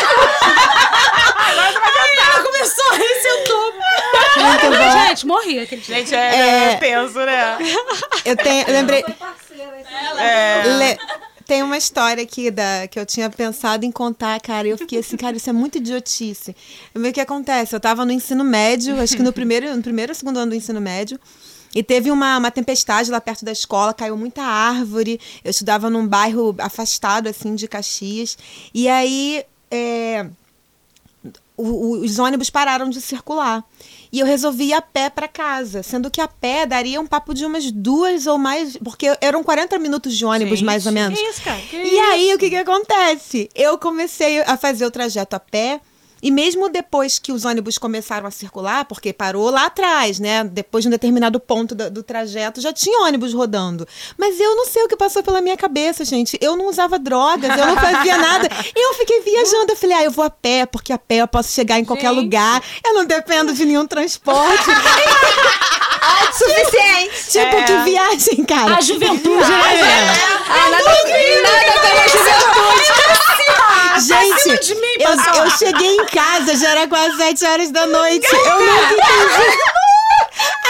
Aí 1.38 1.58
ela 1.58 2.44
começou 2.44 2.92
a 2.92 2.96
rir, 2.96 3.22
sentou. 3.22 3.74
Muito 4.38 4.78
bom. 4.78 5.08
Gente, 5.08 5.28
morri 5.28 5.60
aquele 5.60 5.82
Gente, 5.82 6.14
é, 6.14 6.74
é... 6.74 6.76
tenso, 6.78 7.20
né? 7.20 7.58
Eu 8.24 8.36
tenho, 8.36 8.68
eu 8.68 8.74
lembrei... 8.74 9.06
É. 10.18 10.64
Le... 10.66 10.98
Tem 11.46 11.62
uma 11.62 11.78
história 11.78 12.24
aqui 12.24 12.50
da, 12.50 12.88
que 12.90 13.00
eu 13.00 13.06
tinha 13.06 13.30
pensado 13.30 13.86
em 13.86 13.92
contar, 13.92 14.40
cara. 14.42 14.68
E 14.68 14.72
eu 14.72 14.78
fiquei 14.80 15.00
assim, 15.00 15.16
cara, 15.16 15.38
isso 15.38 15.48
é 15.48 15.54
muito 15.54 15.78
idiotice. 15.78 16.56
O 16.96 17.12
que 17.12 17.22
acontece? 17.22 17.76
Eu 17.76 17.80
tava 17.80 18.04
no 18.04 18.12
ensino 18.12 18.44
médio, 18.44 19.00
acho 19.00 19.16
que 19.16 19.22
no 19.22 19.32
primeiro, 19.32 19.76
no 19.76 19.84
primeiro 19.84 20.12
ou 20.12 20.16
segundo 20.16 20.38
ano 20.38 20.52
do 20.52 20.56
ensino 20.56 20.82
médio. 20.82 21.20
E 21.76 21.84
teve 21.84 22.10
uma, 22.10 22.38
uma 22.38 22.50
tempestade 22.50 23.12
lá 23.12 23.20
perto 23.20 23.44
da 23.44 23.52
escola, 23.52 23.94
caiu 23.94 24.16
muita 24.16 24.42
árvore. 24.42 25.20
Eu 25.44 25.52
estudava 25.52 25.90
num 25.90 26.08
bairro 26.08 26.56
afastado, 26.58 27.28
assim, 27.28 27.54
de 27.54 27.68
Caxias. 27.68 28.38
E 28.74 28.88
aí. 28.88 29.44
É, 29.70 30.26
o, 31.58 31.98
os 32.00 32.20
ônibus 32.20 32.50
pararam 32.50 32.90
de 32.90 33.02
circular. 33.02 33.64
E 34.12 34.20
eu 34.20 34.26
resolvi 34.26 34.66
ir 34.66 34.74
a 34.74 34.82
pé 34.82 35.10
para 35.10 35.28
casa, 35.28 35.84
sendo 35.84 36.10
que 36.10 36.22
a 36.22 36.28
pé 36.28 36.66
daria 36.66 37.02
um 37.02 37.08
papo 37.08 37.34
de 37.34 37.46
umas 37.46 37.70
duas 37.72 38.28
ou 38.28 38.38
mais, 38.38 38.78
porque 38.78 39.08
eram 39.20 39.44
40 39.44 39.78
minutos 39.80 40.16
de 40.16 40.26
ônibus, 40.26 40.60
Gente, 40.60 40.66
mais 40.66 40.86
ou 40.86 40.92
menos. 40.92 41.20
Que 41.20 41.26
isso, 41.26 41.42
cara? 41.42 41.62
Que 41.62 41.76
e 41.76 42.00
aí, 42.00 42.34
o 42.34 42.38
que 42.38 42.50
que 42.50 42.56
acontece? 42.56 43.50
Eu 43.54 43.78
comecei 43.78 44.42
a 44.42 44.56
fazer 44.56 44.86
o 44.86 44.92
trajeto 44.92 45.36
a 45.36 45.40
pé. 45.40 45.82
E 46.22 46.32
mesmo 46.32 46.70
depois 46.70 47.20
que 47.20 47.32
os 47.32 47.46
ônibus 47.46 47.78
começaram 47.78 48.28
a 48.28 48.32
circular, 48.32 48.86
porque 48.86 49.14
parou 49.14 49.50
lá 49.50 49.66
atrás, 49.66 50.20
né? 50.20 50.44
Depois 50.44 50.84
de 50.84 50.88
um 50.88 50.92
determinado 50.92 51.40
ponto 51.40 51.76
do, 51.76 51.92
do, 51.92 52.04
trajeto, 52.04 52.62
já 52.62 52.74
tinha 52.74 53.06
ônibus 53.06 53.34
rodando. 53.34 53.88
Mas 54.18 54.40
eu 54.40 54.56
não 54.56 54.66
sei 54.66 54.84
o 54.84 54.88
que 54.88 54.96
passou 54.96 55.22
pela 55.22 55.42
minha 55.42 55.58
cabeça, 55.58 56.04
gente. 56.04 56.38
Eu 56.42 56.56
não 56.56 56.68
usava 56.68 56.98
drogas, 56.98 57.50
eu 57.58 57.66
não 57.66 57.76
fazia 57.76 58.18
nada. 58.18 58.50
E 58.76 58.88
eu 58.88 58.94
fiquei 58.96 59.22
viajando. 59.22 59.72
Eu 59.72 59.76
falei, 59.76 59.98
ah, 59.98 60.04
eu 60.04 60.12
vou 60.12 60.26
a 60.26 60.30
pé, 60.30 60.66
porque 60.66 60.92
a 60.92 60.98
pé 60.98 61.18
eu 61.18 61.28
posso 61.28 61.52
chegar 61.52 61.80
em 61.80 61.86
qualquer 61.86 62.10
Gente. 62.14 62.24
lugar. 62.24 62.64
Eu 62.84 62.94
não 62.94 63.06
dependo 63.06 63.54
de 63.54 63.66
nenhum 63.66 63.86
transporte. 63.86 64.66
Suficiente. 66.34 67.24
tipo, 67.32 67.56
É. 67.56 67.64
que 67.64 67.78
viagem, 67.90 68.46
cara. 68.46 68.76
A 68.78 68.82
juventude, 68.82 69.50
né, 69.50 69.76
velho? 69.76 70.36
Ah, 70.50 70.70
nada, 70.70 70.84
nada 70.84 71.80
como 71.82 72.00
a 72.00 72.08
juventude. 72.08 72.86
Gente, 73.98 74.50
eu, 75.00 75.44
eu 75.44 75.50
cheguei 75.58 75.96
em 75.96 76.06
casa, 76.08 76.56
já 76.58 76.70
era 76.72 76.88
quase 76.88 77.16
sete 77.18 77.46
horas 77.46 77.72
da 77.72 77.86
noite. 77.88 78.28
Eu 78.34 78.60
nunca 78.60 78.94
entendi. 78.94 79.58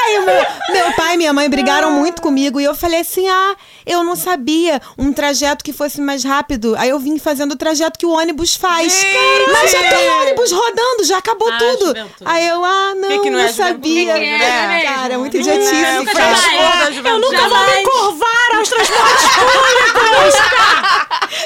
Aí 0.04 0.20
meu, 0.20 0.46
meu 0.84 0.94
pai 0.94 1.16
e 1.16 1.18
minha 1.18 1.34
mãe 1.34 1.50
brigaram 1.50 1.92
muito 1.92 2.22
comigo 2.22 2.60
e 2.60 2.64
eu 2.64 2.76
falei 2.76 3.00
assim: 3.02 3.28
ah, 3.28 3.56
eu 3.86 4.04
não 4.04 4.16
sabia 4.16 4.80
um 4.98 5.12
trajeto 5.12 5.64
que 5.64 5.74
fosse 5.74 6.00
mais 6.00 6.24
rápido. 6.24 6.76
Aí 6.78 6.90
eu 6.90 7.00
vim 7.00 7.18
fazendo 7.18 7.54
o 7.54 7.56
trajeto 7.56 7.98
que 7.98 8.06
o 8.06 8.12
ônibus 8.12 8.56
faz. 8.56 8.94
Gente! 8.94 9.52
Mas 9.52 9.72
já 9.72 9.80
tem 9.90 10.10
ônibus 10.22 10.52
rodando, 10.52 11.04
já 11.06 11.18
acabou 11.18 11.50
Ah, 11.52 11.58
tudo. 11.58 11.88
juventude. 11.88 12.24
Aí 12.26 12.48
eu, 12.48 12.64
ah, 12.64 12.94
não, 12.96 13.10
Que 13.10 13.20
que 13.20 13.30
não 13.32 13.40
não, 13.40 13.46
é 13.46 13.52
sabia. 13.52 14.14
Que 14.14 14.20
que 14.20 14.26
é, 14.44 14.82
Cara, 14.86 15.10
né? 15.10 15.18
muito 15.18 15.38
É, 15.38 15.40
idiotice. 15.40 15.74
nunca 15.98 16.14
cara. 16.14 16.36
jamais. 16.36 17.06
É, 17.06 17.10
eu 17.10 17.20
nunca 17.20 17.50
vou 17.50 17.66
me 17.66 17.84
curvar 17.84 18.56
aos 18.58 18.70
transportes 18.70 19.26
públicos. 19.36 20.36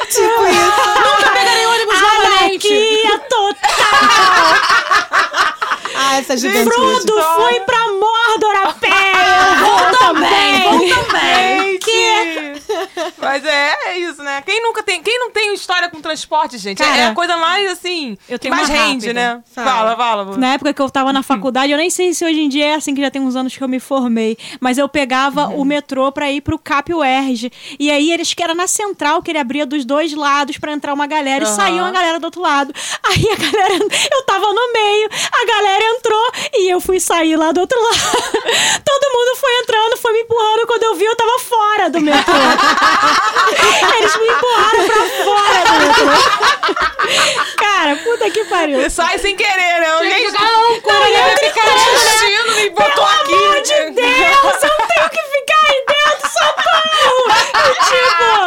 Tipo 0.10 0.46
isso. 0.48 1.00
Nunca 1.00 1.29
Anarquia 2.50 3.20
total. 3.30 3.56
Ah, 6.02 6.16
essa 6.18 6.38
juventude. 6.38 6.74
Frodo 6.74 7.22
foi 7.36 7.60
pra 7.62 7.88
Mordor 7.90 8.56
a 8.64 8.72
pé. 8.74 8.88
Eu 8.88 9.56
vou 9.60 9.92
também. 10.00 10.64
Vou 10.64 10.80
também. 10.96 11.78
Gente! 11.84 12.64
Mas 13.18 13.46
é, 13.46 13.76
é 13.88 13.98
isso, 14.00 14.22
né? 14.24 14.42
Quem 14.46 14.62
nunca 14.62 14.82
tem, 14.84 15.02
quem 15.02 15.20
não 15.20 15.32
tem 15.32 15.54
história 15.54 15.90
com 15.90 16.02
transporte, 16.02 16.58
gente? 16.58 16.82
é- 16.82 16.86
Cara, 16.86 16.98
é 17.02 17.06
a 17.08 17.14
coisa 17.14 17.38
mais 17.38 17.70
assim, 17.72 18.18
eu 18.28 18.38
tenho 18.40 18.54
mais 18.56 18.68
rende, 18.70 19.08
rápida. 19.08 19.14
né? 19.14 19.42
Fala. 19.54 19.70
Fala, 19.70 19.96
fala. 20.26 20.38
Na 20.38 20.54
época 20.54 20.74
que 20.74 20.82
eu 20.82 20.90
tava 20.90 21.12
na 21.14 21.22
faculdade, 21.24 21.72
eu 21.72 21.78
nem 21.78 21.90
sei 21.90 22.14
se 22.14 22.24
hoje 22.26 22.40
em 22.42 22.50
dia 22.50 22.66
é 22.68 22.74
assim, 22.76 22.94
que 22.96 23.02
já 23.02 23.12
tem 23.12 23.22
uns 23.22 23.36
anos 23.36 23.56
que 23.56 23.64
eu 23.64 23.68
me 23.68 23.80
formei. 23.80 24.38
Mas 24.60 24.78
eu 24.78 24.88
pegava 24.90 25.48
o 25.48 25.64
metrô 25.66 26.12
pra 26.12 26.32
ir 26.32 26.42
pro 26.42 26.58
Cap 26.60 26.94
UERJ. 26.94 27.52
E 27.80 27.90
aí 27.92 28.12
eles 28.12 28.34
que 28.34 28.44
era 28.44 28.54
na 28.56 28.68
central, 28.68 29.22
que 29.22 29.32
ele 29.32 29.38
abria 29.40 29.66
dos 29.66 29.86
dois 29.86 30.14
lados 30.14 30.58
pra 30.58 30.72
entrar 30.72 30.94
uma 30.94 31.08
galera. 31.08 31.44
E 31.44 31.48
Aham. 31.48 31.56
saía 31.56 31.82
uma 31.82 31.92
galera 31.92 32.20
do 32.20 32.26
outro 32.26 32.42
lado. 32.42 32.74
Aí 33.04 33.26
a 33.32 33.36
galera. 33.36 33.80
Eu 34.12 34.24
tava 34.26 34.46
no 34.54 34.74
meio, 34.74 35.10
a 35.32 35.46
galera 35.46 35.84
entrou 35.98 36.32
e 36.54 36.70
eu 36.70 36.80
fui 36.82 37.00
sair 37.00 37.36
lá 37.36 37.52
do 37.52 37.62
outro 37.62 37.80
lado. 37.82 38.00
Todo 38.86 39.14
mundo 39.14 39.38
foi 39.38 39.52
entrando, 39.60 39.98
foi 39.98 40.14
me 40.14 40.20
empurrando. 40.22 40.68
Quando 40.68 40.84
eu 40.84 40.96
vi, 40.96 41.06
eu 41.06 41.16
tava 41.16 41.40
fora 41.40 41.90
do 41.90 42.00
metrô. 42.02 42.34
Eles 43.98 44.16
me 44.18 44.28
empurraram 44.28 44.88
pra 44.88 45.04
fora. 45.24 45.64
Cara, 47.58 47.96
puta 47.98 48.30
que 48.30 48.44
pariu. 48.46 48.80
Você 48.82 48.90
sai 48.90 49.18
sem 49.20 49.36
querer, 49.36 49.80
né? 49.82 49.88
Gente, 50.04 50.32
Não, 50.34 50.42
não, 50.42 51.08
eu 51.08 51.38
ficar 51.38 51.64
assistindo 51.74 52.56
me 52.56 52.70
botou 52.70 53.04
aqui. 53.06 53.26
Pelo 53.30 53.46
amor 53.46 53.62
de 53.62 53.90
Deus, 53.92 54.64
eu 54.64 54.88
tenho 54.88 55.10
que 55.10 55.24
ficar 55.24 55.62
aí 55.70 55.84
dentro, 55.88 56.30
socorro! 56.30 57.24
E, 57.60 57.74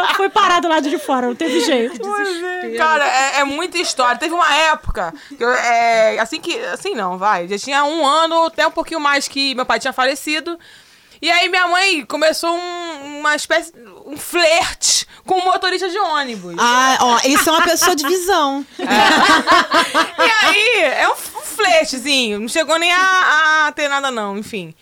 tipo, 0.07 0.15
foi 0.17 0.29
parar 0.29 0.59
do 0.61 0.67
lado 0.67 0.89
de 0.89 0.97
fora, 0.97 1.27
não 1.27 1.35
teve 1.35 1.59
jeito. 1.61 2.01
É, 2.63 2.77
Cara, 2.77 3.05
é, 3.05 3.39
é 3.39 3.43
muita 3.43 3.77
história. 3.77 4.17
Teve 4.17 4.33
uma 4.33 4.53
época, 4.55 5.13
que 5.37 5.43
eu, 5.43 5.51
é, 5.51 6.19
assim 6.19 6.39
que. 6.39 6.57
Assim 6.65 6.95
não, 6.95 7.17
vai. 7.17 7.47
Já 7.47 7.57
tinha 7.57 7.83
um 7.83 8.05
ano, 8.05 8.45
até 8.45 8.65
um 8.65 8.71
pouquinho 8.71 8.99
mais 8.99 9.27
que 9.27 9.53
meu 9.55 9.65
pai 9.65 9.79
tinha 9.79 9.93
falecido. 9.93 10.57
E 11.21 11.31
aí 11.31 11.47
minha 11.47 11.67
mãe 11.69 12.05
começou 12.05 12.53
um- 12.53 13.19
uma 13.19 13.33
espécie. 13.35 13.71
Um 14.13 14.17
flerte 14.17 15.07
com 15.25 15.35
um 15.39 15.45
motorista 15.45 15.89
de 15.89 15.97
ônibus. 15.97 16.55
Ah, 16.57 16.97
ó, 16.99 17.19
isso 17.25 17.49
é 17.49 17.51
uma 17.51 17.61
pessoa 17.63 17.95
de 17.95 18.07
visão. 18.07 18.65
E 20.23 20.45
aí, 20.45 20.81
é 20.83 21.09
um 21.09 21.13
um 21.13 21.41
flertezinho. 21.41 22.39
Não 22.39 22.47
chegou 22.47 22.77
nem 22.79 22.91
a, 22.91 23.67
a 23.67 23.71
ter 23.71 23.87
nada, 23.87 24.09
não, 24.09 24.37
enfim. 24.37 24.73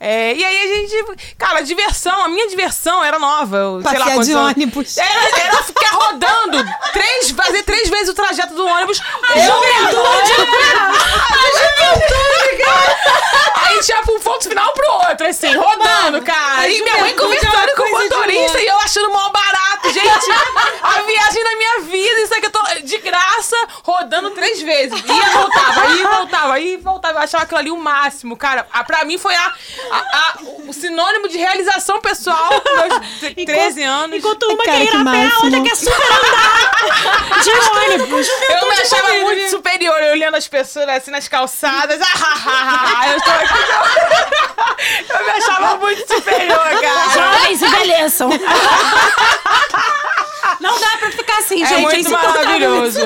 É, 0.00 0.32
e 0.32 0.44
aí 0.44 0.58
a 0.62 0.66
gente. 0.76 1.34
Cara, 1.36 1.58
a 1.58 1.62
diversão, 1.62 2.22
a 2.24 2.28
minha 2.28 2.46
diversão 2.46 3.04
era 3.04 3.18
nova. 3.18 3.56
eu, 3.56 3.82
sei 3.82 3.98
lá, 3.98 4.04
Passear 4.06 4.24
de 4.24 4.32
anos. 4.32 4.50
ônibus. 4.52 4.96
Era, 4.96 5.40
era 5.44 5.62
ficar 5.62 5.90
rodando 5.90 6.64
três, 6.92 7.30
fazer 7.30 7.62
três 7.64 7.88
vezes 7.88 8.08
o 8.10 8.14
trajeto 8.14 8.54
do 8.54 8.64
ônibus. 8.64 9.00
A 9.00 9.38
juventude! 9.38 10.32
A 10.88 11.46
juventude, 11.58 12.62
cara! 12.64 12.96
Aí 13.66 13.80
tinha 13.80 14.00
um 14.00 14.20
ponto 14.20 14.48
final 14.48 14.72
pro 14.72 14.90
outro, 15.08 15.26
assim, 15.26 15.54
rodando, 15.54 16.22
cara. 16.22 16.68
E 16.68 16.80
minha 16.82 16.98
mãe 16.98 17.10
é 17.10 17.14
conversando 17.14 17.74
com 17.76 17.82
o 17.82 17.90
motorista 17.90 18.60
e 18.60 18.66
eu 18.66 18.78
achando 18.78 19.10
mó 19.10 19.28
barato, 19.30 19.90
gente. 19.92 20.30
A 20.82 21.02
viagem 21.02 21.44
da 21.44 21.56
minha 21.56 21.80
vida, 21.80 22.20
isso 22.22 22.34
aqui 22.34 22.46
eu 22.46 22.50
tô 22.50 22.62
de 22.82 22.98
graça, 22.98 23.56
rodando 23.82 24.30
três 24.30 24.62
vezes. 24.62 24.98
Ia, 25.04 25.30
voltava, 25.30 25.86
ia, 25.86 26.08
voltava, 26.08 26.60
ia, 26.60 26.78
voltava. 26.78 27.18
Eu 27.18 27.22
achava 27.22 27.44
aquilo 27.44 27.58
ali 27.58 27.70
o 27.70 27.76
máximo, 27.76 28.36
cara. 28.36 28.66
A, 28.72 28.84
pra 28.84 29.04
mim 29.04 29.18
foi 29.18 29.34
a, 29.34 29.52
a- 29.90 29.96
a- 29.98 30.34
o 30.68 30.72
sinônimo 30.72 31.28
de 31.28 31.38
realização 31.38 32.00
pessoal 32.00 32.60
com 32.60 32.76
meus 32.76 32.94
13 33.46 33.82
anos. 33.82 34.16
Enquanto 34.18 34.42
uma 34.44 34.64
Cara, 34.64 34.78
quer 34.78 34.84
ir 34.84 34.90
que 34.90 34.96
a 34.96 35.04
pé, 35.04 35.24
a 35.26 35.38
outra 35.44 35.60
quer 35.62 35.76
super 35.76 36.12
andar 36.12 37.40
de 37.42 37.50
ônibus. 37.50 38.28
Eu 38.28 38.68
me 38.68 38.74
achava 38.74 39.12
muito 39.14 39.50
superior, 39.50 39.98
eu 40.02 40.12
olhando 40.12 40.36
as 40.36 40.46
pessoas 40.48 40.88
assim 40.88 41.10
nas 41.10 41.26
calçadas. 41.28 42.00
Ah, 42.00 42.06
ah, 42.14 42.40
ah, 42.46 42.92
ah, 43.00 43.08
eu 43.08 43.20
tô 43.22 43.30
aqui. 43.30 43.48
Eu 45.08 45.24
me 45.24 45.30
achava 45.32 45.76
muito 45.78 46.06
superior, 46.14 46.80
cara. 46.80 47.08
Jovens 47.12 47.62
envelheçam. 47.62 48.30
Não 50.60 50.78
dá 50.80 50.96
pra 50.98 51.07
assim, 51.38 51.62
É 51.62 51.66
gente. 51.66 51.80
muito 51.82 51.96
insuportável. 51.96 52.44
maravilhoso. 52.44 53.00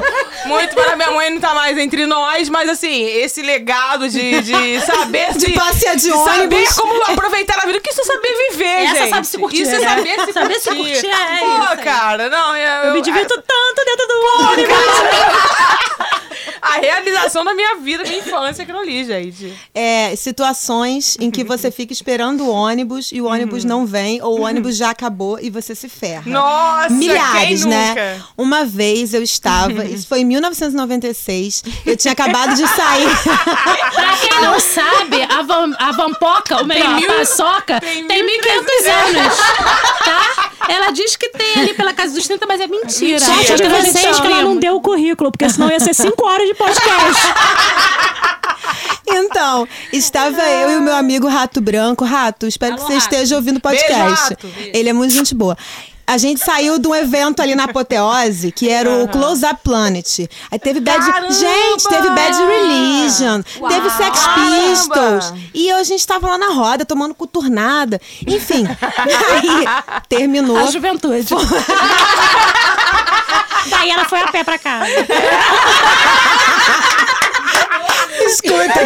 Muito 0.47 0.75
para 0.77 0.97
minha 0.97 1.11
mãe 1.11 1.31
não 1.31 1.41
tá 1.41 1.55
mais 1.55 1.77
entre 1.79 2.07
nós, 2.07 2.49
mas 2.49 2.69
assim, 2.69 3.03
esse 3.05 3.43
legado 3.43 4.09
de, 4.09 4.41
de 4.43 4.81
saber 4.85 5.33
De 5.35 5.41
se- 5.47 5.53
passear 5.53 5.97
de 5.97 6.03
saber 6.11 6.55
ônibus. 6.57 6.75
como 6.75 7.03
aproveitar 7.05 7.59
a 7.63 7.67
vida. 7.67 7.81
Que 7.81 7.91
isso 7.91 8.01
é 8.01 8.05
saber 8.05 8.49
viver, 8.51 8.65
Essa 8.65 8.95
gente. 8.97 9.11
sabe 9.11 9.27
se 9.27 9.39
curtir, 9.39 9.63
Isso 9.63 9.71
é 9.75 9.79
né? 9.79 9.89
saber 9.89 10.21
se 10.27 10.33
Saber 10.33 10.55
curtir. 10.61 10.61
se 10.61 10.77
curtir, 10.77 11.07
é 11.09 11.39
Pô, 11.39 11.47
isso 11.75 11.83
cara, 11.85 12.29
não, 12.31 12.57
eu, 12.57 12.85
Eu 12.89 12.95
me 12.95 13.03
divirto 13.03 13.35
tanto 13.35 13.85
dentro 13.85 14.07
do 14.09 14.49
ônibus. 14.51 14.77
A 16.61 16.77
realização 16.79 17.45
da 17.45 17.55
minha 17.55 17.75
vida, 17.77 18.05
minha 18.05 18.19
infância, 18.19 18.63
aquilo 18.63 18.79
ali, 18.79 19.05
gente. 19.05 19.53
É, 19.75 20.15
situações 20.17 21.17
em 21.21 21.29
que 21.31 21.43
você 21.43 21.71
fica 21.73 21.93
esperando 21.93 22.45
o 22.45 22.49
ônibus 22.51 23.11
e 23.13 23.21
o 23.21 23.27
ônibus 23.27 23.65
não 23.65 23.85
vem, 23.85 24.23
ou 24.23 24.39
o 24.39 24.43
ônibus 24.45 24.77
já 24.77 24.91
acabou 24.91 25.39
e 25.41 25.51
você 25.51 25.75
se 25.75 25.89
ferra. 25.89 26.23
Nossa, 26.25 26.91
Milhares, 26.91 27.65
né? 27.65 27.89
nunca? 27.89 28.22
Uma 28.37 28.65
vez 28.65 29.13
eu 29.15 29.23
estava, 29.23 29.85
isso 29.87 30.07
foi 30.07 30.21
em 30.21 30.25
1996, 30.25 31.63
eu 31.87 31.97
tinha 31.97 32.13
acabado 32.13 32.55
de 32.55 32.67
sair. 32.67 33.09
Pra 33.95 34.17
quem 34.17 34.41
não 34.41 34.59
sabe, 34.61 35.23
a, 35.23 35.43
van, 35.43 35.75
a 35.79 35.93
Vampoca, 35.93 36.59
ou 36.59 36.65
melhor, 36.67 36.95
mil- 36.97 37.11
a 37.11 37.15
Paçoca, 37.19 37.81
tem 37.81 38.07
tem, 38.07 38.23
mil 38.25 38.41
1.500 38.41 39.17
anos, 39.19 39.37
tá? 40.05 40.51
Ela 40.69 40.91
diz 40.91 41.17
que 41.17 41.29
tem 41.31 41.55
ali 41.63 41.75
pela 41.75 41.93
casa 41.93 42.15
dos 42.15 42.27
30, 42.27 42.47
mas 42.47 42.61
é 42.61 42.67
mentira. 42.67 43.19
Sorte 43.21 43.55
de 43.57 43.69
vocês 43.69 44.21
que 44.21 44.27
ela 44.27 44.43
não 44.43 44.57
deu 44.57 44.77
o 44.77 44.81
currículo, 44.81 45.31
porque 45.33 45.49
senão 45.51 45.69
ia 45.71 45.81
ser 45.81 45.95
5 45.95 46.25
horas 46.27 46.47
de 46.49 46.55
podcast. 46.55 47.23
Então, 49.15 49.69
estava 49.93 50.41
eu 50.43 50.71
e 50.71 50.77
o 50.77 50.81
meu 50.81 50.95
amigo 50.95 51.27
Rato 51.29 51.61
Branco. 51.61 52.05
Rato, 52.05 52.47
espero 52.47 52.75
Alô, 52.75 52.83
que 52.83 52.87
você 52.93 52.99
Rato. 52.99 53.13
esteja 53.13 53.37
ouvindo 53.37 53.59
o 53.59 53.61
Beijo, 53.69 53.85
podcast. 53.85 54.31
Rato. 54.31 54.49
Ele 54.73 54.89
é 54.89 54.93
muito 54.93 55.13
gente 55.13 55.35
boa. 55.35 55.57
A 56.07 56.19
gente 56.19 56.45
saiu 56.45 56.79
de 56.79 56.87
um 56.89 56.95
evento 56.95 57.41
ali 57.41 57.55
na 57.55 57.65
Apoteose, 57.65 58.53
que 58.53 58.69
era 58.69 58.91
o 58.91 59.09
Close 59.09 59.45
Up 59.47 59.61
Planet. 59.63 60.29
Aí 60.51 60.59
teve 60.59 60.81
Bad... 60.81 61.05
Caramba! 61.07 61.33
Gente, 61.33 61.89
teve 61.89 62.11
Bad 62.11 62.37
Religion, 62.39 63.43
teve 63.69 63.91
Sex 63.91 64.21
Caramba! 64.21 64.71
Pistols. 64.71 65.33
E 65.55 65.71
a 65.71 65.83
gente 65.85 66.07
tava 66.07 66.29
lá 66.29 66.39
na 66.39 66.49
roda, 66.49 66.85
tomando 66.85 67.15
coturnada. 67.15 68.01
Enfim, 68.27 68.67
aí 68.67 69.65
terminou. 70.09 70.59
A 70.59 70.67
juventude. 70.71 71.29
Daí 73.71 73.91
ela 73.91 74.05
foi 74.05 74.21
a 74.21 74.29
pé 74.29 74.43
pra 74.43 74.59
casa. 74.59 74.91
Escuta. 78.27 78.81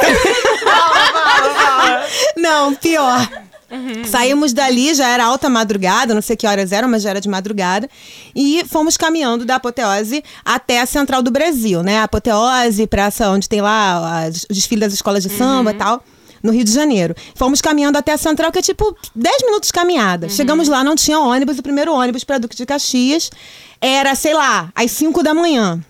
Não, 2.37 2.75
pior. 2.75 3.27
Uhum. 3.71 4.05
Saímos 4.05 4.53
dali, 4.53 4.95
já 4.95 5.09
era 5.09 5.25
alta 5.25 5.49
madrugada, 5.49 6.15
não 6.15 6.23
sei 6.23 6.37
que 6.37 6.47
horas 6.47 6.73
eram, 6.73 6.89
mas 6.89 7.03
já 7.03 7.11
era 7.11 7.21
de 7.21 7.29
madrugada. 7.29 7.89
E 8.35 8.65
fomos 8.69 8.97
caminhando 8.97 9.45
da 9.45 9.57
Apoteose 9.57 10.23
até 10.45 10.81
a 10.81 10.87
Central 10.87 11.23
do 11.23 11.31
Brasil, 11.31 11.83
né? 11.83 11.99
A 11.99 12.05
Apoteose, 12.05 12.87
praça 12.87 13.29
onde 13.31 13.49
tem 13.49 13.61
lá 13.61 14.29
o 14.29 14.53
desfile 14.53 14.81
das 14.81 14.93
escolas 14.93 15.23
de 15.23 15.31
samba 15.31 15.71
e 15.71 15.73
uhum. 15.73 15.79
tal 15.79 16.05
no 16.43 16.53
Rio 16.53 16.65
de 16.65 16.73
Janeiro. 16.73 17.15
Fomos 17.35 17.61
caminhando 17.61 17.99
até 17.99 18.13
a 18.13 18.17
Central, 18.17 18.53
que 18.53 18.59
é 18.59 18.63
tipo 18.63 18.97
10 19.15 19.43
minutos 19.43 19.69
de 19.69 19.73
caminhada. 19.73 20.27
Uhum. 20.27 20.33
Chegamos 20.33 20.69
lá, 20.69 20.85
não 20.85 20.95
tinha 20.95 21.19
ônibus. 21.19 21.59
O 21.59 21.63
primeiro 21.63 21.93
ônibus 21.93 22.25
para 22.25 22.39
Duque 22.39 22.57
de 22.57 22.65
Caxias 22.65 23.31
era, 23.81 24.15
sei 24.15 24.33
lá, 24.33 24.71
às 24.75 24.91
5 24.93 25.23
da 25.23 25.35
manhã. 25.35 25.83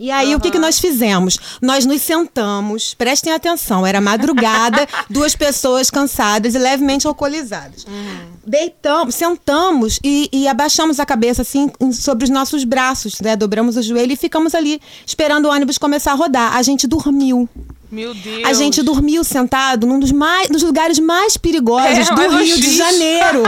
E 0.00 0.10
aí, 0.10 0.30
uhum. 0.30 0.38
o 0.38 0.40
que, 0.40 0.50
que 0.50 0.58
nós 0.58 0.78
fizemos? 0.78 1.38
Nós 1.60 1.84
nos 1.84 2.00
sentamos, 2.00 2.94
prestem 2.94 3.34
atenção, 3.34 3.86
era 3.86 4.00
madrugada, 4.00 4.88
duas 5.10 5.36
pessoas 5.36 5.90
cansadas 5.90 6.54
e 6.54 6.58
levemente 6.58 7.06
alcoolizadas. 7.06 7.84
Uhum. 7.84 8.30
Deitamos, 8.46 9.14
sentamos 9.14 10.00
e, 10.02 10.30
e, 10.32 10.48
abaixamos 10.48 10.98
a 10.98 11.04
cabeça 11.04 11.42
assim 11.42 11.70
sobre 11.92 12.24
os 12.24 12.30
nossos 12.30 12.64
braços, 12.64 13.20
né? 13.20 13.36
Dobramos 13.36 13.76
o 13.76 13.82
joelho 13.82 14.14
e 14.14 14.16
ficamos 14.16 14.54
ali 14.54 14.80
esperando 15.06 15.44
o 15.44 15.50
ônibus 15.50 15.76
começar 15.76 16.12
a 16.12 16.14
rodar. 16.14 16.56
A 16.56 16.62
gente 16.62 16.86
dormiu. 16.86 17.46
Meu 17.90 18.14
Deus. 18.14 18.44
A 18.44 18.52
gente 18.52 18.82
dormiu 18.82 19.24
sentado 19.24 19.86
num 19.86 19.98
dos, 19.98 20.12
mais, 20.12 20.48
dos 20.48 20.62
lugares 20.62 20.98
mais 20.98 21.36
perigosos 21.36 22.08
é, 22.08 22.14
do 22.14 22.28
Rio 22.36 22.56
de 22.56 22.76
Janeiro, 22.76 23.42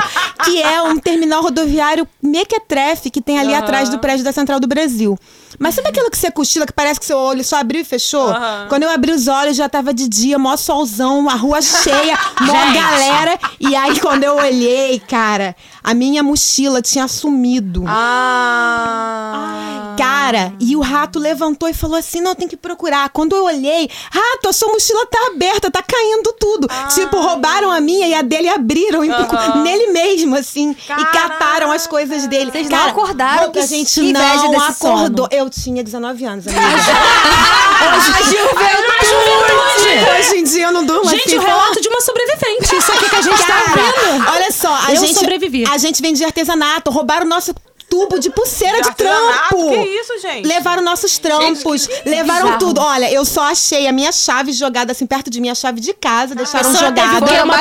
que 0.44 0.60
é 0.60 0.82
um 0.82 0.98
terminal 0.98 1.42
rodoviário 1.42 2.06
mequetrefe 2.20 3.10
que 3.10 3.20
tem 3.20 3.38
ali 3.38 3.52
uhum. 3.52 3.58
atrás 3.58 3.88
do 3.88 3.98
prédio 3.98 4.24
da 4.24 4.32
Central 4.32 4.58
do 4.58 4.66
Brasil. 4.66 5.16
Mas 5.58 5.74
sabe 5.74 5.88
aquilo 5.88 6.10
que 6.10 6.18
você 6.18 6.30
cochila, 6.30 6.66
que 6.66 6.72
parece 6.72 6.98
que 6.98 7.06
seu 7.06 7.16
olho 7.16 7.44
só 7.44 7.58
abriu 7.58 7.80
e 7.80 7.84
fechou? 7.84 8.28
Uhum. 8.28 8.68
Quando 8.68 8.82
eu 8.82 8.90
abri 8.90 9.12
os 9.12 9.28
olhos, 9.28 9.56
já 9.56 9.68
tava 9.68 9.94
de 9.94 10.08
dia, 10.08 10.38
mó 10.38 10.56
solzão, 10.56 11.28
a 11.30 11.34
rua 11.34 11.62
cheia, 11.62 12.18
mó 12.40 12.52
galera. 12.74 13.38
E 13.60 13.76
aí, 13.76 14.00
quando 14.00 14.24
eu 14.24 14.36
olhei, 14.36 14.98
cara, 14.98 15.54
a 15.82 15.94
minha 15.94 16.22
mochila 16.22 16.80
tinha 16.80 17.08
sumido. 17.08 17.84
Ah. 17.86 19.42
Cara, 19.98 20.52
e 20.60 20.76
o 20.76 20.80
rato 20.80 21.18
levantou 21.18 21.68
e 21.68 21.74
falou 21.74 21.96
assim: 21.96 22.20
não, 22.20 22.34
tem 22.34 22.46
que 22.48 22.56
procurar. 22.56 23.08
Quando 23.10 23.34
eu 23.34 23.44
olhei, 23.44 23.90
rato, 24.10 24.48
a 24.48 24.52
sua 24.52 24.68
mochila 24.68 25.04
tá 25.06 25.18
aberta, 25.34 25.70
tá 25.70 25.82
caindo 25.82 26.32
tudo. 26.38 26.66
Ai. 26.70 26.88
Tipo, 26.88 27.18
roubaram 27.18 27.70
a 27.70 27.80
minha 27.80 28.06
e 28.06 28.14
a 28.14 28.22
dele 28.22 28.48
abriram 28.48 29.00
uhum. 29.00 29.62
nele 29.62 29.88
mesmo, 29.88 30.36
assim. 30.36 30.74
Caraca. 30.86 31.02
E 31.02 31.06
cataram 31.12 31.72
as 31.72 31.86
coisas 31.86 32.26
dele. 32.26 32.50
Vocês 32.50 32.68
não 32.68 32.88
acordaram 32.88 33.50
que 33.50 33.58
a 33.58 33.66
gente 33.66 34.12
não 34.12 34.60
acordou. 34.60 35.26
Sono. 35.26 35.28
Eu 35.30 35.50
tinha 35.50 35.82
19 35.82 36.24
anos, 36.24 36.46
amiga. 36.46 36.62
Hoje, 37.82 38.12
juventude! 39.08 39.92
Hoje 40.18 40.36
em 40.36 40.44
dia 40.44 40.64
eu 40.66 40.72
não 40.72 40.84
durmo 40.84 41.08
Gente, 41.08 41.26
assim, 41.26 41.38
o 41.38 41.40
relato 41.40 41.80
de 41.80 41.88
uma 41.88 42.00
sobrevivente. 42.00 42.76
Isso 42.76 42.92
aqui 42.92 43.08
que 43.08 43.16
a 43.16 43.22
gente 43.22 43.40
tá 43.40 43.46
Cara, 43.46 43.64
tá 43.64 44.00
vendo. 44.00 44.28
Olha 44.30 44.52
só, 44.52 44.74
a 44.74 44.92
eu 44.92 45.00
gente, 45.00 45.14
sobrevivi. 45.14 45.64
A 45.72 45.78
gente 45.78 46.02
vendia 46.02 46.26
artesanato, 46.26 46.90
roubaram 46.90 47.24
o 47.24 47.28
nosso 47.28 47.54
tubo 47.88 48.18
de 48.18 48.28
pulseira 48.28 48.82
de, 48.82 48.90
de 48.90 48.94
trampo. 48.94 49.70
Que 49.70 49.76
isso, 49.76 50.18
gente? 50.20 50.46
Levaram 50.46 50.82
nossos 50.82 51.16
trampos, 51.18 51.84
gente, 51.84 52.08
levaram 52.08 52.42
bizarro. 52.42 52.58
tudo. 52.58 52.80
Olha, 52.82 53.10
eu 53.10 53.24
só 53.24 53.44
achei 53.44 53.86
a 53.86 53.92
minha 53.92 54.12
chave 54.12 54.52
jogada 54.52 54.92
assim 54.92 55.06
perto 55.06 55.30
de 55.30 55.40
minha 55.40 55.54
chave 55.54 55.80
de 55.80 55.94
casa, 55.94 56.34
deixaram 56.34 56.74
jogada. 56.74 57.26
Teve 57.26 57.42
uma 57.42 57.56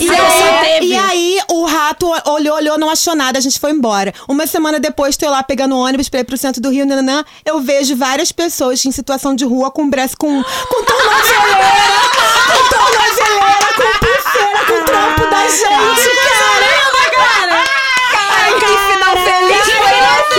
e, 0.00 0.10
aí, 0.10 0.88
e 0.90 0.96
aí 0.96 1.40
o 1.50 1.64
rato 1.64 2.08
olhou, 2.26 2.54
olhou, 2.54 2.78
não 2.78 2.88
achou 2.88 3.16
nada, 3.16 3.36
a 3.36 3.40
gente 3.40 3.58
foi 3.58 3.72
embora. 3.72 4.14
Uma 4.28 4.46
semana 4.46 4.78
depois, 4.78 5.16
tô 5.16 5.28
lá 5.28 5.42
pegando 5.42 5.76
ônibus 5.76 6.08
pra 6.08 6.20
ir 6.20 6.24
pro 6.24 6.36
centro 6.36 6.62
do 6.62 6.70
Rio, 6.70 6.86
nananã, 6.86 7.24
eu 7.44 7.60
vejo 7.60 7.96
várias 7.96 8.30
pessoas 8.30 8.84
em 8.84 8.92
situação 8.92 9.34
de 9.34 9.44
rua 9.44 9.72
com 9.72 9.90
braço 9.90 10.16
com 10.16 10.40
com 10.40 10.84
tornozeleira, 10.84 12.00
com 12.46 12.76
tornozeleira, 12.76 13.66
com 13.74 13.98
pulseira, 14.06 14.64
com 14.66 14.84
trampo 14.84 15.26
da 15.30 15.48
gente, 15.48 16.16
cara! 16.38 16.78
Ai, 18.30 18.52
que 18.54 18.66
final 18.66 19.14
feliz 19.16 19.66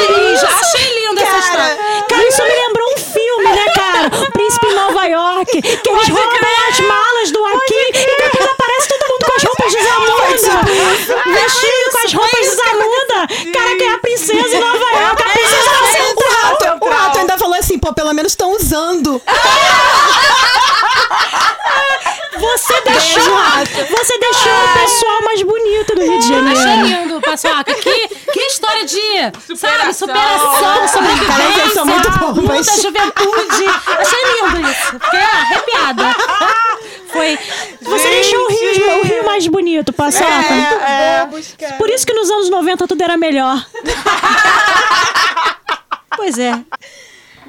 esse? 0.09 0.41
Já 0.41 0.49
achei 0.49 0.99
linda 0.99 1.21
essa 1.21 1.37
história. 1.37 1.77
Cara, 2.07 2.27
isso 2.27 2.43
me 2.43 2.49
lembrou 2.49 2.93
um 2.93 2.97
filme, 2.97 3.49
né, 3.55 3.65
cara? 3.75 4.07
O 4.07 4.31
Príncipe 4.31 4.67
em 4.67 4.73
Nova 4.73 5.05
York, 5.05 5.61
que 5.61 5.89
eles 5.89 6.07
roubam 6.09 6.39
as 6.69 6.79
malas 6.79 7.31
do 7.31 7.45
Aqui 7.45 7.85
e 7.93 8.21
depois 8.21 8.49
aparece 8.49 8.87
todo 8.87 9.07
mundo 9.09 9.25
com 9.25 9.35
as 9.35 9.43
roupas 9.43 9.71
de 9.71 9.81
Zamunda. 9.83 10.19
Vestido 11.25 11.91
com 11.91 11.97
as 12.05 12.13
roupas 12.13 12.39
de 12.41 12.55
Zamunda. 12.55 13.27
Cara, 13.53 13.75
que 13.75 13.83
é 13.83 13.93
a 13.93 13.97
princesa 13.97 14.55
em 14.55 14.59
Nova 14.59 14.85
York. 14.85 15.23
A 15.23 15.29
princesa 15.29 15.71
assim, 15.83 16.13
o 16.15 16.29
rato, 16.29 16.85
o 16.85 16.89
rato 16.89 17.17
ainda 17.19 17.37
falou 17.37 17.55
assim, 17.57 17.79
pô, 17.79 17.93
pelo 17.93 18.13
menos 18.13 18.31
estão 18.31 18.51
usando. 18.51 19.21
Você 22.69 22.81
deixou, 22.81 23.23
você 23.23 24.17
deixou 24.19 24.53
o 24.53 24.73
pessoal 24.79 25.23
mais 25.23 25.41
bonito 25.41 25.95
do 25.95 26.01
Rio 26.03 26.19
de 26.19 26.27
Janeiro. 26.27 26.59
Achei 26.59 26.81
lindo, 26.83 27.19
pessoal. 27.21 27.63
Que, 27.63 27.73
que 27.73 28.39
história 28.41 28.85
de, 28.85 29.01
superação. 29.47 29.57
sabe, 29.57 29.91
superação, 29.93 30.87
sobrevivência, 30.87 31.61
eu 31.61 31.69
sou 31.71 31.83
muito 31.85 32.11
bom, 32.11 32.33
muita 32.35 32.79
juventude. 32.79 33.65
Achei 33.97 34.19
lindo 34.35 34.69
isso. 34.69 34.99
Fiquei 34.99 35.19
arrepiada. 35.19 36.15
Foi. 37.07 37.39
Você 37.81 38.03
Gente. 38.03 38.13
deixou 38.21 38.39
o 38.39 38.47
Rio, 38.49 38.99
o 38.99 39.03
Rio 39.03 39.25
mais 39.25 39.47
bonito, 39.47 39.91
Paçoca. 39.91 40.29
É, 40.29 41.27
é. 41.59 41.71
Por 41.71 41.89
isso 41.89 42.05
que 42.05 42.13
nos 42.13 42.29
anos 42.29 42.51
90 42.51 42.85
tudo 42.87 43.03
era 43.03 43.17
melhor. 43.17 43.65
pois 46.15 46.37
é. 46.37 46.53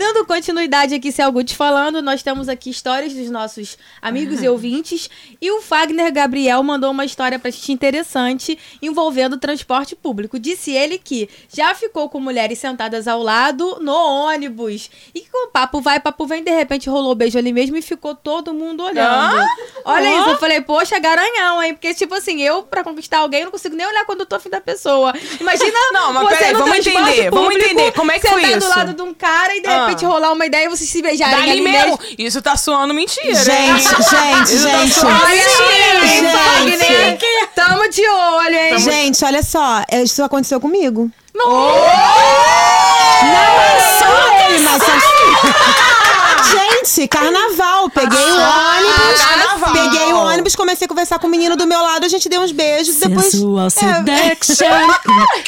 Dando 0.00 0.24
continuidade 0.24 0.94
aqui, 0.94 1.12
se 1.12 1.20
algo 1.20 1.44
te 1.44 1.54
falando, 1.54 2.00
nós 2.00 2.22
temos 2.22 2.48
aqui 2.48 2.70
histórias 2.70 3.12
dos 3.12 3.28
nossos 3.28 3.76
amigos 4.00 4.38
uhum. 4.38 4.44
e 4.44 4.48
ouvintes. 4.48 5.10
E 5.38 5.50
o 5.50 5.60
Fagner 5.60 6.10
Gabriel 6.10 6.62
mandou 6.62 6.90
uma 6.90 7.04
história 7.04 7.38
pra 7.38 7.50
gente 7.50 7.70
interessante 7.70 8.58
envolvendo 8.80 9.36
transporte 9.36 9.94
público. 9.94 10.38
Disse 10.38 10.70
ele 10.70 10.96
que 10.96 11.28
já 11.54 11.74
ficou 11.74 12.08
com 12.08 12.18
mulheres 12.18 12.58
sentadas 12.58 13.06
ao 13.06 13.22
lado 13.22 13.76
no 13.82 13.92
ônibus. 13.92 14.90
E 15.14 15.20
que 15.20 15.36
o 15.36 15.48
papo 15.48 15.82
vai, 15.82 16.00
papo 16.00 16.26
vem, 16.26 16.42
de 16.42 16.50
repente 16.50 16.88
rolou 16.88 17.14
beijo 17.14 17.36
ali 17.36 17.52
mesmo 17.52 17.76
e 17.76 17.82
ficou 17.82 18.14
todo 18.14 18.54
mundo 18.54 18.82
olhando. 18.82 19.36
Ah? 19.36 19.46
Olha 19.84 20.08
ah? 20.08 20.18
isso, 20.18 20.30
eu 20.30 20.38
falei, 20.38 20.62
poxa, 20.62 20.98
garanhão, 20.98 21.62
hein? 21.62 21.74
Porque, 21.74 21.92
tipo 21.92 22.14
assim, 22.14 22.40
eu, 22.40 22.62
pra 22.62 22.82
conquistar 22.82 23.18
alguém, 23.18 23.44
não 23.44 23.50
consigo 23.50 23.76
nem 23.76 23.86
olhar 23.86 24.06
quando 24.06 24.20
eu 24.20 24.26
tô 24.26 24.36
afim 24.36 24.48
da 24.48 24.62
pessoa. 24.62 25.12
Imagina. 25.38 25.78
não, 25.92 26.10
mas 26.14 26.38
peraí, 26.38 26.54
vamos 26.54 26.78
entender, 26.78 27.30
vamos 27.30 27.54
entender. 27.54 27.92
Como 27.92 28.10
é 28.10 28.18
que 28.18 28.26
foi 28.26 28.42
isso? 28.44 28.60
do 28.60 28.68
lado 28.70 28.94
de 28.94 29.02
um 29.02 29.12
cara 29.12 29.54
e 29.54 29.60
de 29.60 29.68
repente 29.68 29.89
repente 29.90 30.04
rolar 30.04 30.32
uma 30.32 30.46
ideia 30.46 30.66
e 30.66 30.68
vocês 30.68 30.88
se 30.88 31.02
beijarem. 31.02 31.36
Dali 31.36 31.50
ali 31.50 31.60
mesmo. 31.60 31.98
Isso 32.18 32.40
tá 32.40 32.56
soando 32.56 32.94
mentira. 32.94 33.34
Gente, 33.34 33.82
gente, 33.82 34.58
gente. 34.58 35.00
Tá 35.00 35.26
gente. 36.64 36.78
gente. 36.78 37.26
Tamo 37.54 37.88
de 37.88 38.06
olho, 38.06 38.56
hein? 38.56 38.78
Gente, 38.78 39.24
olha 39.24 39.42
só. 39.42 39.82
Isso 39.92 40.22
aconteceu 40.22 40.60
comigo. 40.60 41.10
Não! 41.34 41.46
Oh! 41.48 41.80
Não 43.22 43.60
é 43.60 43.98
só 43.98 44.46
ele, 44.48 44.58
mas... 44.60 44.82
Gente, 46.50 47.08
carnaval. 47.08 47.90
Peguei 47.90 48.18
o 48.18 48.38
ah, 48.38 48.76
ônibus. 48.76 49.20
Carnaval. 49.22 49.72
Peguei 49.72 50.12
o 50.12 50.16
ônibus, 50.16 50.56
comecei 50.56 50.86
a 50.86 50.88
conversar 50.88 51.18
com 51.18 51.26
o 51.26 51.30
menino 51.30 51.56
do 51.56 51.66
meu 51.66 51.80
lado, 51.80 52.04
a 52.04 52.08
gente 52.08 52.28
deu 52.28 52.40
uns 52.40 52.52
beijos. 52.52 52.96
Sensual 52.96 53.68
depois. 53.68 53.74
Seduction. 53.74 54.66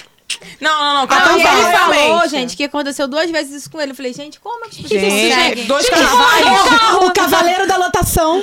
É, 0.41 0.47
não, 0.61 0.85
não, 0.85 0.95
não. 1.01 1.07
Carnaval, 1.07 1.93
ele 1.93 2.09
falou, 2.09 2.29
gente, 2.29 2.57
que 2.57 2.65
aconteceu 2.65 3.09
duas 3.09 3.31
vezes 3.31 3.53
isso 3.53 3.71
com 3.71 3.81
ele. 3.81 3.93
Eu 3.93 3.97
falei, 3.97 4.13
gente, 4.13 4.41
como 4.41 4.65
é 4.65 4.69
que 4.69 4.83
pessoas 4.83 5.03
conseguem? 5.03 5.65
Dois 5.65 5.89
carnavais. 5.89 6.47
O 7.03 7.11
cavaleiro 7.13 7.67
da 7.67 7.77
lotação. 7.77 8.43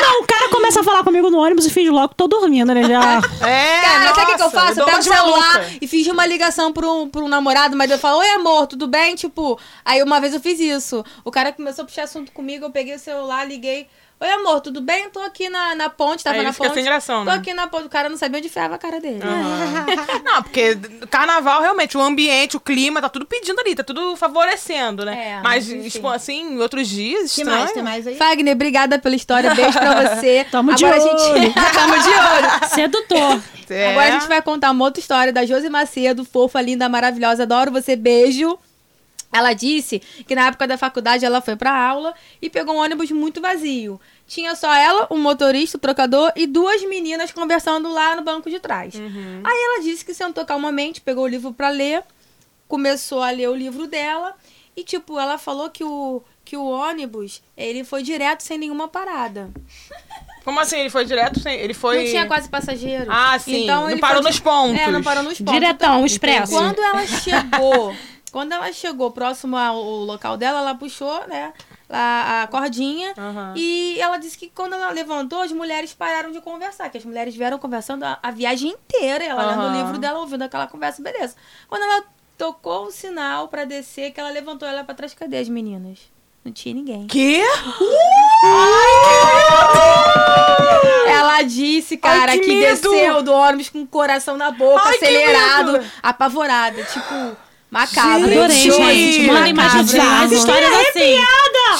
Não, 0.00 0.22
o 0.22 0.26
cara 0.26 0.48
começa 0.48 0.80
a 0.80 0.84
falar 0.84 1.02
comigo 1.02 1.28
no 1.30 1.38
ônibus 1.38 1.66
e 1.66 1.70
finge 1.70 1.90
logo 1.90 2.10
que 2.10 2.14
tô 2.14 2.28
dormindo, 2.28 2.72
né? 2.72 2.84
Já. 2.84 3.20
É, 3.46 3.80
cara, 3.80 3.98
mas 3.98 4.16
sabe 4.16 4.32
o 4.32 4.36
que, 4.36 4.42
eu 4.42 4.50
faço? 4.50 4.80
Eu, 4.80 4.86
pego 4.86 4.98
o 4.98 5.02
celular 5.02 5.64
e 5.80 5.88
finge 5.88 6.10
uma 6.10 6.24
ligação 6.26 6.72
pra 6.72 6.88
um, 6.90 7.08
pra 7.08 7.22
um 7.22 7.28
namorado, 7.28 7.76
mas 7.76 7.90
eu 7.90 7.98
falo, 7.98 8.18
oi 8.18 8.30
amor, 8.30 8.66
tudo 8.66 8.86
bem? 8.86 9.14
Tipo, 9.14 9.58
aí 9.84 10.02
uma 10.02 10.20
vez 10.20 10.34
eu 10.34 10.40
fiz 10.40 10.60
isso. 10.60 11.04
O 11.24 11.30
cara 11.30 11.52
começou 11.52 11.82
a 11.82 11.86
puxar 11.86 12.04
assunto 12.04 12.30
comigo, 12.32 12.64
eu 12.64 12.70
peguei 12.70 12.94
o 12.94 12.98
celular, 12.98 13.44
liguei. 13.46 13.88
Oi, 14.20 14.28
amor, 14.32 14.60
tudo 14.60 14.80
bem? 14.80 15.08
Tô 15.10 15.20
aqui 15.20 15.48
na, 15.48 15.76
na 15.76 15.88
ponte, 15.88 16.24
tava 16.24 16.38
Aí 16.38 16.42
na 16.42 16.52
ponte. 16.52 16.74
sem 16.74 16.82
gração, 16.82 17.24
né? 17.24 17.32
Tô 17.32 17.38
aqui 17.38 17.54
na 17.54 17.68
ponte. 17.68 17.86
O 17.86 17.88
cara 17.88 18.08
não 18.08 18.16
sabia 18.16 18.38
onde 18.38 18.48
enfiava 18.48 18.74
a 18.74 18.78
cara 18.78 19.00
dele. 19.00 19.20
Uhum. 19.22 20.22
não, 20.24 20.42
porque 20.42 20.76
carnaval, 21.08 21.60
realmente, 21.62 21.96
o 21.96 22.00
ambiente, 22.00 22.56
o 22.56 22.60
clima, 22.60 23.00
tá 23.00 23.08
tudo 23.08 23.24
pedindo 23.24 23.60
ali, 23.60 23.76
tá 23.76 23.84
tudo 23.84 24.16
favorecendo, 24.16 25.04
né? 25.04 25.36
É, 25.38 25.40
mas, 25.40 25.68
tipo, 25.92 26.08
assim, 26.08 26.54
em 26.54 26.58
outros 26.58 26.88
dias, 26.88 27.32
que 27.32 27.44
mais? 27.44 27.70
Tem 27.70 27.80
mais 27.82 28.08
aí? 28.08 28.16
Fagner, 28.16 28.54
obrigada 28.54 28.98
pela 28.98 29.14
história. 29.14 29.54
Beijo 29.54 29.78
pra 29.78 30.02
você. 30.16 30.44
Tamo 30.50 30.74
de 30.74 30.84
Agora 30.84 31.00
olho. 31.00 31.12
a 31.14 31.38
gente... 31.38 31.54
Tamo 31.72 31.94
de 32.02 32.08
olho. 32.08 32.68
Sedutor. 32.74 33.40
É. 33.70 33.90
Agora 33.90 34.08
a 34.08 34.10
gente 34.18 34.26
vai 34.26 34.42
contar 34.42 34.72
uma 34.72 34.84
outra 34.84 34.98
história 35.00 35.32
da 35.32 35.46
Josi 35.46 35.70
Macedo, 35.70 36.24
fofa, 36.24 36.60
linda, 36.60 36.88
maravilhosa. 36.88 37.44
Adoro 37.44 37.70
você. 37.70 37.94
Beijo. 37.94 38.58
Ela 39.32 39.52
disse 39.52 40.00
que 40.26 40.34
na 40.34 40.46
época 40.46 40.66
da 40.66 40.78
faculdade 40.78 41.24
ela 41.24 41.40
foi 41.40 41.54
pra 41.54 41.70
aula 41.76 42.14
e 42.40 42.48
pegou 42.48 42.74
um 42.74 42.78
ônibus 42.78 43.10
muito 43.10 43.40
vazio. 43.40 44.00
Tinha 44.26 44.54
só 44.54 44.74
ela, 44.74 45.06
um 45.10 45.18
motorista, 45.18 45.76
o 45.76 45.80
trocador 45.80 46.32
e 46.34 46.46
duas 46.46 46.82
meninas 46.88 47.30
conversando 47.30 47.92
lá 47.92 48.16
no 48.16 48.22
banco 48.22 48.48
de 48.48 48.58
trás. 48.58 48.94
Uhum. 48.94 49.42
Aí 49.44 49.64
ela 49.64 49.82
disse 49.82 50.04
que 50.04 50.14
sentou 50.14 50.44
calmamente, 50.46 51.00
pegou 51.00 51.24
o 51.24 51.28
livro 51.28 51.52
para 51.52 51.68
ler, 51.68 52.02
começou 52.66 53.22
a 53.22 53.30
ler 53.30 53.48
o 53.48 53.54
livro 53.54 53.86
dela 53.86 54.34
e 54.76 54.82
tipo, 54.82 55.18
ela 55.18 55.36
falou 55.36 55.68
que 55.70 55.84
o 55.84 56.22
que 56.48 56.56
o 56.56 56.64
ônibus, 56.64 57.42
ele 57.54 57.84
foi 57.84 58.02
direto 58.02 58.42
sem 58.42 58.56
nenhuma 58.56 58.88
parada. 58.88 59.50
Como 60.42 60.58
assim? 60.60 60.78
Ele 60.78 60.88
foi 60.88 61.04
direto? 61.04 61.38
Sem... 61.40 61.58
Ele 61.58 61.74
foi. 61.74 61.98
Não 61.98 62.04
tinha 62.06 62.26
quase 62.26 62.48
passageiro. 62.48 63.04
Ah, 63.10 63.38
sim. 63.38 63.64
Então, 63.64 63.82
não 63.82 63.90
ele 63.90 64.00
parou 64.00 64.22
nos 64.22 64.40
pontos. 64.40 64.80
É, 64.80 64.90
não 64.90 65.02
parou 65.02 65.22
nos 65.22 65.36
pontos. 65.36 65.52
Diretão, 65.52 65.96
então, 65.96 66.06
expresso. 66.06 66.52
Quando 66.52 66.78
ela 66.78 67.06
chegou, 67.06 67.94
quando 68.28 68.52
ela 68.52 68.72
chegou 68.72 69.10
próximo 69.10 69.56
ao 69.56 69.82
local 69.82 70.36
dela, 70.36 70.60
ela 70.60 70.74
puxou, 70.74 71.26
né? 71.26 71.52
A, 71.88 72.42
a 72.42 72.46
cordinha 72.48 73.14
uhum. 73.16 73.54
e 73.56 73.98
ela 73.98 74.18
disse 74.18 74.36
que 74.36 74.50
quando 74.50 74.74
ela 74.74 74.90
levantou, 74.90 75.40
as 75.40 75.50
mulheres 75.50 75.94
pararam 75.94 76.30
de 76.30 76.38
conversar, 76.38 76.90
que 76.90 76.98
as 76.98 77.04
mulheres 77.04 77.34
vieram 77.34 77.58
conversando 77.58 78.04
a, 78.04 78.18
a 78.22 78.30
viagem 78.30 78.72
inteira, 78.72 79.24
ela 79.24 79.42
uhum. 79.42 79.62
lendo 79.62 79.70
o 79.70 79.76
livro 79.76 79.98
dela, 79.98 80.18
ouvindo 80.18 80.42
aquela 80.42 80.66
conversa, 80.66 81.02
beleza. 81.02 81.34
Quando 81.66 81.82
ela 81.84 82.04
tocou 82.36 82.86
o 82.86 82.90
sinal 82.90 83.48
para 83.48 83.64
descer, 83.64 84.12
que 84.12 84.20
ela 84.20 84.30
levantou 84.30 84.68
ela 84.68 84.84
para 84.84 84.94
trás, 84.94 85.14
cadê 85.14 85.38
as 85.38 85.48
meninas? 85.48 85.98
Não 86.44 86.52
tinha 86.52 86.74
ninguém. 86.74 87.06
Que? 87.06 87.42
Ela 91.08 91.42
disse, 91.42 91.96
cara, 91.96 92.32
Ai, 92.32 92.38
que, 92.38 92.46
que 92.46 92.60
desceu 92.60 93.22
do 93.22 93.32
ônibus 93.32 93.68
com 93.68 93.82
o 93.82 93.86
coração 93.86 94.36
na 94.36 94.50
boca, 94.50 94.82
Ai, 94.84 94.96
acelerado, 94.96 95.80
apavorada. 96.02 96.84
Tipo, 96.84 97.36
macabro. 97.70 98.24
Adorei, 98.24 98.56
gente. 98.56 98.76
gente. 98.76 99.26
Manda 99.26 99.48
imagem 99.48 99.84
de 99.84 99.96
mais 99.98 100.32
histórias 100.32 100.70
assim. 100.70 101.18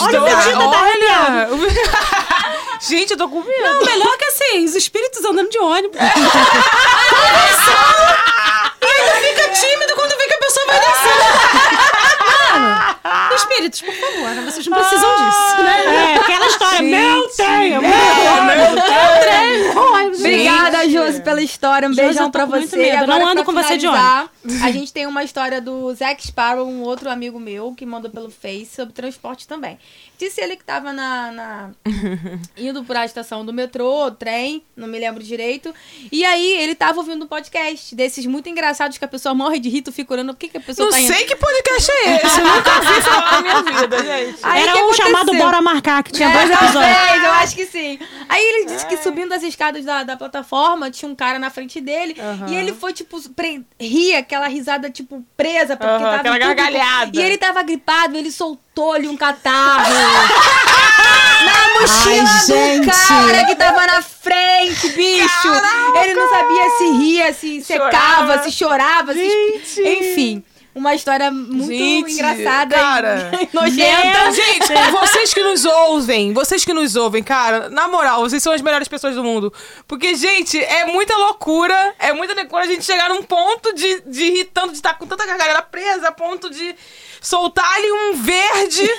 Olha 0.00 0.22
o 0.22 0.24
pedido 0.24 0.70
da 0.70 0.78
arrepiada. 0.78 1.48
Gente, 2.80 3.10
eu 3.10 3.16
tô 3.16 3.28
com 3.28 3.40
medo. 3.40 3.60
Não, 3.60 3.84
melhor 3.84 4.16
que 4.16 4.24
assim, 4.26 4.64
os 4.64 4.76
espíritos 4.76 5.24
andando 5.24 5.50
de 5.50 5.58
ônibus. 5.58 5.98
e 6.00 6.04
ainda 8.86 9.14
fica 9.20 9.48
tímido 9.48 9.96
quando 9.96 10.16
vê 10.16 10.26
que 10.28 10.34
a 10.34 10.38
pessoa 10.38 10.66
vai 10.66 10.78
descer. 10.78 11.07
Espíritos, 13.38 13.80
por 13.80 13.94
favor, 13.94 14.44
vocês 14.44 14.66
não 14.66 14.78
precisam 14.78 15.10
disso, 15.16 15.62
né? 15.62 15.84
É, 15.84 16.16
aquela 16.16 16.46
história, 16.46 16.78
Gente, 16.78 16.90
meu 16.90 17.28
tenho, 17.28 17.82
meu, 17.82 17.90
meu 17.90 18.82
tenho. 18.82 20.08
Obrigada, 20.18 20.88
Josi, 20.88 21.20
pela 21.22 21.42
história. 21.42 21.88
Um 21.88 21.92
Josi, 21.92 22.06
beijão 22.06 22.30
pra 22.30 22.44
você. 22.44 22.90
Agora, 22.90 23.18
não 23.18 23.28
ando 23.28 23.44
com 23.44 23.52
você 23.52 23.76
de 23.76 23.86
ônibus. 23.86 24.62
A 24.62 24.70
gente 24.70 24.92
tem 24.92 25.06
uma 25.06 25.22
história 25.22 25.60
do 25.60 25.92
Zack 25.94 26.26
Sparrow, 26.26 26.66
um 26.66 26.82
outro 26.82 27.10
amigo 27.10 27.38
meu, 27.38 27.74
que 27.74 27.86
mandou 27.86 28.10
pelo 28.10 28.30
Face 28.30 28.74
sobre 28.74 28.92
transporte 28.92 29.46
também. 29.46 29.78
Disse 30.18 30.40
ele 30.40 30.56
que 30.56 30.64
tava 30.64 30.92
na, 30.92 31.30
na... 31.30 31.70
indo 32.56 32.82
pra 32.82 33.04
estação 33.04 33.46
do 33.46 33.52
metrô, 33.52 34.10
trem, 34.10 34.64
não 34.76 34.88
me 34.88 34.98
lembro 34.98 35.22
direito. 35.22 35.72
E 36.10 36.24
aí 36.24 36.54
ele 36.60 36.74
tava 36.74 36.98
ouvindo 36.98 37.24
um 37.24 37.28
podcast 37.28 37.94
desses 37.94 38.26
muito 38.26 38.48
engraçados 38.48 38.98
que 38.98 39.04
a 39.04 39.08
pessoa 39.08 39.32
morre 39.34 39.60
de 39.60 39.68
rito, 39.68 39.92
fica 39.92 40.14
orando. 40.14 40.32
O 40.32 40.34
que, 40.34 40.48
que 40.48 40.56
a 40.56 40.60
pessoa 40.60 40.86
não 40.86 40.92
tá 40.92 41.00
Não 41.00 41.06
sei 41.06 41.24
que 41.24 41.36
podcast 41.36 41.90
é 41.92 42.16
esse, 42.16 42.40
eu 42.40 42.46
nunca 42.46 42.80
vi 42.80 43.00
falar 43.02 43.27
na 43.30 43.42
minha 43.42 43.62
vida, 43.62 44.02
gente. 44.02 44.38
Aí, 44.42 44.62
Era 44.62 44.86
um 44.86 44.92
chamado 44.92 45.32
Bora 45.34 45.60
Marcar, 45.60 46.02
que 46.02 46.12
tinha 46.12 46.28
é, 46.28 46.32
dois 46.32 46.50
episódios. 46.50 46.96
Talvez, 46.96 47.24
eu 47.24 47.32
acho 47.32 47.56
que 47.56 47.66
sim. 47.66 47.98
Aí 48.28 48.42
ele 48.42 48.66
disse 48.66 48.86
que 48.86 48.96
subindo 48.98 49.32
as 49.32 49.42
escadas 49.42 49.84
da, 49.84 50.02
da 50.02 50.16
plataforma, 50.16 50.90
tinha 50.90 51.10
um 51.10 51.14
cara 51.14 51.38
na 51.38 51.50
frente 51.50 51.80
dele. 51.80 52.16
Uhum. 52.18 52.48
E 52.48 52.56
ele 52.56 52.72
foi, 52.72 52.92
tipo, 52.92 53.20
pre... 53.30 53.64
rir, 53.80 54.16
aquela 54.16 54.48
risada, 54.48 54.90
tipo, 54.90 55.24
presa, 55.36 55.76
porque 55.76 55.92
uhum, 55.92 56.00
tava. 56.00 56.16
Aquela 56.16 56.38
gargalhada. 56.38 57.18
E 57.18 57.22
ele 57.22 57.38
tava 57.38 57.62
gripado, 57.62 58.16
ele 58.16 58.30
soltou-lhe 58.30 59.08
um 59.08 59.16
catarro. 59.16 59.92
na 61.44 61.80
mochila 61.80 62.28
Ai, 62.28 62.80
do 62.80 62.90
cara 62.90 63.46
que 63.46 63.56
tava 63.56 63.86
na 63.86 64.02
frente, 64.02 64.88
bicho. 64.90 65.42
Caraca. 65.42 66.04
Ele 66.04 66.14
não 66.14 66.28
sabia 66.28 66.70
se 66.70 66.90
ria, 66.98 67.32
se 67.32 67.62
secava, 67.62 67.92
chorava. 67.92 68.42
se 68.42 68.52
chorava, 68.52 69.14
gente. 69.14 69.66
se... 69.66 69.82
enfim 69.82 70.44
uma 70.74 70.94
história 70.94 71.30
muito 71.30 71.66
gente, 71.66 72.12
engraçada 72.12 72.74
cara, 72.76 73.30
e 73.40 73.48
nojenta. 73.54 74.32
Gente, 74.32 74.72
vocês 74.90 75.34
que 75.34 75.42
nos 75.42 75.64
ouvem, 75.64 76.32
vocês 76.32 76.64
que 76.64 76.72
nos 76.72 76.96
ouvem, 76.96 77.22
cara, 77.22 77.68
na 77.68 77.88
moral, 77.88 78.20
vocês 78.20 78.42
são 78.42 78.52
as 78.52 78.62
melhores 78.62 78.88
pessoas 78.88 79.14
do 79.14 79.24
mundo. 79.24 79.52
Porque, 79.86 80.14
gente, 80.14 80.58
é 80.62 80.84
muita 80.86 81.16
loucura, 81.16 81.94
é 81.98 82.12
muita 82.12 82.34
loucura 82.34 82.64
a 82.64 82.66
gente 82.66 82.84
chegar 82.84 83.08
num 83.08 83.22
ponto 83.22 83.74
de, 83.74 84.00
de 84.02 84.24
irritando, 84.24 84.70
de 84.70 84.78
estar 84.78 84.94
com 84.94 85.06
tanta 85.06 85.26
gargalhada 85.26 85.62
presa, 85.62 86.08
a 86.08 86.12
ponto 86.12 86.50
de 86.50 86.74
soltar 87.20 87.68
ali 87.74 87.90
um 87.90 88.14
verde 88.14 88.82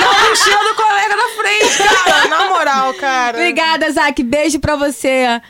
na 0.00 0.28
mochila 0.28 0.64
do 0.64 0.74
colega 0.74 1.16
da 1.16 1.28
frente, 1.42 2.04
cara. 2.04 2.28
Na 2.28 2.48
moral, 2.48 2.94
cara. 2.94 3.38
Obrigada, 3.38 3.90
Zac. 3.90 4.22
Beijo 4.22 4.58
pra 4.58 4.76
você. 4.76 5.40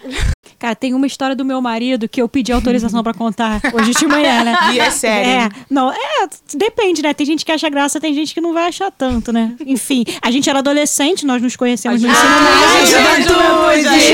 Cara, 0.59 0.75
tem 0.75 0.95
uma 0.95 1.07
história 1.07 1.35
do 1.35 1.45
meu 1.45 1.61
marido 1.61 2.09
que 2.09 2.23
eu 2.23 2.29
pedi 2.29 2.53
autorização 2.53 3.03
para 3.03 3.15
contar 3.15 3.61
hoje 3.73 3.93
de 3.93 4.07
manhã, 4.07 4.45
né? 4.45 4.57
E 4.73 4.79
é 4.81 4.91
sério. 4.91 5.31
É, 5.31 5.49
não, 5.69 5.93
é, 5.93 6.29
depende, 6.55 7.03
né? 7.03 7.13
Tem 7.13 7.27
gente 7.27 7.45
que 7.45 7.53
acha 7.53 7.69
graça, 7.69 8.01
tem 8.01 8.15
gente 8.15 8.33
que 8.33 8.41
não 8.41 8.53
vai 8.53 8.69
achar 8.69 8.91
tanto, 8.91 9.33
né? 9.33 9.55
Enfim, 9.67 10.05
a 10.21 10.31
gente 10.31 10.49
era 10.49 10.61
adolescente, 10.61 11.27
nós 11.27 11.43
nos 11.43 11.57
conhecemos 11.57 12.01
no 12.01 12.09
ensino 12.09 12.31
médio. 12.31 12.97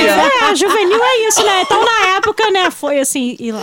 É, 0.08 0.44
a 0.50 0.54
juvenil 0.54 1.00
é 1.02 1.28
isso, 1.28 1.44
né? 1.44 1.62
Então, 1.62 1.84
na 1.84 2.16
época, 2.16 2.50
né, 2.50 2.70
foi 2.70 2.98
assim, 2.98 3.36
e 3.38 3.52
lá. 3.52 3.62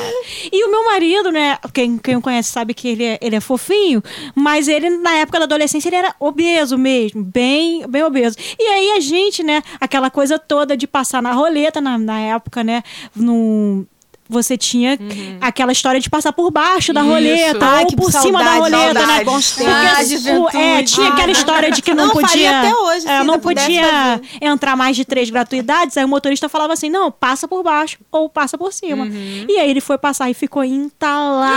E 0.52 0.64
o 0.64 0.72
meu 0.72 0.86
marido, 0.86 1.32
né, 1.32 1.58
quem, 1.74 1.98
quem 1.98 2.16
o 2.16 2.22
conhece 2.22 2.52
sabe 2.52 2.74
que 2.74 2.88
ele 2.88 3.04
é, 3.04 3.18
ele 3.22 3.36
é 3.36 3.40
fofinho, 3.42 4.02
mas 4.34 4.68
ele, 4.68 4.90
na 4.90 5.16
época 5.16 5.40
da 5.40 5.46
adolescência, 5.46 5.90
ele 5.90 5.98
era 5.98 6.16
obeso 6.20 6.78
mesmo, 6.78 7.24
bem, 7.24 7.86
bem 7.88 8.04
obeso. 8.04 8.38
E 8.60 8.64
aí 8.64 8.92
a 8.92 9.00
gente, 9.00 9.44
né, 9.44 9.62
aquela 9.80 10.10
coisa 10.10 10.38
toda 10.40 10.78
de 10.78 10.88
passar 10.88 11.22
na 11.22 11.34
roleta 11.34 11.82
na, 11.82 11.98
na 11.98 12.20
época, 12.20 12.64
né? 12.66 12.84
No, 13.16 13.88
você 14.28 14.58
tinha 14.58 14.98
uhum. 15.00 15.38
aquela 15.40 15.72
história 15.72 16.00
de 16.00 16.10
passar 16.10 16.34
por 16.34 16.50
baixo 16.50 16.92
da 16.92 17.02
Isso. 17.02 17.10
roleta 17.10 17.66
Ai, 17.66 17.84
ou 17.84 17.96
por 17.96 18.12
saudade, 18.12 18.26
cima 18.26 18.44
da 18.44 18.56
roleta, 18.56 19.06
saudade, 19.42 20.20
né? 20.20 20.36
Porque, 20.40 20.58
é, 20.58 20.84
tinha 20.84 21.10
aquela 21.10 21.32
história 21.32 21.72
de 21.72 21.82
que 21.82 21.94
não, 21.94 22.08
não 22.08 22.14
podia. 22.14 22.60
Até 22.60 22.76
hoje, 22.76 23.08
é, 23.08 23.24
não 23.24 23.40
podia 23.40 24.22
entrar 24.42 24.76
mais 24.76 24.96
de 24.96 25.06
três 25.06 25.30
gratuidades. 25.30 25.96
Aí 25.96 26.04
o 26.04 26.08
motorista 26.08 26.50
falava 26.50 26.74
assim: 26.74 26.90
não, 26.90 27.12
passa 27.12 27.48
por 27.48 27.62
baixo 27.62 28.00
ou 28.12 28.28
passa 28.28 28.58
por 28.58 28.74
cima. 28.74 29.06
Uhum. 29.06 29.46
E 29.48 29.60
aí 29.60 29.70
ele 29.70 29.82
foi 29.82 29.98
passar 29.98 30.28
e 30.30 30.34
ficou 30.34 30.64
entalado. 30.64 31.52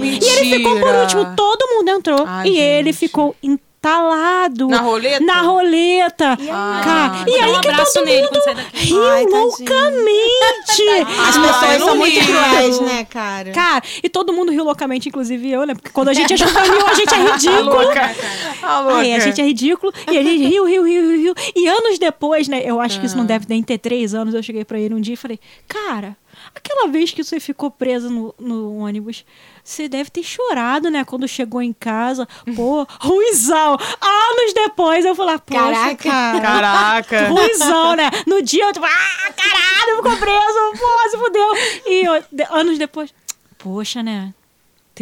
Ai, 0.00 0.18
e 0.22 0.24
ele 0.24 0.58
ficou 0.58 0.78
por 0.78 0.94
último. 0.94 1.34
Todo 1.34 1.68
mundo 1.74 1.88
entrou 1.88 2.24
Ai, 2.24 2.46
e 2.46 2.50
gente. 2.50 2.60
ele 2.60 2.92
ficou 2.92 3.34
entalado 3.42 3.71
talado. 3.82 4.68
Na 4.68 4.80
roleta? 4.80 5.24
Na 5.24 5.40
roleta. 5.42 6.38
Ah, 6.48 6.80
cara, 6.84 7.30
e 7.30 7.34
aí 7.34 7.52
um 7.52 7.60
que 7.60 7.76
todo 7.76 8.04
nele 8.04 8.22
mundo 8.22 8.40
riu 8.72 9.06
Ai, 9.08 9.26
loucamente. 9.26 10.88
As 11.28 11.36
pessoas 11.36 11.82
são 11.82 11.96
muito 11.96 12.24
cruéis, 12.24 12.80
né, 12.80 13.04
cara? 13.04 13.50
Cara, 13.50 13.82
e 14.00 14.08
todo 14.08 14.32
mundo 14.32 14.52
riu 14.52 14.62
loucamente, 14.62 15.08
inclusive 15.08 15.50
eu, 15.50 15.66
né? 15.66 15.74
Porque 15.74 15.90
quando 15.90 16.08
a 16.08 16.14
gente 16.14 16.32
é 16.32 16.36
juvenil, 16.36 16.86
a 16.86 16.94
gente 16.94 17.12
é 17.12 17.18
ridículo. 17.32 17.58
A 17.58 17.82
louca. 17.82 18.16
A 18.62 18.80
louca. 18.80 18.98
Aí, 18.98 19.14
a 19.14 19.18
gente 19.18 19.40
é 19.40 19.44
ridículo. 19.44 19.92
E 20.08 20.16
a 20.16 20.22
gente 20.22 20.46
riu, 20.46 20.64
riu, 20.64 20.84
riu, 20.84 21.16
riu. 21.16 21.34
E 21.56 21.66
anos 21.66 21.98
depois, 21.98 22.46
né? 22.46 22.62
Eu 22.64 22.80
acho 22.80 23.00
que 23.00 23.06
isso 23.06 23.16
não 23.16 23.24
ah. 23.24 23.28
deve 23.28 23.46
nem 23.48 23.64
ter 23.64 23.78
três 23.78 24.14
anos. 24.14 24.32
Eu 24.32 24.42
cheguei 24.44 24.64
pra 24.64 24.78
ele 24.78 24.94
um 24.94 25.00
dia 25.00 25.14
e 25.14 25.16
falei, 25.16 25.40
cara, 25.66 26.16
aquela 26.54 26.88
vez 26.88 27.10
que 27.10 27.22
você 27.22 27.38
ficou 27.40 27.70
preso 27.70 28.10
no, 28.10 28.34
no 28.38 28.78
ônibus 28.78 29.24
você 29.64 29.88
deve 29.88 30.10
ter 30.10 30.22
chorado, 30.22 30.90
né? 30.90 31.04
Quando 31.04 31.28
chegou 31.28 31.62
em 31.62 31.72
casa. 31.72 32.26
Pô, 32.56 32.86
ruizão. 33.00 33.78
Anos 34.00 34.52
depois 34.54 35.04
eu 35.04 35.14
falei, 35.14 35.38
poxa, 35.38 35.60
Caraca. 35.60 35.96
cara. 35.96 36.40
Caraca. 36.40 37.28
Ruizão, 37.30 37.94
né? 37.94 38.10
No 38.26 38.42
dia 38.42 38.64
eu 38.64 38.72
tipo, 38.72 38.84
ah, 38.84 39.32
caralho, 39.32 39.96
ficou 39.96 40.16
preso. 40.16 40.72
Pô, 40.78 41.10
se 41.10 41.18
fudeu. 41.18 41.54
E 41.86 42.04
eu, 42.04 42.24
anos 42.50 42.78
depois, 42.78 43.14
poxa, 43.58 44.02
né? 44.02 44.34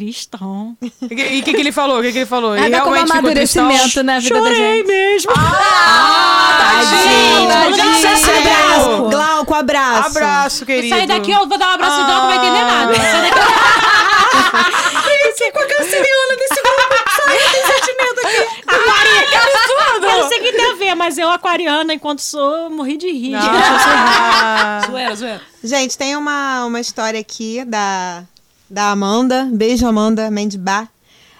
Tristão. 0.00 0.76
E 1.02 1.40
o 1.40 1.44
que, 1.44 1.52
que, 1.52 1.60
ele 1.60 1.72
falou? 1.72 1.98
O 1.98 2.02
que, 2.02 2.12
que 2.12 2.18
ele 2.18 2.26
falou? 2.26 2.56
Ele 2.56 2.74
é 2.74 2.80
como 2.80 2.96
amadurecimento 2.96 4.02
na 4.02 4.18
vida 4.18 4.34
Chorei 4.34 4.52
da 4.52 4.58
gente. 4.58 4.86
mesmo. 4.86 5.32
Ah, 5.36 6.58
tadinho. 6.58 7.48
tadinho. 7.48 7.90
Abraço. 8.38 9.10
Glauco, 9.10 9.54
abraço. 9.54 10.08
Abraço, 10.08 10.66
querido. 10.66 10.96
Sai 10.96 11.06
daqui, 11.06 11.30
eu 11.32 11.46
vou 11.46 11.58
dar 11.58 11.68
um 11.68 11.74
abraço 11.74 12.00
ah. 12.00 12.08
não 12.08 12.26
vai 12.26 12.36
entender 12.38 12.64
nada. 12.64 12.94
Sai 12.94 13.30
daqui. 13.30 13.40
Fiquei 15.36 15.52
com 15.52 15.58
a 15.58 15.66
canceriana 15.66 16.36
desse 16.36 16.62
grupo. 16.62 16.94
Sai, 17.16 17.38
tem 17.38 17.62
sentimento 17.74 18.20
aqui. 18.26 18.62
Aquariana. 18.66 20.12
Eu 20.12 20.20
não 20.22 20.28
sei 20.28 20.38
o 20.38 20.42
que 20.42 20.52
tem 20.52 20.70
a 20.70 20.74
ver, 20.74 20.94
mas 20.94 21.18
eu, 21.18 21.30
aquariana, 21.30 21.92
enquanto 21.92 22.20
sou, 22.20 22.70
morri 22.70 22.96
de 22.96 23.10
rir. 23.10 23.34
Ah. 23.36 24.82
zoeira, 24.90 25.14
zoeira. 25.14 25.42
Gente, 25.62 25.98
tem 25.98 26.16
uma, 26.16 26.64
uma 26.64 26.80
história 26.80 27.20
aqui 27.20 27.64
da, 27.64 28.24
da 28.70 28.90
Amanda. 28.90 29.48
Beijo, 29.52 29.86
Amanda 29.86 30.30
Mendibá. 30.30 30.88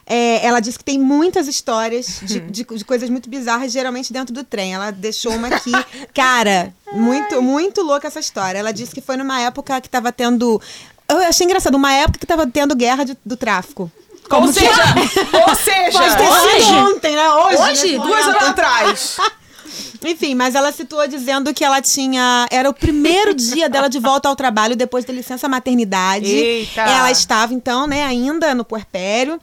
É, 0.05 0.45
ela 0.45 0.59
disse 0.59 0.76
que 0.76 0.85
tem 0.85 0.99
muitas 0.99 1.47
histórias 1.47 2.18
de, 2.22 2.41
de, 2.41 2.64
de, 2.64 2.85
coisas 2.85 3.09
muito 3.09 3.31
bizarras, 3.31 3.70
geralmente 3.70 4.12
dentro 4.12 4.35
do 4.35 4.43
trem. 4.43 4.74
Ela 4.74 4.91
deixou 4.91 5.33
uma 5.33 5.47
aqui. 5.47 5.70
Cara, 6.12 6.74
muito, 6.93 7.41
muito 7.41 7.81
louca 7.83 8.09
essa 8.09 8.18
história. 8.18 8.59
Ela 8.59 8.72
disse 8.72 8.93
que 8.93 9.01
foi 9.01 9.16
numa 9.16 9.41
época 9.41 9.81
que 9.81 9.87
estava 9.87 10.11
tendo 10.11 10.61
eu 11.11 11.18
achei 11.28 11.45
engraçado, 11.45 11.74
uma 11.74 11.93
época 11.93 12.20
que 12.20 12.26
tava 12.26 12.47
tendo 12.47 12.74
guerra 12.76 13.05
de, 13.05 13.18
do 13.24 13.37
tráfico. 13.37 13.91
Como 14.28 14.47
ou 14.47 14.53
seja, 14.53 14.70
ou 15.49 15.55
seja, 15.57 15.99
Pode 15.99 16.16
ter 16.16 16.28
hoje, 16.28 16.64
sido 16.64 16.78
ontem, 16.78 17.16
né? 17.16 17.31
Hoje, 17.31 17.57
hoje 17.57 17.99
né? 17.99 18.05
duas 18.05 18.28
horas 18.28 18.43
atrás. 18.45 19.16
Enfim, 20.05 20.35
mas 20.35 20.55
ela 20.55 20.72
situou 20.72 21.07
dizendo 21.07 21.53
que 21.53 21.64
ela 21.64 21.81
tinha. 21.81 22.47
Era 22.51 22.68
o 22.68 22.74
primeiro 22.74 23.35
dia 23.35 23.68
dela 23.68 23.89
de 23.89 23.99
volta 23.99 24.28
ao 24.28 24.37
trabalho 24.37 24.76
depois 24.76 25.05
da 25.05 25.12
licença 25.12 25.49
maternidade. 25.49 26.31
Eita. 26.31 26.83
Ela 26.83 27.11
estava, 27.11 27.55
então, 27.55 27.87
né, 27.87 28.05
ainda 28.05 28.55
no 28.55 28.64
puerpério. 28.64 29.41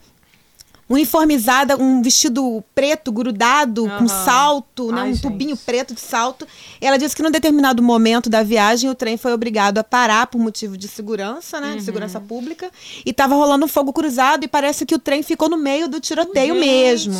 Uniformizada, 0.89 1.75
um 1.77 2.01
vestido 2.01 2.63
preto, 2.73 3.11
grudado, 3.11 3.83
uhum. 3.83 3.97
com 3.99 4.07
salto, 4.07 4.91
né? 4.91 5.01
Ai, 5.01 5.09
um 5.09 5.13
gente. 5.13 5.21
tubinho 5.21 5.57
preto 5.57 5.93
de 5.93 5.99
salto. 5.99 6.47
Ela 6.79 6.97
disse 6.97 7.15
que 7.15 7.21
num 7.21 7.31
determinado 7.31 7.83
momento 7.83 8.29
da 8.29 8.41
viagem 8.43 8.89
o 8.89 8.95
trem 8.95 9.17
foi 9.17 9.33
obrigado 9.33 9.77
a 9.79 9.83
parar 9.83 10.27
por 10.27 10.39
motivo 10.39 10.77
de 10.77 10.87
segurança, 10.87 11.59
né? 11.59 11.71
Uhum. 11.71 11.77
De 11.77 11.83
segurança 11.83 12.19
pública. 12.19 12.71
E 13.05 13.11
tava 13.11 13.35
rolando 13.35 13.65
um 13.65 13.67
fogo 13.67 13.91
cruzado 13.91 14.43
e 14.43 14.47
parece 14.47 14.85
que 14.85 14.95
o 14.95 14.99
trem 14.99 15.21
ficou 15.21 15.49
no 15.49 15.57
meio 15.57 15.87
do 15.87 15.99
tiroteio 15.99 16.53
gente. 16.53 16.65
mesmo. 16.65 17.15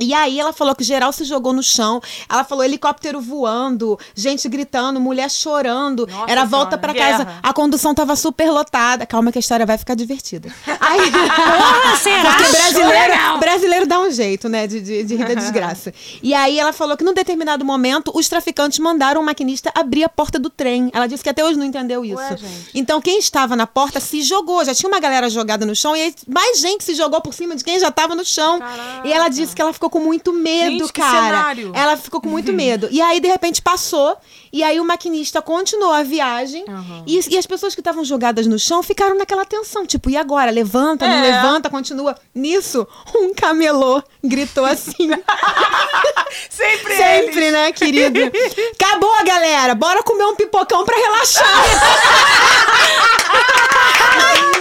E 0.00 0.12
aí 0.12 0.40
ela 0.40 0.52
falou 0.52 0.74
que 0.74 0.82
geral 0.82 1.12
se 1.12 1.24
jogou 1.24 1.52
no 1.52 1.62
chão. 1.62 2.00
Ela 2.28 2.42
falou 2.42 2.64
helicóptero 2.64 3.20
voando, 3.20 3.98
gente 4.14 4.48
gritando, 4.48 5.00
mulher 5.00 5.30
chorando. 5.30 6.06
Nossa, 6.06 6.30
Era 6.30 6.44
volta 6.44 6.76
para 6.76 6.92
casa. 6.92 7.28
A 7.42 7.52
condução 7.52 7.94
tava 7.94 8.16
super 8.16 8.50
lotada. 8.50 9.06
Calma 9.06 9.30
que 9.30 9.38
a 9.38 9.40
história 9.40 9.64
vai 9.64 9.78
ficar 9.78 9.94
divertida. 9.94 10.52
Aí, 10.80 11.10
Porra, 11.10 11.96
será? 11.96 12.34
Porque 12.34 12.79
brasileiro, 12.88 13.38
brasileiro 13.38 13.86
dá 13.86 14.00
um 14.00 14.10
jeito, 14.10 14.48
né, 14.48 14.66
de, 14.66 14.80
de, 14.80 15.04
de 15.04 15.16
rir 15.16 15.26
da 15.26 15.34
desgraça. 15.34 15.92
E 16.22 16.34
aí 16.34 16.58
ela 16.58 16.72
falou 16.72 16.96
que 16.96 17.04
num 17.04 17.14
determinado 17.14 17.64
momento 17.64 18.12
os 18.14 18.28
traficantes 18.28 18.78
mandaram 18.78 19.20
o 19.20 19.24
maquinista 19.24 19.70
abrir 19.74 20.04
a 20.04 20.08
porta 20.08 20.38
do 20.38 20.50
trem. 20.50 20.90
Ela 20.92 21.06
disse 21.06 21.22
que 21.22 21.28
até 21.28 21.44
hoje 21.44 21.58
não 21.58 21.64
entendeu 21.64 22.04
isso. 22.04 22.16
Ué, 22.16 22.36
então 22.74 23.00
quem 23.00 23.18
estava 23.18 23.56
na 23.56 23.66
porta 23.66 24.00
se 24.00 24.22
jogou. 24.22 24.64
Já 24.64 24.74
tinha 24.74 24.88
uma 24.88 25.00
galera 25.00 25.30
jogada 25.30 25.64
no 25.64 25.74
chão 25.74 25.96
e 25.96 26.02
aí 26.02 26.14
mais 26.28 26.58
gente 26.58 26.84
se 26.84 26.94
jogou 26.94 27.20
por 27.20 27.32
cima 27.32 27.56
de 27.56 27.64
quem 27.64 27.78
já 27.78 27.88
estava 27.88 28.14
no 28.14 28.24
chão. 28.24 28.58
Caraca. 28.58 29.08
E 29.08 29.12
ela 29.12 29.28
disse 29.28 29.54
que 29.54 29.62
ela 29.62 29.72
ficou 29.72 29.88
com 29.88 30.00
muito 30.00 30.32
medo, 30.32 30.78
gente, 30.78 30.92
cara. 30.92 31.54
Ela 31.74 31.96
ficou 31.96 32.20
com 32.20 32.28
muito 32.28 32.52
medo. 32.52 32.88
E 32.90 33.00
aí 33.00 33.20
de 33.20 33.28
repente 33.28 33.62
passou 33.62 34.16
e 34.52 34.62
aí 34.62 34.80
o 34.80 34.84
maquinista 34.84 35.40
continuou 35.40 35.92
a 35.92 36.02
viagem 36.02 36.64
uhum. 36.66 37.04
e, 37.06 37.20
e, 37.30 37.38
as 37.38 37.46
pessoas 37.46 37.74
que 37.74 37.80
estavam 37.80 38.04
jogadas 38.04 38.46
no 38.46 38.58
chão 38.58 38.82
ficaram 38.82 39.16
naquela 39.16 39.44
tensão, 39.44 39.86
tipo, 39.86 40.10
e 40.10 40.16
agora? 40.16 40.50
Levanta, 40.50 41.06
é. 41.06 41.08
não 41.08 41.22
levanta, 41.22 41.70
continua. 41.70 42.16
Nisso, 42.34 42.69
um 43.16 43.34
camelô 43.34 44.02
gritou 44.22 44.64
assim. 44.64 45.10
Sempre 46.48 46.96
Sempre, 46.96 47.40
eles. 47.40 47.52
né, 47.52 47.72
querido? 47.72 48.20
Acabou, 48.80 49.24
galera. 49.24 49.74
Bora 49.74 50.02
comer 50.02 50.24
um 50.24 50.36
pipocão 50.36 50.84
pra 50.84 50.96
relaxar. 50.96 51.64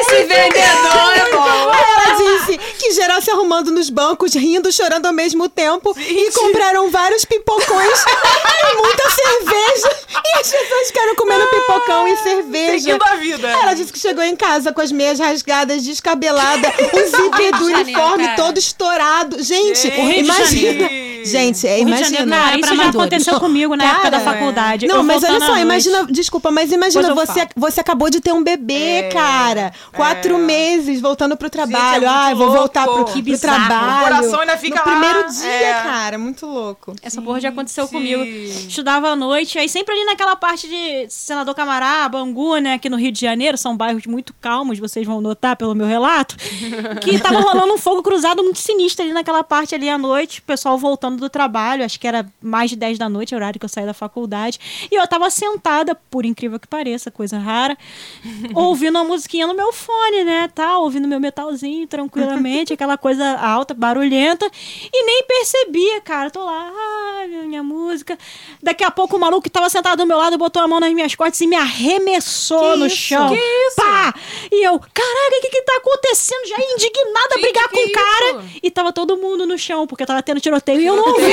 Esse 0.00 0.24
vendedor 0.24 1.16
é 1.16 1.30
bom. 1.32 1.72
Ela 1.74 2.16
disse 2.16 2.58
que 2.78 2.92
geral 2.92 3.20
se 3.20 3.30
arrumando 3.30 3.70
nos 3.70 3.90
bancos, 3.90 4.34
rindo, 4.34 4.70
chorando 4.72 5.06
ao 5.06 5.12
mesmo 5.12 5.48
tempo. 5.48 5.94
Gente. 5.94 6.12
E 6.12 6.32
compraram 6.32 6.90
vários 6.90 7.24
pipocões 7.24 8.04
e 8.72 8.76
muita 8.76 9.10
cerveja. 9.10 9.96
E 10.24 10.38
as 10.40 10.50
pessoas 10.50 10.86
ficaram 10.88 11.14
comendo 11.16 11.46
pipocão 11.46 12.08
e 12.08 12.16
cerveja. 12.18 12.78
Seguindo 12.80 13.02
a 13.02 13.14
vida. 13.16 13.48
Ela 13.48 13.74
disse 13.74 13.92
que 13.92 13.98
chegou 13.98 14.24
em 14.24 14.36
casa 14.36 14.72
com 14.72 14.80
as 14.80 14.92
meias 14.92 15.18
rasgadas, 15.18 15.82
descabelada, 15.82 16.68
o 16.92 16.98
zíper 16.98 17.56
do 17.58 17.66
uniforme 17.66 18.24
Janeiro, 18.24 18.36
todo 18.36 18.58
estourado. 18.58 19.42
Gente, 19.42 19.80
Gente 19.82 20.18
imagina. 20.20 20.88
Gente, 21.24 21.66
é, 21.66 21.80
imagina. 21.80 22.24
Não, 22.24 22.58
isso 22.58 22.76
já 22.76 22.88
aconteceu 22.88 23.40
comigo 23.40 23.76
na 23.76 23.84
cara, 23.84 23.96
época 23.96 24.10
da 24.10 24.20
faculdade. 24.20 24.86
Não, 24.86 25.02
mas 25.02 25.22
olha 25.22 25.40
só, 25.40 25.58
imagina, 25.58 26.06
desculpa, 26.06 26.50
mas 26.50 26.72
imagina, 26.72 27.14
você, 27.14 27.46
você 27.56 27.80
acabou 27.80 28.08
de 28.08 28.20
ter 28.20 28.32
um 28.32 28.42
bebê, 28.42 28.74
é, 28.74 29.02
cara. 29.08 29.72
Quatro 29.92 30.34
é. 30.34 30.38
meses 30.38 31.00
voltando 31.00 31.36
pro 31.36 31.50
trabalho. 31.50 32.02
Gente, 32.02 32.04
é 32.04 32.08
ah, 32.08 32.34
vou 32.34 32.52
voltar 32.52 32.84
pro, 32.84 33.04
que 33.06 33.22
pro 33.22 33.38
trabalho. 33.38 34.00
O 34.00 34.04
coração 34.04 34.40
ainda 34.40 34.56
fica 34.56 34.76
no 34.76 34.82
primeiro 34.82 35.28
dia, 35.32 35.48
é. 35.48 35.82
cara. 35.82 36.18
Muito 36.18 36.46
louco. 36.46 36.94
Essa 37.02 37.20
porra 37.20 37.40
já 37.40 37.48
aconteceu 37.48 37.86
sim. 37.86 37.96
comigo. 37.96 38.22
Estudava 38.22 39.08
à 39.08 39.16
noite, 39.16 39.58
aí 39.58 39.68
sempre 39.68 39.94
ali 39.94 40.04
naquela 40.04 40.36
parte 40.36 40.68
de 40.68 41.06
Senador 41.08 41.54
Camará, 41.54 42.08
Bangu, 42.08 42.56
né, 42.58 42.74
aqui 42.74 42.88
no 42.88 42.96
Rio 42.96 43.12
de 43.12 43.20
Janeiro, 43.20 43.56
são 43.56 43.76
bairros 43.76 44.06
muito 44.06 44.34
calmos, 44.40 44.78
vocês 44.78 45.06
vão 45.06 45.20
notar 45.20 45.56
pelo 45.56 45.74
meu 45.74 45.86
relato, 45.86 46.36
que 47.02 47.18
tava 47.18 47.40
rolando 47.40 47.74
um 47.74 47.78
fogo 47.78 48.02
cruzado 48.02 48.42
muito 48.42 48.58
sinistro 48.58 49.04
ali 49.04 49.12
naquela 49.12 49.42
parte 49.44 49.74
ali 49.74 49.88
à 49.88 49.98
noite, 49.98 50.40
o 50.40 50.42
pessoal 50.42 50.78
voltando 50.78 51.18
do 51.18 51.28
trabalho, 51.28 51.84
acho 51.84 51.98
que 51.98 52.06
era 52.06 52.26
mais 52.40 52.70
de 52.70 52.76
10 52.76 52.98
da 52.98 53.08
noite, 53.08 53.34
horário 53.34 53.58
que 53.58 53.64
eu 53.64 53.68
saí 53.68 53.86
da 53.86 53.94
faculdade, 53.94 54.58
e 54.90 54.94
eu 54.94 55.06
tava 55.06 55.30
sentada, 55.30 55.94
por 55.94 56.24
incrível 56.24 56.58
que 56.58 56.66
pareça, 56.66 57.10
coisa 57.10 57.38
rara, 57.38 57.76
ouvindo 58.54 58.96
uma 58.96 59.04
musiquinha 59.04 59.46
no 59.46 59.54
meu 59.54 59.72
fone, 59.78 60.24
né, 60.24 60.50
tá, 60.54 60.78
ouvindo 60.78 61.06
meu 61.06 61.20
metalzinho 61.20 61.86
tranquilamente, 61.86 62.72
aquela 62.72 62.98
coisa 62.98 63.38
alta, 63.38 63.72
barulhenta, 63.72 64.50
e 64.92 65.04
nem 65.04 65.22
percebia, 65.24 66.00
cara, 66.00 66.30
tô 66.30 66.44
lá, 66.44 66.70
ah, 66.74 67.26
minha 67.44 67.62
música, 67.62 68.18
daqui 68.62 68.84
a 68.84 68.90
pouco 68.90 69.16
o 69.16 69.20
maluco 69.20 69.42
que 69.42 69.50
tava 69.50 69.70
sentado 69.70 69.98
do 69.98 70.06
meu 70.06 70.16
lado 70.16 70.36
botou 70.36 70.60
a 70.62 70.68
mão 70.68 70.80
nas 70.80 70.92
minhas 70.92 71.14
costas 71.14 71.40
e 71.40 71.46
me 71.46 71.56
arremessou 71.56 72.72
que 72.72 72.78
no 72.78 72.86
isso? 72.86 72.96
chão. 72.96 73.28
Que 73.28 73.36
isso? 73.36 73.76
Pá! 73.76 74.14
E 74.50 74.66
eu, 74.66 74.78
caraca, 74.78 75.36
o 75.36 75.40
que 75.40 75.48
que 75.48 75.62
tá 75.62 75.76
acontecendo? 75.76 76.46
Já 76.48 76.56
indignada 76.58 77.34
a 77.34 77.38
brigar 77.38 77.68
com 77.68 77.76
o 77.76 77.92
cara. 77.92 78.30
Isso? 78.44 78.60
E 78.62 78.70
tava 78.70 78.92
todo 78.92 79.16
mundo 79.16 79.46
no 79.46 79.56
chão, 79.58 79.86
porque 79.86 80.04
tava 80.04 80.22
tendo 80.22 80.40
tiroteio 80.40 80.80
e 80.80 80.86
eu 80.86 80.96
não 80.96 81.08
ouvi. 81.08 81.32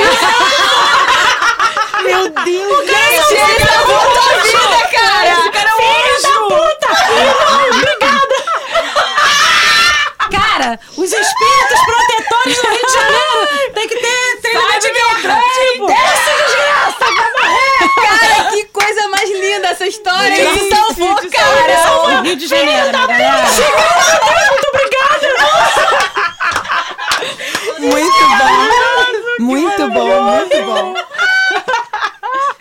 Meu 2.04 2.28
Deus, 2.28 2.72
o 2.72 2.86
cara 2.86 3.28
gente, 3.28 3.50
ele 3.50 3.64
salvou 3.66 4.00
tua 4.12 4.42
vida, 4.42 4.88
cara! 4.92 5.32
Esse 5.32 5.50
cara 5.50 5.70
é 5.70 5.74
um 5.74 5.78
Filho 5.78 6.22
da 6.22 6.28
puta! 6.48 6.88
Obrigada! 7.66 7.95
Cara, 10.30 10.78
os 10.96 11.12
espíritos 11.12 11.80
protetores 11.84 12.60
do 12.60 12.68
Rio 12.68 12.86
de 12.86 12.92
Janeiro 12.92 13.72
tem 13.74 13.88
que 13.88 13.96
ter 13.96 14.40
treino 14.42 14.78
de 14.80 14.92
Beltrão! 14.92 15.40
Tipo, 15.40 15.86
desce, 15.86 16.30
desgraça, 16.46 17.04
vai 17.14 17.30
morrer! 17.32 17.78
Cara, 18.08 18.50
que 18.50 18.64
coisa 18.64 19.08
mais 19.08 19.30
linda 19.30 19.68
essa 19.68 19.86
história! 19.86 20.34
Ele 20.34 20.68
salvou, 20.74 21.16
cara! 21.30 22.22
Rio 22.22 22.36
de 22.36 22.46
Janeiro, 22.46 22.86
né, 22.86 23.06
galera? 23.06 23.46
Muito 24.50 24.66
obrigada! 24.68 25.26
Muito 27.78 28.24
bom. 28.38 28.76
Muito 29.38 29.88
bom, 29.90 30.22
muito 30.22 30.62
bom. 30.62 30.94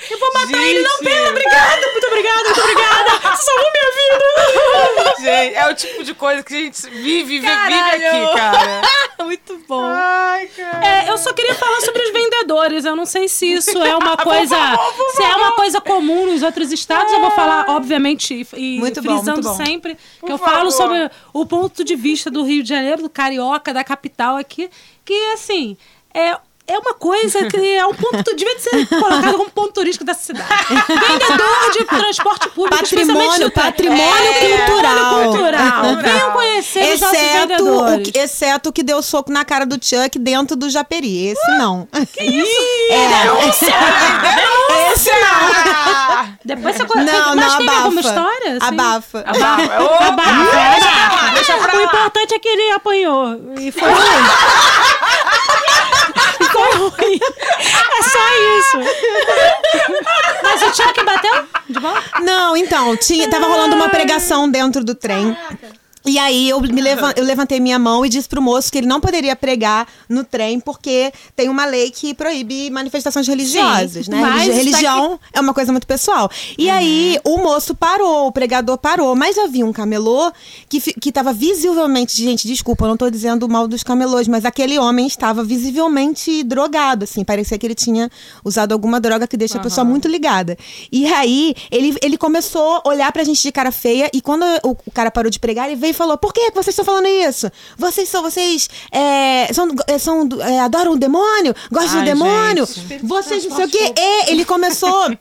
Eu 0.10 0.20
vou 0.20 0.34
matar 0.34 0.48
gente. 0.48 0.58
ele, 0.58 0.82
não, 0.82 0.98
pena, 1.00 1.30
obrigada, 1.30 1.92
muito 1.92 2.08
obrigada, 2.08 2.44
muito 2.44 2.62
obrigada. 2.62 3.12
Salvou 3.36 3.72
minha 3.74 3.92
vida. 3.96 5.16
Gente, 5.20 5.56
é 5.56 5.70
o 5.70 5.76
tipo 5.76 6.04
de 6.04 6.14
coisa 6.14 6.44
que 6.44 6.54
a 6.54 6.58
gente 6.58 6.82
vive, 6.90 7.40
vive, 7.40 7.48
vive 7.48 7.50
aqui, 7.50 8.36
cara. 8.36 8.82
muito 9.24 9.58
bom. 9.68 9.84
Ai, 9.84 10.48
cara. 10.48 10.86
É, 10.86 11.10
eu 11.10 11.18
só 11.18 11.34
queria 11.34 11.56
falar 11.56 11.82
sobre 11.82 12.02
os 12.04 12.12
vendedores. 12.12 12.86
Eu 12.86 12.96
não 12.96 13.06
sei 13.06 13.28
se 13.28 13.52
isso 13.54 13.82
é 13.82 13.96
uma 13.96 14.16
coisa. 14.18 14.56
por 14.56 14.78
favor, 14.78 14.94
por 14.94 15.12
se 15.16 15.24
é 15.24 15.36
uma 15.36 15.52
coisa 15.54 15.82
comum 15.82 16.32
nos 16.32 16.44
outros 16.44 16.72
estados. 16.72 17.12
É. 17.12 17.16
Eu 17.16 17.22
vou 17.22 17.32
falar, 17.32 17.70
obviamente, 17.70 18.48
e, 18.56 18.80
muito 18.80 19.02
frisando 19.02 19.42
bom, 19.42 19.56
muito 19.56 19.66
sempre 19.66 19.98
por 20.20 20.28
que 20.28 20.32
eu 20.34 20.38
favor. 20.38 20.54
falo 20.54 20.72
sobre 20.72 21.10
o 21.34 21.46
ponto 21.46 21.84
de 21.84 21.96
vista 21.96 22.30
do 22.30 22.44
Rio 22.44 22.62
de 22.62 22.70
Janeiro, 22.70 23.04
do 23.04 23.10
carioca, 23.10 23.74
da 23.74 23.84
capital 23.84 24.38
aqui, 24.38 24.70
que 25.04 25.14
assim. 25.34 25.78
É, 26.14 26.38
é 26.68 26.80
uma 26.80 26.94
coisa 26.96 27.46
que 27.46 27.76
é 27.76 27.86
um 27.86 27.94
ponto. 27.94 28.36
Devia 28.36 28.58
ser 28.60 28.88
colocado 28.88 29.38
como 29.38 29.50
ponto 29.52 29.74
turístico 29.74 30.04
dessa 30.04 30.22
cidade. 30.22 30.50
Vendedor 30.88 31.72
de 31.78 31.86
transporte 31.86 32.50
público. 32.50 32.76
Patrimônio, 32.78 33.52
patrimônio 33.52 34.32
é, 34.32 34.66
cultural. 34.66 35.24
cultural. 35.24 35.96
Venham 36.02 36.32
conhecer 36.32 36.80
exceto 36.80 36.96
os 36.96 37.02
nossos 37.02 37.20
vendedores. 37.20 38.08
O, 38.08 38.12
exceto 38.18 38.70
o 38.70 38.74
que 38.74 38.82
deu 38.84 39.02
soco 39.02 39.32
na 39.32 39.46
cara 39.46 39.66
do 39.66 39.76
Chuck 39.76 40.18
dentro 40.18 40.56
do 40.56 40.70
Japeri. 40.70 41.28
Esse 41.28 41.48
não. 41.58 41.88
Que 42.12 42.24
isso? 42.24 42.62
É. 42.96 44.92
Esse 44.94 45.10
não. 45.12 46.38
Depois 46.44 46.76
você 46.76 46.86
conta. 46.86 47.04
Não, 47.04 47.36
Mas 47.36 47.46
não, 47.48 47.58
tem 47.58 47.68
abafa. 47.68 47.84
alguma 47.84 48.02
história? 48.02 48.58
Assim? 48.58 48.68
Abafa. 48.68 49.24
Abafa. 49.26 49.84
Opa, 49.84 50.06
Abafa. 50.08 51.32
Deixa 51.34 51.58
pra 51.58 51.74
lá. 51.74 51.80
O 51.80 51.84
importante 51.84 52.34
é 52.36 52.40
que 52.40 52.48
ele 52.48 52.72
apanhou. 52.72 53.40
E 53.60 53.72
foi 53.72 53.90
Ficou 56.76 56.90
ruim. 56.90 57.20
É 57.98 58.04
só 58.04 58.20
isso. 58.60 58.78
Mas 60.44 60.62
o 60.62 60.76
Chuck 60.76 61.04
bateu 61.04 61.46
de 61.70 61.80
volta? 61.80 62.04
Não, 62.22 62.58
então, 62.58 62.96
tinha, 62.98 63.30
tava 63.30 63.48
rolando 63.48 63.76
uma 63.76 63.90
pregação 63.90 64.50
dentro 64.50 64.84
do 64.84 64.94
trem. 64.94 65.34
Caraca. 65.34 65.85
E 66.06 66.20
aí 66.20 66.50
eu, 66.50 66.62
me 66.62 66.82
levan 66.82 67.14
eu 67.16 67.24
levantei 67.24 67.60
minha 67.60 67.80
mão 67.80 68.06
e 68.06 68.10
disse 68.10 68.30
pro 68.30 68.42
moço 68.42 68.72
que 68.72 68.78
ele 68.78 68.88
não 68.88 69.02
poderia 69.02 69.36
pregar 69.36 69.88
no 70.08 70.24
trem 70.24 70.60
porque 70.60 71.12
tem 71.36 71.50
uma 71.50 71.66
lei 71.66 71.90
que 71.90 72.14
proíbe 72.14 72.70
manifestações 72.70 73.28
religiosas, 73.28 74.06
Sim, 74.06 74.12
né? 74.12 74.24
Religi 74.24 74.52
religião 74.52 75.20
é 75.34 75.42
uma 75.42 75.54
coisa 75.54 75.72
muito 75.72 75.88
pessoal. 75.88 76.30
E 76.58 76.68
uhum. 76.68 76.74
aí 76.74 77.20
o 77.24 77.38
moço 77.38 77.74
parou, 77.74 78.28
o 78.28 78.32
pregador 78.32 78.78
parou, 78.78 79.16
mas 79.16 79.38
havia 79.38 79.66
um 79.66 79.74
camelô 79.74 80.32
que, 80.70 80.80
que 80.80 81.12
tava 81.12 81.34
visivelmente, 81.34 82.22
gente, 82.22 82.48
desculpa, 82.48 82.86
eu 82.86 82.90
não 82.90 82.98
tô 82.98 83.10
dizendo 83.10 83.50
mal 83.50 83.68
dos 83.68 83.82
camelôs, 83.82 84.28
mas 84.28 84.46
aquele 84.46 84.78
homem 84.78 85.08
estava 85.08 85.44
visivelmente 85.44 86.44
drogado, 86.44 87.06
assim, 87.06 87.24
parecia 87.24 87.58
que 87.58 87.66
ele 87.66 87.76
tinha 87.76 88.12
usado 88.44 88.74
alguma 88.74 89.00
droga 89.00 89.26
que 89.26 89.38
deixa 89.38 89.56
uhum. 89.56 89.62
a 89.62 89.64
pessoa 89.64 89.86
muito 89.86 90.08
ligada. 90.08 90.56
E 90.92 91.08
aí 91.12 91.56
ele, 91.72 91.98
ele 92.02 92.18
começou 92.18 92.82
a 92.84 92.90
olhar 92.90 93.12
pra 93.12 93.24
gente 93.24 93.42
de 93.42 93.52
cara 93.52 93.72
feia 93.72 94.10
e 94.14 94.22
quando 94.22 94.44
o, 94.64 94.72
o 94.86 94.92
cara 94.92 95.10
parou 95.10 95.32
de 95.32 95.40
pregar, 95.40 95.68
ele 95.68 95.76
veio 95.76 95.95
falou: 95.96 96.18
por 96.18 96.34
que 96.34 96.52
vocês 96.52 96.70
estão 96.70 96.86
falando 96.86 97.08
isso? 97.08 97.52
Vocês 97.78 98.08
são, 98.10 98.22
vocês 98.22 98.70
é, 98.92 99.52
são, 99.54 99.70
é, 99.88 99.98
são 99.98 100.30
é, 100.42 100.60
adoram 100.60 100.94
o 100.94 100.98
demônio? 100.98 101.56
Gostam 101.72 102.00
Ai, 102.00 102.06
do 102.06 102.06
demônio? 102.06 102.66
Gente, 102.66 103.06
vocês 103.06 103.46
não 103.46 103.56
sei 103.56 103.66
o 103.66 103.70
quê. 103.70 103.94
E 103.98 104.32
ele 104.32 104.46
começou. 104.46 105.12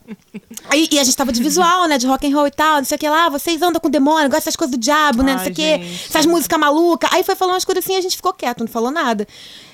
e, 0.74 0.88
e, 0.92 0.98
a 0.98 1.04
gente 1.04 1.16
tava 1.16 1.32
de 1.32 1.42
visual, 1.42 1.86
né? 1.86 1.98
De 1.98 2.06
rock 2.06 2.26
and 2.26 2.34
roll 2.34 2.46
e 2.46 2.50
tal, 2.50 2.78
não 2.78 2.84
sei 2.84 2.96
o 2.96 2.98
que 2.98 3.08
lá. 3.08 3.28
Vocês 3.28 3.62
andam 3.62 3.80
com 3.80 3.88
o 3.88 3.90
demônio, 3.90 4.28
gostam 4.28 4.50
das 4.50 4.56
coisas 4.56 4.76
do 4.76 4.80
diabo, 4.80 5.22
né? 5.22 5.34
Não 5.34 5.42
sei 5.42 5.52
o 5.52 5.54
quê. 5.54 5.80
Essas 6.08 6.26
músicas 6.26 6.58
malucas. 6.58 7.10
Aí 7.12 7.22
foi 7.22 7.34
falando 7.34 7.54
umas 7.54 7.64
coisas 7.64 7.84
assim 7.84 7.94
e 7.94 7.96
a 7.96 8.02
gente 8.02 8.16
ficou 8.16 8.32
quieto, 8.32 8.60
não 8.60 8.68
falou 8.68 8.90
nada. 8.90 9.26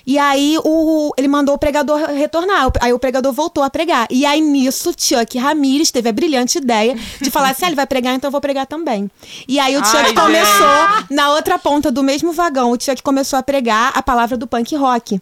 E 0.07 0.19
aí 0.19 0.59
o, 0.65 1.13
ele 1.17 1.29
mandou 1.29 1.55
o 1.55 1.59
pregador 1.59 1.99
retornar. 2.11 2.71
Aí 2.81 2.93
o 2.93 2.99
pregador 2.99 3.33
voltou 3.33 3.63
a 3.63 3.71
pregar. 3.71 4.07
E 4.11 4.25
aí 4.25 4.41
nisso, 4.41 4.93
Chuck 4.97 5.39
Ramires 5.39 5.91
teve 5.91 6.09
a 6.09 6.13
brilhante 6.13 6.59
ideia 6.59 6.97
de 7.21 7.31
falar 7.31 7.51
assim: 7.51 7.65
ah, 7.65 7.69
ele 7.69 7.77
vai 7.77 7.87
pregar, 7.87 8.15
então 8.15 8.29
eu 8.29 8.33
vou 8.33 8.41
pregar 8.41 8.67
também. 8.67 9.11
E 9.47 9.59
aí 9.59 9.77
o 9.77 9.85
Chuck 9.85 9.97
Ai, 9.97 10.15
começou, 10.15 11.07
na 11.11 11.33
outra 11.35 11.59
ponta 11.59 11.91
do 11.91 12.03
mesmo 12.03 12.33
vagão, 12.33 12.71
o 12.71 12.81
Chuck 12.81 13.03
começou 13.03 13.39
a 13.39 13.43
pregar 13.43 13.93
a 13.95 14.03
palavra 14.03 14.37
do 14.37 14.47
punk 14.47 14.75
rock. 14.77 15.21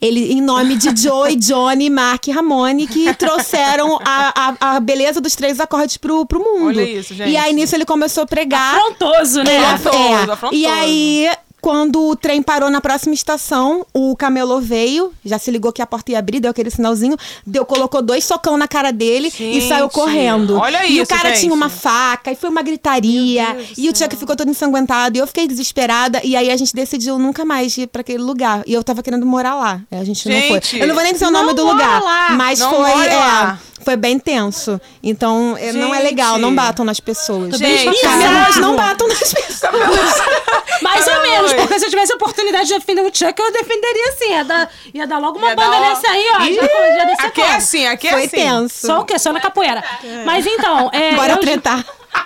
Ele, 0.00 0.32
em 0.32 0.40
nome 0.40 0.76
de 0.76 0.94
Joey, 1.02 1.36
Johnny, 1.40 1.88
Mark 1.88 2.26
e 2.28 2.30
Ramone, 2.30 2.86
que 2.86 3.12
trouxeram 3.14 3.98
a, 4.04 4.32
a, 4.34 4.76
a, 4.76 4.80
beleza 4.80 5.20
dos 5.20 5.34
três 5.34 5.60
acordes 5.60 5.96
pro, 5.96 6.26
pro 6.26 6.40
mundo. 6.40 6.78
Olha 6.78 6.82
isso, 6.82 7.14
gente. 7.14 7.30
E 7.30 7.36
aí 7.36 7.52
nisso 7.52 7.74
ele 7.74 7.84
começou 7.84 8.24
a 8.24 8.26
pregar. 8.26 8.76
Afrontoso, 8.76 9.42
né? 9.42 9.54
É, 9.54 9.66
afrontoso, 9.66 10.30
é. 10.30 10.32
afrontoso. 10.32 10.62
E 10.62 10.66
aí 10.66 11.30
quando 11.64 12.10
o 12.10 12.14
trem 12.14 12.42
parou 12.42 12.70
na 12.70 12.78
próxima 12.78 13.14
estação, 13.14 13.86
o 13.94 14.14
camelô 14.14 14.60
veio, 14.60 15.14
já 15.24 15.38
se 15.38 15.50
ligou 15.50 15.72
que 15.72 15.80
a 15.80 15.86
porta 15.86 16.12
ia 16.12 16.18
abrir, 16.18 16.38
deu 16.38 16.50
aquele 16.50 16.70
sinalzinho, 16.70 17.16
deu, 17.46 17.64
colocou 17.64 18.02
dois 18.02 18.22
socão 18.22 18.58
na 18.58 18.68
cara 18.68 18.92
dele 18.92 19.30
gente, 19.30 19.56
e 19.56 19.66
saiu 19.66 19.88
correndo. 19.88 20.58
Olha 20.58 20.86
e 20.86 20.98
isso, 20.98 21.04
o 21.04 21.06
cara 21.06 21.30
gente. 21.30 21.40
tinha 21.40 21.54
uma 21.54 21.70
faca, 21.70 22.30
e 22.30 22.36
foi 22.36 22.50
uma 22.50 22.60
gritaria, 22.60 23.56
e 23.78 23.88
o 23.88 23.96
Chuck 23.96 24.14
ficou 24.14 24.36
todo 24.36 24.50
ensanguentado, 24.50 25.16
e 25.16 25.20
eu 25.20 25.26
fiquei 25.26 25.48
desesperada, 25.48 26.20
e 26.22 26.36
aí 26.36 26.50
a 26.50 26.56
gente 26.58 26.74
decidiu 26.74 27.18
nunca 27.18 27.46
mais 27.46 27.74
ir 27.78 27.86
para 27.86 28.02
aquele 28.02 28.22
lugar. 28.22 28.62
E 28.66 28.74
eu 28.74 28.84
tava 28.84 29.02
querendo 29.02 29.24
morar 29.24 29.54
lá. 29.54 29.80
A 29.90 30.04
gente, 30.04 30.28
gente 30.28 30.50
não 30.52 30.60
foi. 30.60 30.80
Eu 30.82 30.86
não 30.86 30.94
vou 30.94 31.02
nem 31.02 31.14
dizer 31.14 31.24
o 31.24 31.30
nome 31.30 31.54
do 31.54 31.64
lugar, 31.66 32.02
lá. 32.02 32.30
mas 32.32 32.58
não 32.58 32.72
foi. 32.72 33.06
É, 33.06 33.56
foi 33.84 33.96
bem 33.96 34.18
tenso. 34.18 34.80
Então, 35.02 35.56
gente. 35.58 35.76
não 35.76 35.94
é 35.94 36.00
legal, 36.00 36.38
não 36.38 36.54
batam 36.54 36.84
nas 36.84 36.98
pessoas. 36.98 37.56
Gente, 37.56 38.00
camelos 38.00 38.56
não 38.56 38.74
batam 38.74 39.06
nas 39.06 39.32
pessoas. 39.32 39.72
Mais 40.82 41.06
ou 41.06 41.22
menos, 41.22 41.52
porque 41.52 41.78
se 41.78 41.86
eu 41.86 41.90
tivesse 41.90 42.12
a 42.12 42.16
oportunidade 42.16 42.68
de 42.68 42.74
defender 42.74 43.02
o 43.02 43.10
Chuck, 43.14 43.40
eu 43.40 43.52
defenderia 43.52 44.08
assim. 44.08 44.30
Ia 44.30 44.44
dar, 44.44 44.70
ia 44.92 45.06
dar 45.06 45.18
logo 45.18 45.38
uma 45.38 45.48
ia 45.48 45.56
banda 45.56 45.80
nessa 45.80 46.10
aí, 46.10 46.24
ó. 46.34 46.42
Ih, 46.42 46.54
já, 46.54 47.26
aqui 47.26 47.40
é 47.40 47.54
assim, 47.54 47.86
aqui 47.86 48.08
é 48.08 48.10
Foi 48.10 48.24
assim. 48.24 48.36
tenso. 48.36 48.86
Só 48.86 49.00
o 49.00 49.04
quê? 49.04 49.18
Só 49.18 49.32
na 49.32 49.40
capoeira. 49.40 49.84
É. 50.02 50.24
Mas 50.24 50.46
então. 50.46 50.90
É, 50.92 51.14
Bora 51.14 51.32
eu, 51.32 51.38
tretar. 51.38 51.84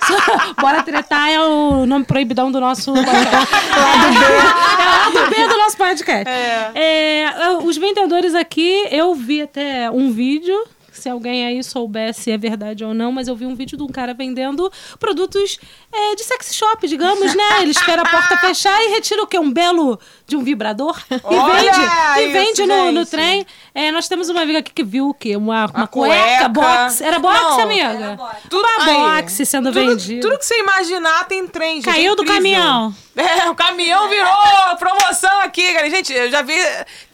Bora 0.60 0.82
tretar 0.82 1.30
é 1.30 1.40
o 1.40 1.86
nome 1.86 2.04
proibidão 2.04 2.50
do 2.50 2.60
nosso 2.60 2.92
lado 2.94 3.04
B. 3.04 3.10
É 3.10 4.86
o 4.86 5.20
lado 5.20 5.30
B 5.30 5.48
do 5.48 5.58
nosso 5.58 5.76
podcast. 5.76 6.28
É. 6.28 6.72
É, 6.74 7.50
os 7.62 7.76
vendedores 7.76 8.34
aqui, 8.34 8.86
eu 8.90 9.14
vi 9.14 9.42
até 9.42 9.90
um 9.90 10.12
vídeo 10.12 10.58
se 10.98 11.08
alguém 11.08 11.46
aí 11.46 11.62
soubesse 11.62 12.18
se 12.18 12.30
é 12.30 12.38
verdade 12.38 12.84
ou 12.84 12.92
não, 12.92 13.12
mas 13.12 13.28
eu 13.28 13.36
vi 13.36 13.46
um 13.46 13.54
vídeo 13.54 13.76
de 13.76 13.82
um 13.82 13.88
cara 13.88 14.12
vendendo 14.12 14.70
produtos 14.98 15.58
é, 15.92 16.14
de 16.14 16.22
sex 16.24 16.54
shop, 16.54 16.86
digamos, 16.86 17.34
né? 17.34 17.62
Ele 17.62 17.70
espera 17.70 18.02
a 18.02 18.08
porta 18.08 18.36
fechar 18.44 18.76
e 18.84 18.90
retira 18.90 19.22
o 19.22 19.26
quê? 19.26 19.38
Um 19.38 19.52
belo 19.52 19.98
de 20.26 20.36
um 20.36 20.42
vibrador 20.42 21.00
e 21.10 21.20
Olha 21.24 21.72
vende, 21.72 22.20
e 22.20 22.32
vende 22.32 22.66
no, 22.66 22.92
no, 22.92 23.06
trem. 23.06 23.46
É, 23.74 23.92
nós 23.92 24.08
temos 24.08 24.28
uma 24.28 24.42
amiga 24.42 24.58
aqui 24.60 24.72
que 24.72 24.82
viu 24.82 25.08
o 25.10 25.14
quê? 25.14 25.36
Uma, 25.36 25.66
uma 25.66 25.86
cueca, 25.86 26.16
cueca, 26.16 26.48
box. 26.48 27.00
Era 27.00 27.18
box, 27.18 27.40
não, 27.40 27.60
amiga? 27.60 27.84
Era 27.84 28.16
box. 28.16 28.36
Tudo, 28.48 28.66
uma 28.66 28.84
box 28.84 29.46
sendo 29.46 29.72
tudo, 29.72 29.88
vendido. 29.88 30.20
Tudo 30.20 30.38
que 30.38 30.46
você 30.46 30.58
imaginar 30.58 31.24
tem 31.24 31.46
trem, 31.46 31.76
gente. 31.76 31.84
Caiu 31.84 32.16
do 32.16 32.24
caminhão. 32.24 32.94
É, 33.18 33.50
o 33.50 33.54
caminhão 33.54 34.08
virou 34.08 34.30
promoção 34.78 35.40
aqui, 35.40 35.74
cara. 35.74 35.90
Gente, 35.90 36.12
eu 36.12 36.30
já 36.30 36.40
vi. 36.40 36.54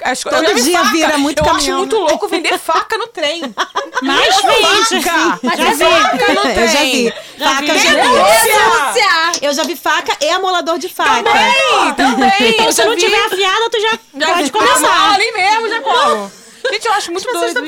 As, 0.03 0.21
Todo 0.21 0.37
já 0.37 0.53
vi 0.53 0.63
dia 0.63 0.79
faca. 0.79 0.91
vira 0.91 1.17
muito 1.17 1.39
eu 1.39 1.45
caminhão. 1.47 1.67
Eu 1.67 1.75
acho 1.77 1.79
muito 1.79 1.97
né? 1.97 2.11
louco 2.11 2.29
vender 2.29 2.59
faca 2.59 2.99
no 2.99 3.07
trem. 3.07 3.41
Mas 4.03 4.37
vende. 4.43 5.03
Faca. 5.03 5.57
Já 5.57 5.73
vi. 5.73 5.85
Faca 5.85 6.35
no 6.35 6.41
trem. 6.43 6.59
Eu 6.61 6.69
já 6.69 6.81
vi. 6.81 7.15
Já 7.39 7.49
faca, 7.49 7.73
vi. 7.73 7.79
já 7.79 9.33
vi. 9.33 9.47
Eu 9.47 9.55
já 9.55 9.63
vi 9.63 9.77
faca 9.77 10.17
e 10.21 10.29
amolador 10.29 10.79
de 10.79 10.91
faca. 10.91 11.23
Também, 11.23 11.95
também. 11.97 12.51
Então, 12.51 12.71
se 12.71 12.85
não 12.85 12.97
tiver 12.97 13.25
afiada, 13.25 13.71
tu 13.71 13.81
já, 13.81 13.99
já 14.15 14.35
pode 14.35 14.53
começar. 14.53 15.15
ali 15.15 15.33
mesmo, 15.33 15.69
já 15.71 15.81
como. 15.81 16.31
Gente, 16.71 16.87
eu 16.87 16.93
acho 16.93 17.13
muito 17.13 17.31
doido 17.33 17.65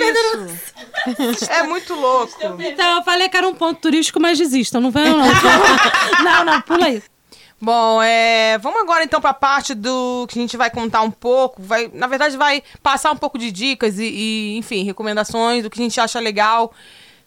isso. 1.32 1.50
É 1.50 1.62
muito 1.62 1.94
louco. 1.94 2.32
Então, 2.60 2.96
eu 2.96 3.02
falei 3.02 3.28
que 3.28 3.36
era 3.36 3.46
um 3.46 3.54
ponto 3.54 3.80
turístico, 3.80 4.20
mas 4.20 4.38
desistam. 4.38 4.80
Não 4.80 4.90
venham, 4.90 5.16
não. 5.16 5.26
não, 6.24 6.44
não, 6.44 6.60
pula 6.62 6.88
isso. 6.88 7.08
Bom, 7.60 8.02
é, 8.02 8.58
vamos 8.58 8.82
agora 8.82 9.02
então 9.02 9.18
para 9.18 9.30
a 9.30 9.34
parte 9.34 9.74
do 9.74 10.26
que 10.28 10.38
a 10.38 10.42
gente 10.42 10.56
vai 10.56 10.70
contar 10.70 11.00
um 11.00 11.10
pouco. 11.10 11.62
Vai, 11.62 11.90
na 11.92 12.06
verdade, 12.06 12.36
vai 12.36 12.62
passar 12.82 13.10
um 13.12 13.16
pouco 13.16 13.38
de 13.38 13.50
dicas 13.50 13.98
e, 13.98 14.04
e 14.04 14.56
enfim, 14.58 14.84
recomendações 14.84 15.62
do 15.62 15.70
que 15.70 15.80
a 15.80 15.82
gente 15.82 15.98
acha 15.98 16.20
legal, 16.20 16.72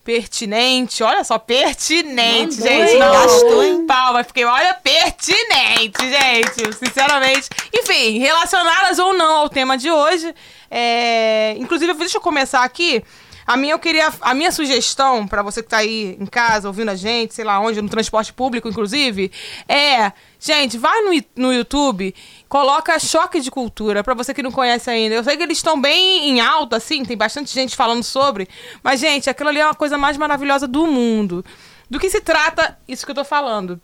pertinente. 0.04 1.02
Olha 1.02 1.24
só, 1.24 1.40
pertinente, 1.40 2.60
Mandou, 2.60 2.68
gente. 2.68 2.98
Não, 3.00 3.12
gastou, 3.12 3.64
hein? 3.64 3.86
Palma, 3.88 4.24
fiquei, 4.24 4.46
olha, 4.46 4.74
pertinente, 4.76 6.00
gente. 6.00 6.76
Sinceramente. 6.78 7.50
Enfim, 7.74 8.20
relacionadas 8.20 9.00
ou 9.00 9.14
não 9.14 9.38
ao 9.38 9.50
tema 9.50 9.78
de 9.78 9.90
hoje. 9.90 10.34
É, 10.70 11.56
inclusive, 11.58 11.94
deixa 11.94 12.18
eu 12.18 12.22
começar 12.22 12.64
aqui. 12.64 13.04
A 13.50 13.58
minha, 13.58 13.74
eu 13.74 13.80
queria, 13.80 14.14
a 14.22 14.36
minha 14.36 14.52
sugestão 14.52 15.28
para 15.28 15.42
você 15.42 15.64
que 15.64 15.70
tá 15.70 15.78
aí 15.78 16.16
em 16.20 16.26
casa 16.28 16.68
ouvindo 16.68 16.90
a 16.90 16.96
gente, 16.96 17.34
sei 17.34 17.44
lá 17.44 17.60
onde, 17.60 17.82
no 17.82 17.90
transporte 17.90 18.32
público, 18.32 18.68
inclusive, 18.68 19.32
é, 19.68 20.12
gente, 20.40 20.78
vai 20.78 21.02
no, 21.02 21.24
no 21.36 21.52
YouTube, 21.52 22.14
coloca 22.48 23.00
Choque 23.00 23.42
de 23.42 23.50
Cultura, 23.50 24.04
para 24.04 24.14
você 24.14 24.36
que 24.36 24.44
não 24.44 24.52
conhece 24.52 24.88
ainda. 24.92 25.16
Eu 25.16 25.24
sei 25.24 25.36
que 25.36 25.42
eles 25.42 25.58
estão 25.58 25.82
bem 25.82 26.30
em 26.30 26.40
alta, 26.40 26.76
assim, 26.76 27.04
tem 27.04 27.18
bastante 27.18 27.52
gente 27.52 27.76
falando 27.76 28.04
sobre, 28.04 28.48
mas, 28.84 29.00
gente, 29.00 29.32
aquilo 29.32 29.50
ali 29.50 29.60
é 29.60 29.66
uma 29.66 29.74
coisa 29.74 29.98
mais 29.98 30.16
maravilhosa 30.16 30.68
do 30.68 30.86
mundo. 30.86 31.44
Do 31.90 32.00
que 32.00 32.08
se 32.08 32.22
trata 32.22 32.78
isso 32.88 33.04
que 33.04 33.12
eu 33.12 33.16
tô 33.16 33.26
falando? 33.26 33.82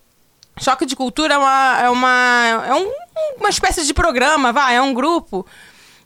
Choque 0.60 0.86
de 0.86 0.94
Cultura 0.94 1.34
é 1.34 1.38
uma, 1.38 1.80
é 1.80 1.90
uma, 1.90 2.64
é 2.68 2.74
um, 2.74 2.92
uma 3.40 3.48
espécie 3.48 3.84
de 3.84 3.92
programa, 3.92 4.52
vai, 4.52 4.76
é 4.76 4.80
um 4.80 4.94
grupo 4.94 5.44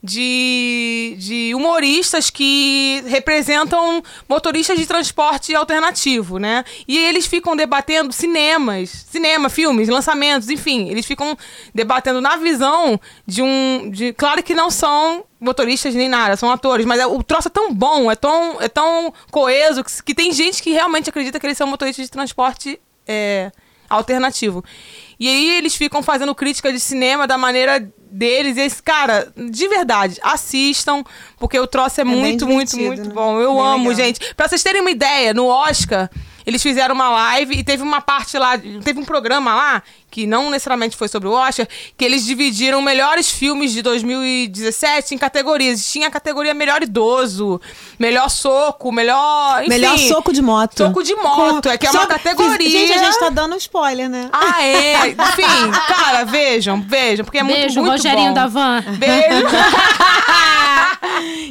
de, 0.03 1.15
de 1.19 1.55
humoristas 1.55 2.31
que 2.31 3.03
representam 3.07 4.03
motoristas 4.29 4.79
de 4.79 4.87
transporte 4.87 5.55
alternativo, 5.55 6.39
né? 6.39 6.65
E 6.89 6.99
eles 6.99 7.27
ficam 7.27 7.55
debatendo 7.55 8.13
cinemas, 8.13 9.07
cinema, 9.11 9.49
filmes, 9.49 9.89
lançamentos, 9.89 10.49
enfim, 10.49 10.89
eles 10.89 11.05
ficam 11.05 11.37
debatendo 11.75 12.21
na 12.21 12.37
visão 12.37 12.99
de 13.27 13.43
um, 13.43 13.91
de, 13.91 14.13
claro 14.15 14.43
que 14.43 14.55
não 14.55 14.71
são 14.71 15.25
motoristas 15.39 15.95
nem 15.95 16.09
nada, 16.09 16.37
são 16.37 16.51
atores, 16.51 16.87
mas 16.87 17.01
é, 17.01 17.07
o 17.07 17.23
troço 17.23 17.49
é 17.49 17.51
tão 17.51 17.73
bom, 17.73 18.11
é 18.11 18.17
tão, 18.17 18.61
é 18.61 18.69
tão 18.69 19.13
coeso 19.31 19.83
que, 19.85 20.03
que 20.03 20.15
tem 20.15 20.33
gente 20.33 20.63
que 20.63 20.71
realmente 20.71 21.09
acredita 21.09 21.39
que 21.39 21.47
eles 21.47 21.59
são 21.59 21.67
motoristas 21.67 22.07
de 22.07 22.11
transporte 22.11 22.81
é, 23.07 23.51
alternativo. 23.89 24.65
E 25.21 25.29
aí 25.29 25.59
eles 25.59 25.77
ficam 25.77 26.03
fazendo 26.03 26.35
crítica 26.35 26.73
de 26.73 26.81
cinema 26.81 27.27
da 27.27 27.37
maneira 27.37 27.87
deles. 28.11 28.57
E 28.57 28.61
esse, 28.61 28.83
cara, 28.83 29.31
de 29.37 29.68
verdade, 29.68 30.18
assistam, 30.23 31.05
porque 31.39 31.61
o 31.61 31.66
troço 31.66 32.01
é, 32.01 32.03
é 32.03 32.05
muito, 32.05 32.47
muito, 32.47 32.77
muito 32.79 33.05
né? 33.05 33.14
bom. 33.14 33.39
Eu 33.39 33.55
bem 33.55 33.66
amo, 33.66 33.91
legal. 33.91 34.05
gente. 34.07 34.35
Pra 34.35 34.49
vocês 34.49 34.62
terem 34.62 34.81
uma 34.81 34.91
ideia, 34.91 35.35
no 35.35 35.47
Oscar, 35.47 36.11
eles 36.47 36.62
fizeram 36.62 36.95
uma 36.95 37.11
live 37.11 37.55
e 37.55 37.62
teve 37.62 37.83
uma 37.83 38.01
parte 38.01 38.39
lá, 38.39 38.57
teve 38.59 38.99
um 38.99 39.05
programa 39.05 39.55
lá, 39.55 39.83
que 40.11 40.27
não 40.27 40.51
necessariamente 40.51 40.97
foi 40.97 41.09
sobre 41.09 41.29
o 41.29 41.33
Oscar, 41.33 41.67
que 41.97 42.05
eles 42.05 42.25
dividiram 42.25 42.83
melhores 42.83 43.31
filmes 43.31 43.73
de 43.73 43.83
2017 43.83 45.15
em 45.15 45.19
categorias. 45.19 45.91
Tinha 45.91 46.09
a 46.09 46.11
categoria 46.11 46.53
melhor 46.53 46.83
idoso, 46.83 47.61
melhor 47.99 48.29
soco, 48.29 48.91
melhor. 48.91 49.61
Enfim, 49.61 49.69
melhor 49.69 49.99
soco 49.99 50.33
de 50.33 50.43
moto. 50.43 50.79
Soco 50.79 51.03
de 51.03 51.15
moto, 51.15 51.65
Com... 51.65 51.71
é 51.71 51.79
que 51.79 51.87
é 51.87 51.91
uma 51.91 52.07
categoria. 52.07 52.71
Gente, 52.71 52.93
a 52.93 53.05
gente 53.05 53.19
tá 53.19 53.31
dando 53.31 53.57
spoiler, 53.57 54.09
né? 54.09 54.29
Ah, 54.33 54.63
é. 54.63 55.11
Enfim, 55.11 55.71
cara, 55.89 56.25
vejam, 56.25 56.81
vejam, 56.81 57.25
porque 57.25 57.39
é 57.39 57.45
Beijo, 57.45 57.81
muito, 57.81 57.83
muito 57.83 57.93
Rogerinho 57.93 58.29
bom. 58.29 58.35
da 58.35 58.47
Van. 58.47 58.83
Beijo. 58.99 59.47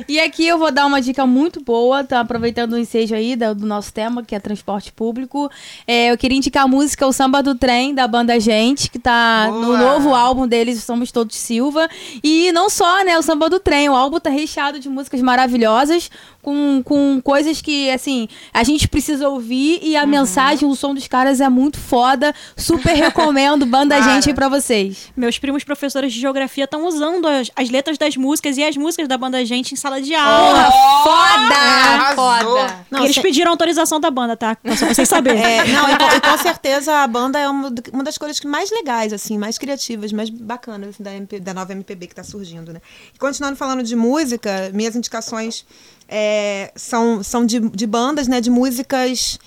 e 0.07 0.19
aqui 0.19 0.47
eu 0.47 0.57
vou 0.57 0.71
dar 0.71 0.85
uma 0.85 1.01
dica 1.01 1.25
muito 1.25 1.61
boa, 1.61 2.03
tá? 2.03 2.19
Aproveitando 2.19 2.73
o 2.73 2.77
ensejo 2.77 3.15
aí 3.15 3.35
do, 3.35 3.65
nosso 3.65 3.93
tema, 3.93 4.23
que 4.23 4.35
é 4.35 4.39
transporte 4.39 4.91
público. 4.91 5.49
É, 5.87 6.11
eu 6.11 6.17
queria 6.17 6.37
indicar 6.37 6.63
a 6.63 6.67
música 6.67 7.05
O 7.05 7.13
Samba 7.13 7.41
do 7.41 7.55
Trem, 7.55 7.93
da 7.93 8.07
banda 8.07 8.39
Gente, 8.49 8.89
que 8.89 8.97
tá 8.97 9.45
boa. 9.47 9.61
no 9.61 9.77
novo 9.77 10.15
álbum 10.15 10.47
deles, 10.47 10.83
Somos 10.83 11.11
Todos 11.11 11.35
Silva. 11.35 11.87
E 12.23 12.51
não 12.51 12.67
só, 12.67 13.03
né, 13.03 13.15
o 13.15 13.21
Samba 13.21 13.47
do 13.47 13.59
Trem, 13.59 13.89
o 13.89 13.95
álbum 13.95 14.19
tá 14.19 14.31
recheado 14.31 14.79
de 14.79 14.89
músicas 14.89 15.21
maravilhosas. 15.21 16.09
Com, 16.41 16.81
com 16.83 17.21
coisas 17.21 17.61
que, 17.61 17.89
assim, 17.91 18.27
a 18.53 18.63
gente 18.63 18.87
precisa 18.87 19.27
ouvir 19.27 19.79
e 19.81 19.95
a 19.95 20.03
uhum. 20.03 20.07
mensagem, 20.07 20.67
o 20.67 20.75
som 20.75 20.93
dos 20.93 21.07
caras 21.07 21.41
é 21.41 21.49
muito 21.49 21.77
foda. 21.77 22.33
Super 22.55 22.95
recomendo, 22.95 23.65
banda 23.65 23.97
Cara. 23.97 24.13
gente 24.13 24.29
aí 24.29 24.35
pra 24.35 24.47
vocês. 24.47 25.11
Meus 25.15 25.37
primos 25.37 25.63
professores 25.63 26.13
de 26.13 26.19
geografia 26.19 26.63
estão 26.63 26.85
usando 26.87 27.27
as, 27.27 27.51
as, 27.55 27.69
letras 27.69 27.97
das 27.97 28.15
músicas 28.15 28.57
e 28.57 28.63
as 28.63 28.75
músicas 28.77 29.07
da 29.07 29.17
banda 29.17 29.43
gente 29.45 29.73
em 29.73 29.77
sala 29.77 30.01
de 30.01 30.13
aula. 30.15 30.69
Oh, 30.69 31.03
foda! 31.03 32.15
Foda! 32.15 32.85
Não, 32.89 33.03
eles 33.03 33.17
pediram 33.17 33.51
autorização 33.51 33.99
da 33.99 34.09
banda, 34.09 34.37
tá? 34.37 34.57
Só 34.75 34.85
pra 34.85 34.95
vocês 34.95 35.09
saberem. 35.09 35.39
É, 35.49 35.65
não, 35.65 35.89
e 35.89 35.97
com, 35.97 36.15
e 36.15 36.21
com, 36.21 36.37
certeza 36.37 36.97
a 36.97 37.07
banda 37.07 37.39
é 37.39 37.47
uma, 37.47 37.73
uma 37.91 38.03
das 38.03 38.17
coisas 38.17 38.39
mais 38.41 38.69
legais, 38.69 39.11
assim, 39.13 39.37
mais 39.37 39.57
criativas, 39.57 40.11
mais 40.11 40.29
bacanas 40.29 40.89
assim, 40.89 41.03
da, 41.03 41.13
MP, 41.13 41.39
da 41.39 41.53
nova 41.53 41.71
MPB 41.71 42.07
que 42.07 42.15
tá 42.15 42.23
surgindo, 42.23 42.71
né? 42.71 42.81
E 43.13 43.17
continuando 43.17 43.55
falando 43.55 43.83
de 43.83 43.95
música, 43.95 44.69
minhas 44.73 44.95
indicações 44.95 45.65
é, 46.09 46.71
são, 46.75 47.23
são 47.23 47.45
de, 47.45 47.59
de 47.59 47.85
bandas, 47.85 48.27
né? 48.27 48.41
De 48.41 48.49
músicas 48.49 49.39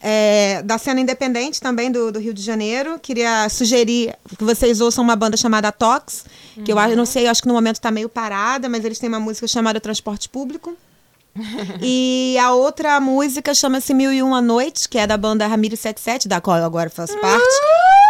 é, 0.00 0.62
da 0.62 0.78
cena 0.78 1.00
independente 1.00 1.60
também 1.60 1.90
do, 1.90 2.10
do, 2.10 2.18
Rio 2.18 2.32
de 2.32 2.42
Janeiro. 2.42 2.98
Queria 2.98 3.48
sugerir 3.48 4.14
que 4.36 4.44
vocês 4.44 4.80
ouçam 4.80 5.04
uma 5.04 5.14
banda 5.14 5.36
chamada 5.36 5.70
Tox, 5.70 6.24
que 6.64 6.72
uhum. 6.72 6.80
eu, 6.80 6.90
eu 6.90 6.96
não 6.96 7.06
sei, 7.06 7.26
eu 7.26 7.30
acho 7.30 7.42
que 7.42 7.48
no 7.48 7.54
momento 7.54 7.76
está 7.76 7.90
meio 7.90 8.08
parada, 8.08 8.68
mas 8.68 8.84
eles 8.84 8.98
têm 8.98 9.08
uma 9.08 9.20
música 9.20 9.46
chamada 9.46 9.80
Transporte 9.80 10.28
Público. 10.28 10.76
e 11.82 12.36
a 12.40 12.52
outra 12.52 12.98
música 13.00 13.54
chama-se 13.54 13.92
Mil 13.94 14.12
e 14.12 14.22
Uma 14.22 14.40
Noites, 14.40 14.86
que 14.86 14.98
é 14.98 15.06
da 15.06 15.16
banda 15.16 15.46
Ramirez 15.46 15.80
77, 15.80 16.26
da 16.26 16.40
qual 16.40 16.56
eu 16.56 16.64
agora 16.64 16.90
faço 16.90 17.16
parte. 17.18 17.44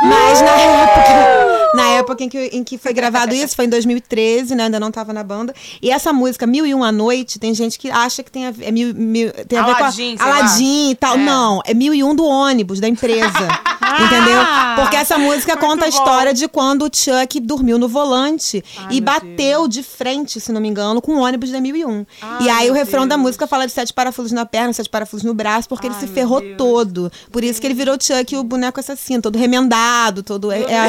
Mas 0.03 0.41
na 0.41 0.53
época, 0.53 1.71
na 1.75 1.89
época 1.91 2.25
em, 2.25 2.29
que, 2.29 2.39
em 2.53 2.65
que 2.65 2.79
foi 2.79 2.93
gravado 2.93 3.35
isso, 3.35 3.57
foi 3.57 3.65
em 3.65 3.69
2013, 3.69 4.55
né? 4.55 4.65
Ainda 4.65 4.79
não 4.79 4.89
estava 4.89 5.13
na 5.13 5.25
banda. 5.25 5.55
E 5.83 5.91
essa 5.91 6.13
música, 6.13 6.47
Mil 6.47 6.65
e 6.65 6.73
Uma 6.73 6.93
Noite, 6.93 7.39
tem 7.39 7.53
gente 7.55 7.79
que 7.79 7.91
acha 7.91 8.23
que 8.23 8.31
tem 8.31 8.47
a, 8.47 8.55
é 8.61 8.71
mil, 8.71 8.95
mil, 8.95 9.33
tem 9.47 9.59
a 9.59 9.63
ver 9.65 9.75
Aladdin, 9.75 10.17
com 10.17 10.23
a, 10.23 10.27
Aladdin 10.27 10.91
e 10.91 10.95
tal. 10.95 11.15
É. 11.17 11.19
Não, 11.19 11.61
é 11.65 11.75
Mil 11.75 11.93
e 11.93 12.05
Um 12.05 12.15
do 12.15 12.25
ônibus, 12.25 12.81
da 12.81 12.89
empresa. 12.89 13.29
entendeu? 14.05 14.41
Porque 14.77 14.97
essa 14.97 15.19
música 15.19 15.57
conta 15.57 15.85
a 15.85 15.89
história 15.89 16.35
de 16.35 16.49
quando 16.49 16.83
o 16.83 16.91
Chuck 16.93 17.41
dormiu 17.41 17.79
no 17.79 17.89
volante 17.89 18.65
Ai, 18.77 18.97
e 18.97 19.01
bateu 19.01 19.63
Deus. 19.63 19.69
de 19.69 19.83
frente, 19.83 20.41
se 20.41 20.53
não 20.53 20.61
me 20.61 20.69
engano, 20.69 21.01
com 21.01 21.17
o 21.17 21.21
ônibus 21.21 21.51
da 21.51 21.61
1001. 21.61 22.07
Ai, 22.21 22.43
e 22.43 22.51
aí 22.51 22.71
o 22.71 22.73
refrão 22.73 23.03
Deus. 23.03 23.11
da 23.11 23.19
música 23.19 23.47
fala 23.47 23.67
de 23.67 23.73
sete 23.73 23.93
parafusos 23.93 24.33
na 24.33 24.45
perna, 24.47 24.73
sete 24.73 24.89
parafusos 24.89 25.25
no 25.25 25.35
braço, 25.35 25.69
porque 25.69 25.87
Ai, 25.87 25.93
ele 25.93 26.01
se 26.01 26.07
ferrou 26.13 26.41
Deus. 26.41 26.57
todo. 26.57 27.13
Por 27.31 27.45
isso 27.45 27.61
que 27.61 27.67
ele 27.67 27.75
virou 27.75 27.97
Chuck, 28.01 28.37
o 28.37 28.45
boneco 28.45 28.81
assassino, 28.81 29.23
todo 29.23 29.39
remendado, 29.39 30.23
todo. 30.23 30.53
É, 30.53 30.61
é, 30.61 30.89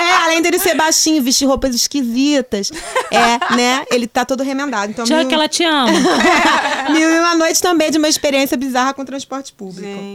é, 0.00 0.24
além 0.24 0.42
dele 0.42 0.58
ser 0.58 0.74
baixinho, 0.74 1.22
vestir 1.22 1.46
roupas 1.46 1.74
esquisitas, 1.74 2.70
é, 3.10 3.54
né? 3.54 3.84
Ele 3.90 4.06
tá 4.06 4.24
todo 4.24 4.42
remendado. 4.42 4.90
Então, 4.90 5.06
Chuck, 5.06 5.24
mil... 5.24 5.34
ela 5.34 5.48
te 5.48 5.64
ama. 5.64 5.90
mil 6.90 7.10
e 7.10 7.18
uma 7.18 7.34
noite 7.34 7.60
também 7.60 7.90
de 7.90 7.98
uma 7.98 8.08
experiência 8.08 8.56
bizarra 8.56 8.94
com 8.94 9.04
transporte 9.04 9.52
público. 9.52 9.86
Sim. 9.86 10.14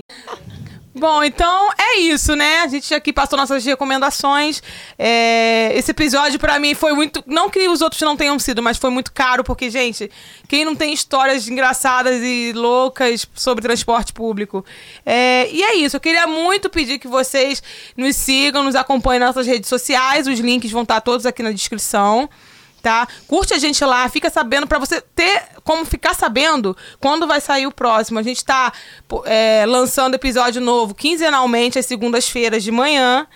Bom, 0.99 1.23
então 1.23 1.69
é 1.77 1.99
isso, 1.99 2.35
né? 2.35 2.59
A 2.59 2.67
gente 2.67 2.93
aqui 2.93 3.13
passou 3.13 3.39
nossas 3.39 3.63
recomendações. 3.63 4.61
É... 4.97 5.71
Esse 5.73 5.91
episódio, 5.91 6.37
para 6.37 6.59
mim, 6.59 6.75
foi 6.75 6.91
muito. 6.93 7.23
Não 7.25 7.49
que 7.49 7.69
os 7.69 7.81
outros 7.81 8.01
não 8.01 8.17
tenham 8.17 8.37
sido, 8.37 8.61
mas 8.61 8.77
foi 8.77 8.89
muito 8.89 9.13
caro, 9.13 9.41
porque, 9.41 9.69
gente, 9.69 10.11
quem 10.47 10.65
não 10.65 10.75
tem 10.75 10.93
histórias 10.93 11.47
engraçadas 11.47 12.21
e 12.21 12.51
loucas 12.53 13.25
sobre 13.33 13.61
transporte 13.61 14.11
público? 14.11 14.65
É... 15.05 15.49
E 15.49 15.63
é 15.63 15.75
isso. 15.75 15.95
Eu 15.95 16.01
queria 16.01 16.27
muito 16.27 16.69
pedir 16.69 16.99
que 16.99 17.07
vocês 17.07 17.63
nos 17.95 18.17
sigam, 18.17 18.63
nos 18.63 18.75
acompanhem 18.75 19.21
nas 19.21 19.35
nossas 19.35 19.47
redes 19.47 19.69
sociais. 19.69 20.27
Os 20.27 20.39
links 20.39 20.69
vão 20.69 20.83
estar 20.83 20.99
todos 20.99 21.25
aqui 21.25 21.41
na 21.41 21.51
descrição 21.51 22.29
tá? 22.81 23.07
Curte 23.27 23.53
a 23.53 23.57
gente 23.57 23.83
lá, 23.83 24.07
fica 24.09 24.29
sabendo 24.29 24.67
para 24.67 24.79
você 24.79 25.01
ter 25.01 25.43
como 25.63 25.85
ficar 25.85 26.13
sabendo 26.13 26.75
quando 26.99 27.27
vai 27.27 27.41
sair 27.41 27.67
o 27.67 27.71
próximo. 27.71 28.19
A 28.19 28.23
gente 28.23 28.43
tá 28.43 28.71
é, 29.25 29.65
lançando 29.67 30.15
episódio 30.15 30.61
novo 30.61 30.93
quinzenalmente 30.93 31.77
às 31.79 31.85
segundas-feiras 31.85 32.63
de 32.63 32.71
manhã. 32.71 33.27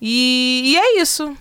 E, 0.00 0.62
e 0.64 0.76
é 0.76 1.00
isso. 1.00 1.36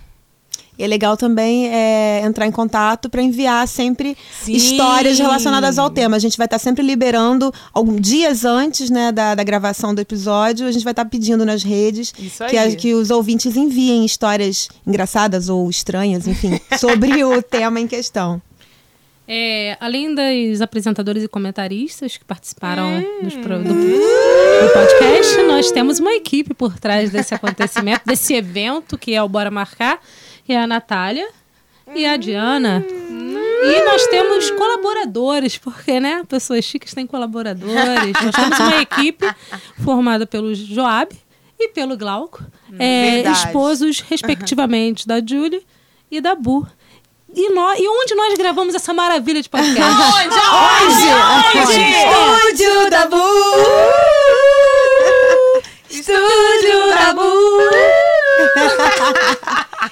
E 0.81 0.83
é 0.83 0.87
legal 0.87 1.15
também 1.15 1.67
é, 1.67 2.23
entrar 2.25 2.47
em 2.47 2.51
contato 2.51 3.07
para 3.07 3.21
enviar 3.21 3.67
sempre 3.67 4.17
Sim. 4.41 4.53
histórias 4.53 5.19
relacionadas 5.19 5.77
ao 5.77 5.91
tema. 5.91 6.15
A 6.15 6.19
gente 6.19 6.35
vai 6.35 6.45
estar 6.45 6.57
tá 6.57 6.59
sempre 6.59 6.83
liberando, 6.83 7.53
alguns 7.71 8.01
dias 8.01 8.45
antes 8.45 8.89
né, 8.89 9.11
da, 9.11 9.35
da 9.35 9.43
gravação 9.43 9.93
do 9.93 10.01
episódio, 10.01 10.65
a 10.65 10.71
gente 10.71 10.83
vai 10.83 10.91
estar 10.91 11.03
tá 11.03 11.09
pedindo 11.09 11.45
nas 11.45 11.61
redes 11.61 12.11
que, 12.11 12.57
a, 12.57 12.75
que 12.75 12.95
os 12.95 13.11
ouvintes 13.11 13.55
enviem 13.55 14.03
histórias 14.03 14.69
engraçadas 14.87 15.49
ou 15.49 15.69
estranhas, 15.69 16.25
enfim, 16.25 16.59
sobre 16.79 17.23
o 17.23 17.43
tema 17.43 17.79
em 17.79 17.85
questão. 17.85 18.41
É, 19.27 19.77
além 19.79 20.13
dos 20.13 20.61
apresentadores 20.61 21.23
e 21.23 21.27
comentaristas 21.27 22.17
que 22.17 22.25
participaram 22.25 22.87
hum. 22.87 23.29
do, 23.29 23.29
do, 23.29 24.73
podcast, 24.73 25.43
nós 25.43 25.71
temos 25.71 25.99
uma 25.99 26.13
equipe 26.13 26.53
por 26.53 26.77
trás 26.77 27.11
desse 27.11 27.33
acontecimento, 27.33 28.01
desse 28.05 28.33
evento 28.33 28.97
que 28.97 29.13
é 29.13 29.23
o 29.23 29.29
Bora 29.29 29.49
Marcar 29.49 29.99
que 30.43 30.53
é 30.53 30.61
a 30.61 30.67
Natália 30.67 31.29
e 31.95 32.05
a 32.05 32.17
Diana. 32.17 32.85
E 32.89 33.85
nós 33.85 34.07
temos 34.07 34.49
colaboradores, 34.51 35.57
porque, 35.57 35.99
né, 35.99 36.23
pessoas 36.27 36.65
chiques 36.65 36.93
têm 36.93 37.05
colaboradores. 37.07 38.13
nós 38.21 38.35
temos 38.35 38.59
uma 38.59 38.81
equipe 38.81 39.25
formada 39.83 40.25
pelo 40.25 40.53
Joab 40.53 41.15
e 41.59 41.69
pelo 41.69 41.95
Glauco, 41.95 42.43
é, 42.79 43.21
esposos, 43.31 44.01
respectivamente, 44.01 45.07
da 45.07 45.25
Julie 45.25 45.65
e 46.09 46.19
da 46.19 46.35
Bu. 46.35 46.67
E, 47.33 47.49
nós, 47.53 47.79
e 47.79 47.87
onde 47.87 48.13
nós 48.13 48.33
gravamos 48.37 48.75
essa 48.75 48.93
maravilha 48.93 49.41
de 49.41 49.49
podcast? 49.49 49.81
Onde? 49.91 50.35
Onde? 50.35 51.07
Onde? 51.67 51.81
Estúdio 51.81 52.89
da 52.89 53.05
Bu! 53.07 53.17
Estúdio 55.89 56.89
da 56.89 57.13
Bu! 57.13 57.31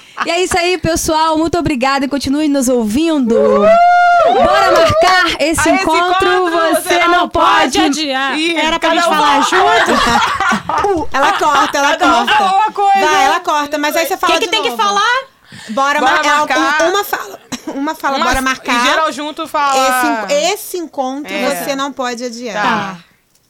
E 0.26 0.30
é 0.30 0.42
isso 0.42 0.56
aí, 0.58 0.76
pessoal. 0.76 1.38
Muito 1.38 1.58
obrigada 1.58 2.04
e 2.04 2.08
continue 2.08 2.46
nos 2.46 2.68
ouvindo. 2.68 3.34
Bora 3.34 4.72
marcar 4.72 5.40
esse, 5.40 5.66
ah, 5.66 5.72
encontro, 5.72 6.28
encontro, 6.28 6.74
você, 6.74 6.82
você 6.82 7.06
não, 7.08 7.26
pode 7.26 7.80
adiar. 7.80 8.38
Ih, 8.38 8.54
Era 8.54 8.78
pra 8.78 8.90
gente 8.90 9.04
falar 9.04 9.40
junto? 9.40 9.92
uh, 10.94 11.08
ela 11.12 11.32
corta, 11.32 11.78
ela 11.78 11.96
corta. 11.96 12.42
Uma 12.44 12.70
coisa. 12.70 13.00
Vai, 13.00 13.24
ela 13.24 13.40
corta, 13.40 13.78
mas 13.78 13.96
aí 13.96 14.06
você 14.06 14.18
fala 14.18 14.34
Quem 14.34 14.42
que 14.42 14.48
tem 14.48 14.62
que 14.62 14.76
falar? 14.76 15.29
Bora, 15.70 16.00
bora 16.00 16.22
marcar. 16.22 16.88
Uma 16.88 17.04
fala. 17.04 17.40
Uma 17.74 17.94
fala, 17.94 18.16
uma, 18.16 18.26
bora 18.26 18.42
marcar. 18.42 18.84
E 18.84 18.88
geral 18.88 19.12
junto 19.12 19.46
fala. 19.46 20.26
Esse, 20.26 20.54
esse 20.54 20.78
encontro 20.78 21.32
é. 21.32 21.54
você 21.54 21.76
não 21.76 21.92
pode 21.92 22.24
adiar. 22.24 22.62
Tá. 22.62 22.98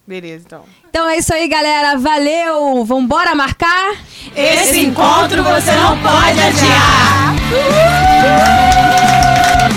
Beleza, 0.07 0.43
então. 0.45 0.65
Então 0.89 1.09
é 1.09 1.17
isso 1.19 1.33
aí, 1.33 1.47
galera. 1.47 1.97
Valeu! 1.97 2.85
Vambora 2.85 3.35
marcar? 3.35 3.95
Esse 4.35 4.81
encontro 4.81 5.43
você 5.45 5.71
não 5.73 5.97
pode 6.03 6.41
adiar! 6.41 7.35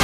Uh! 0.00 0.03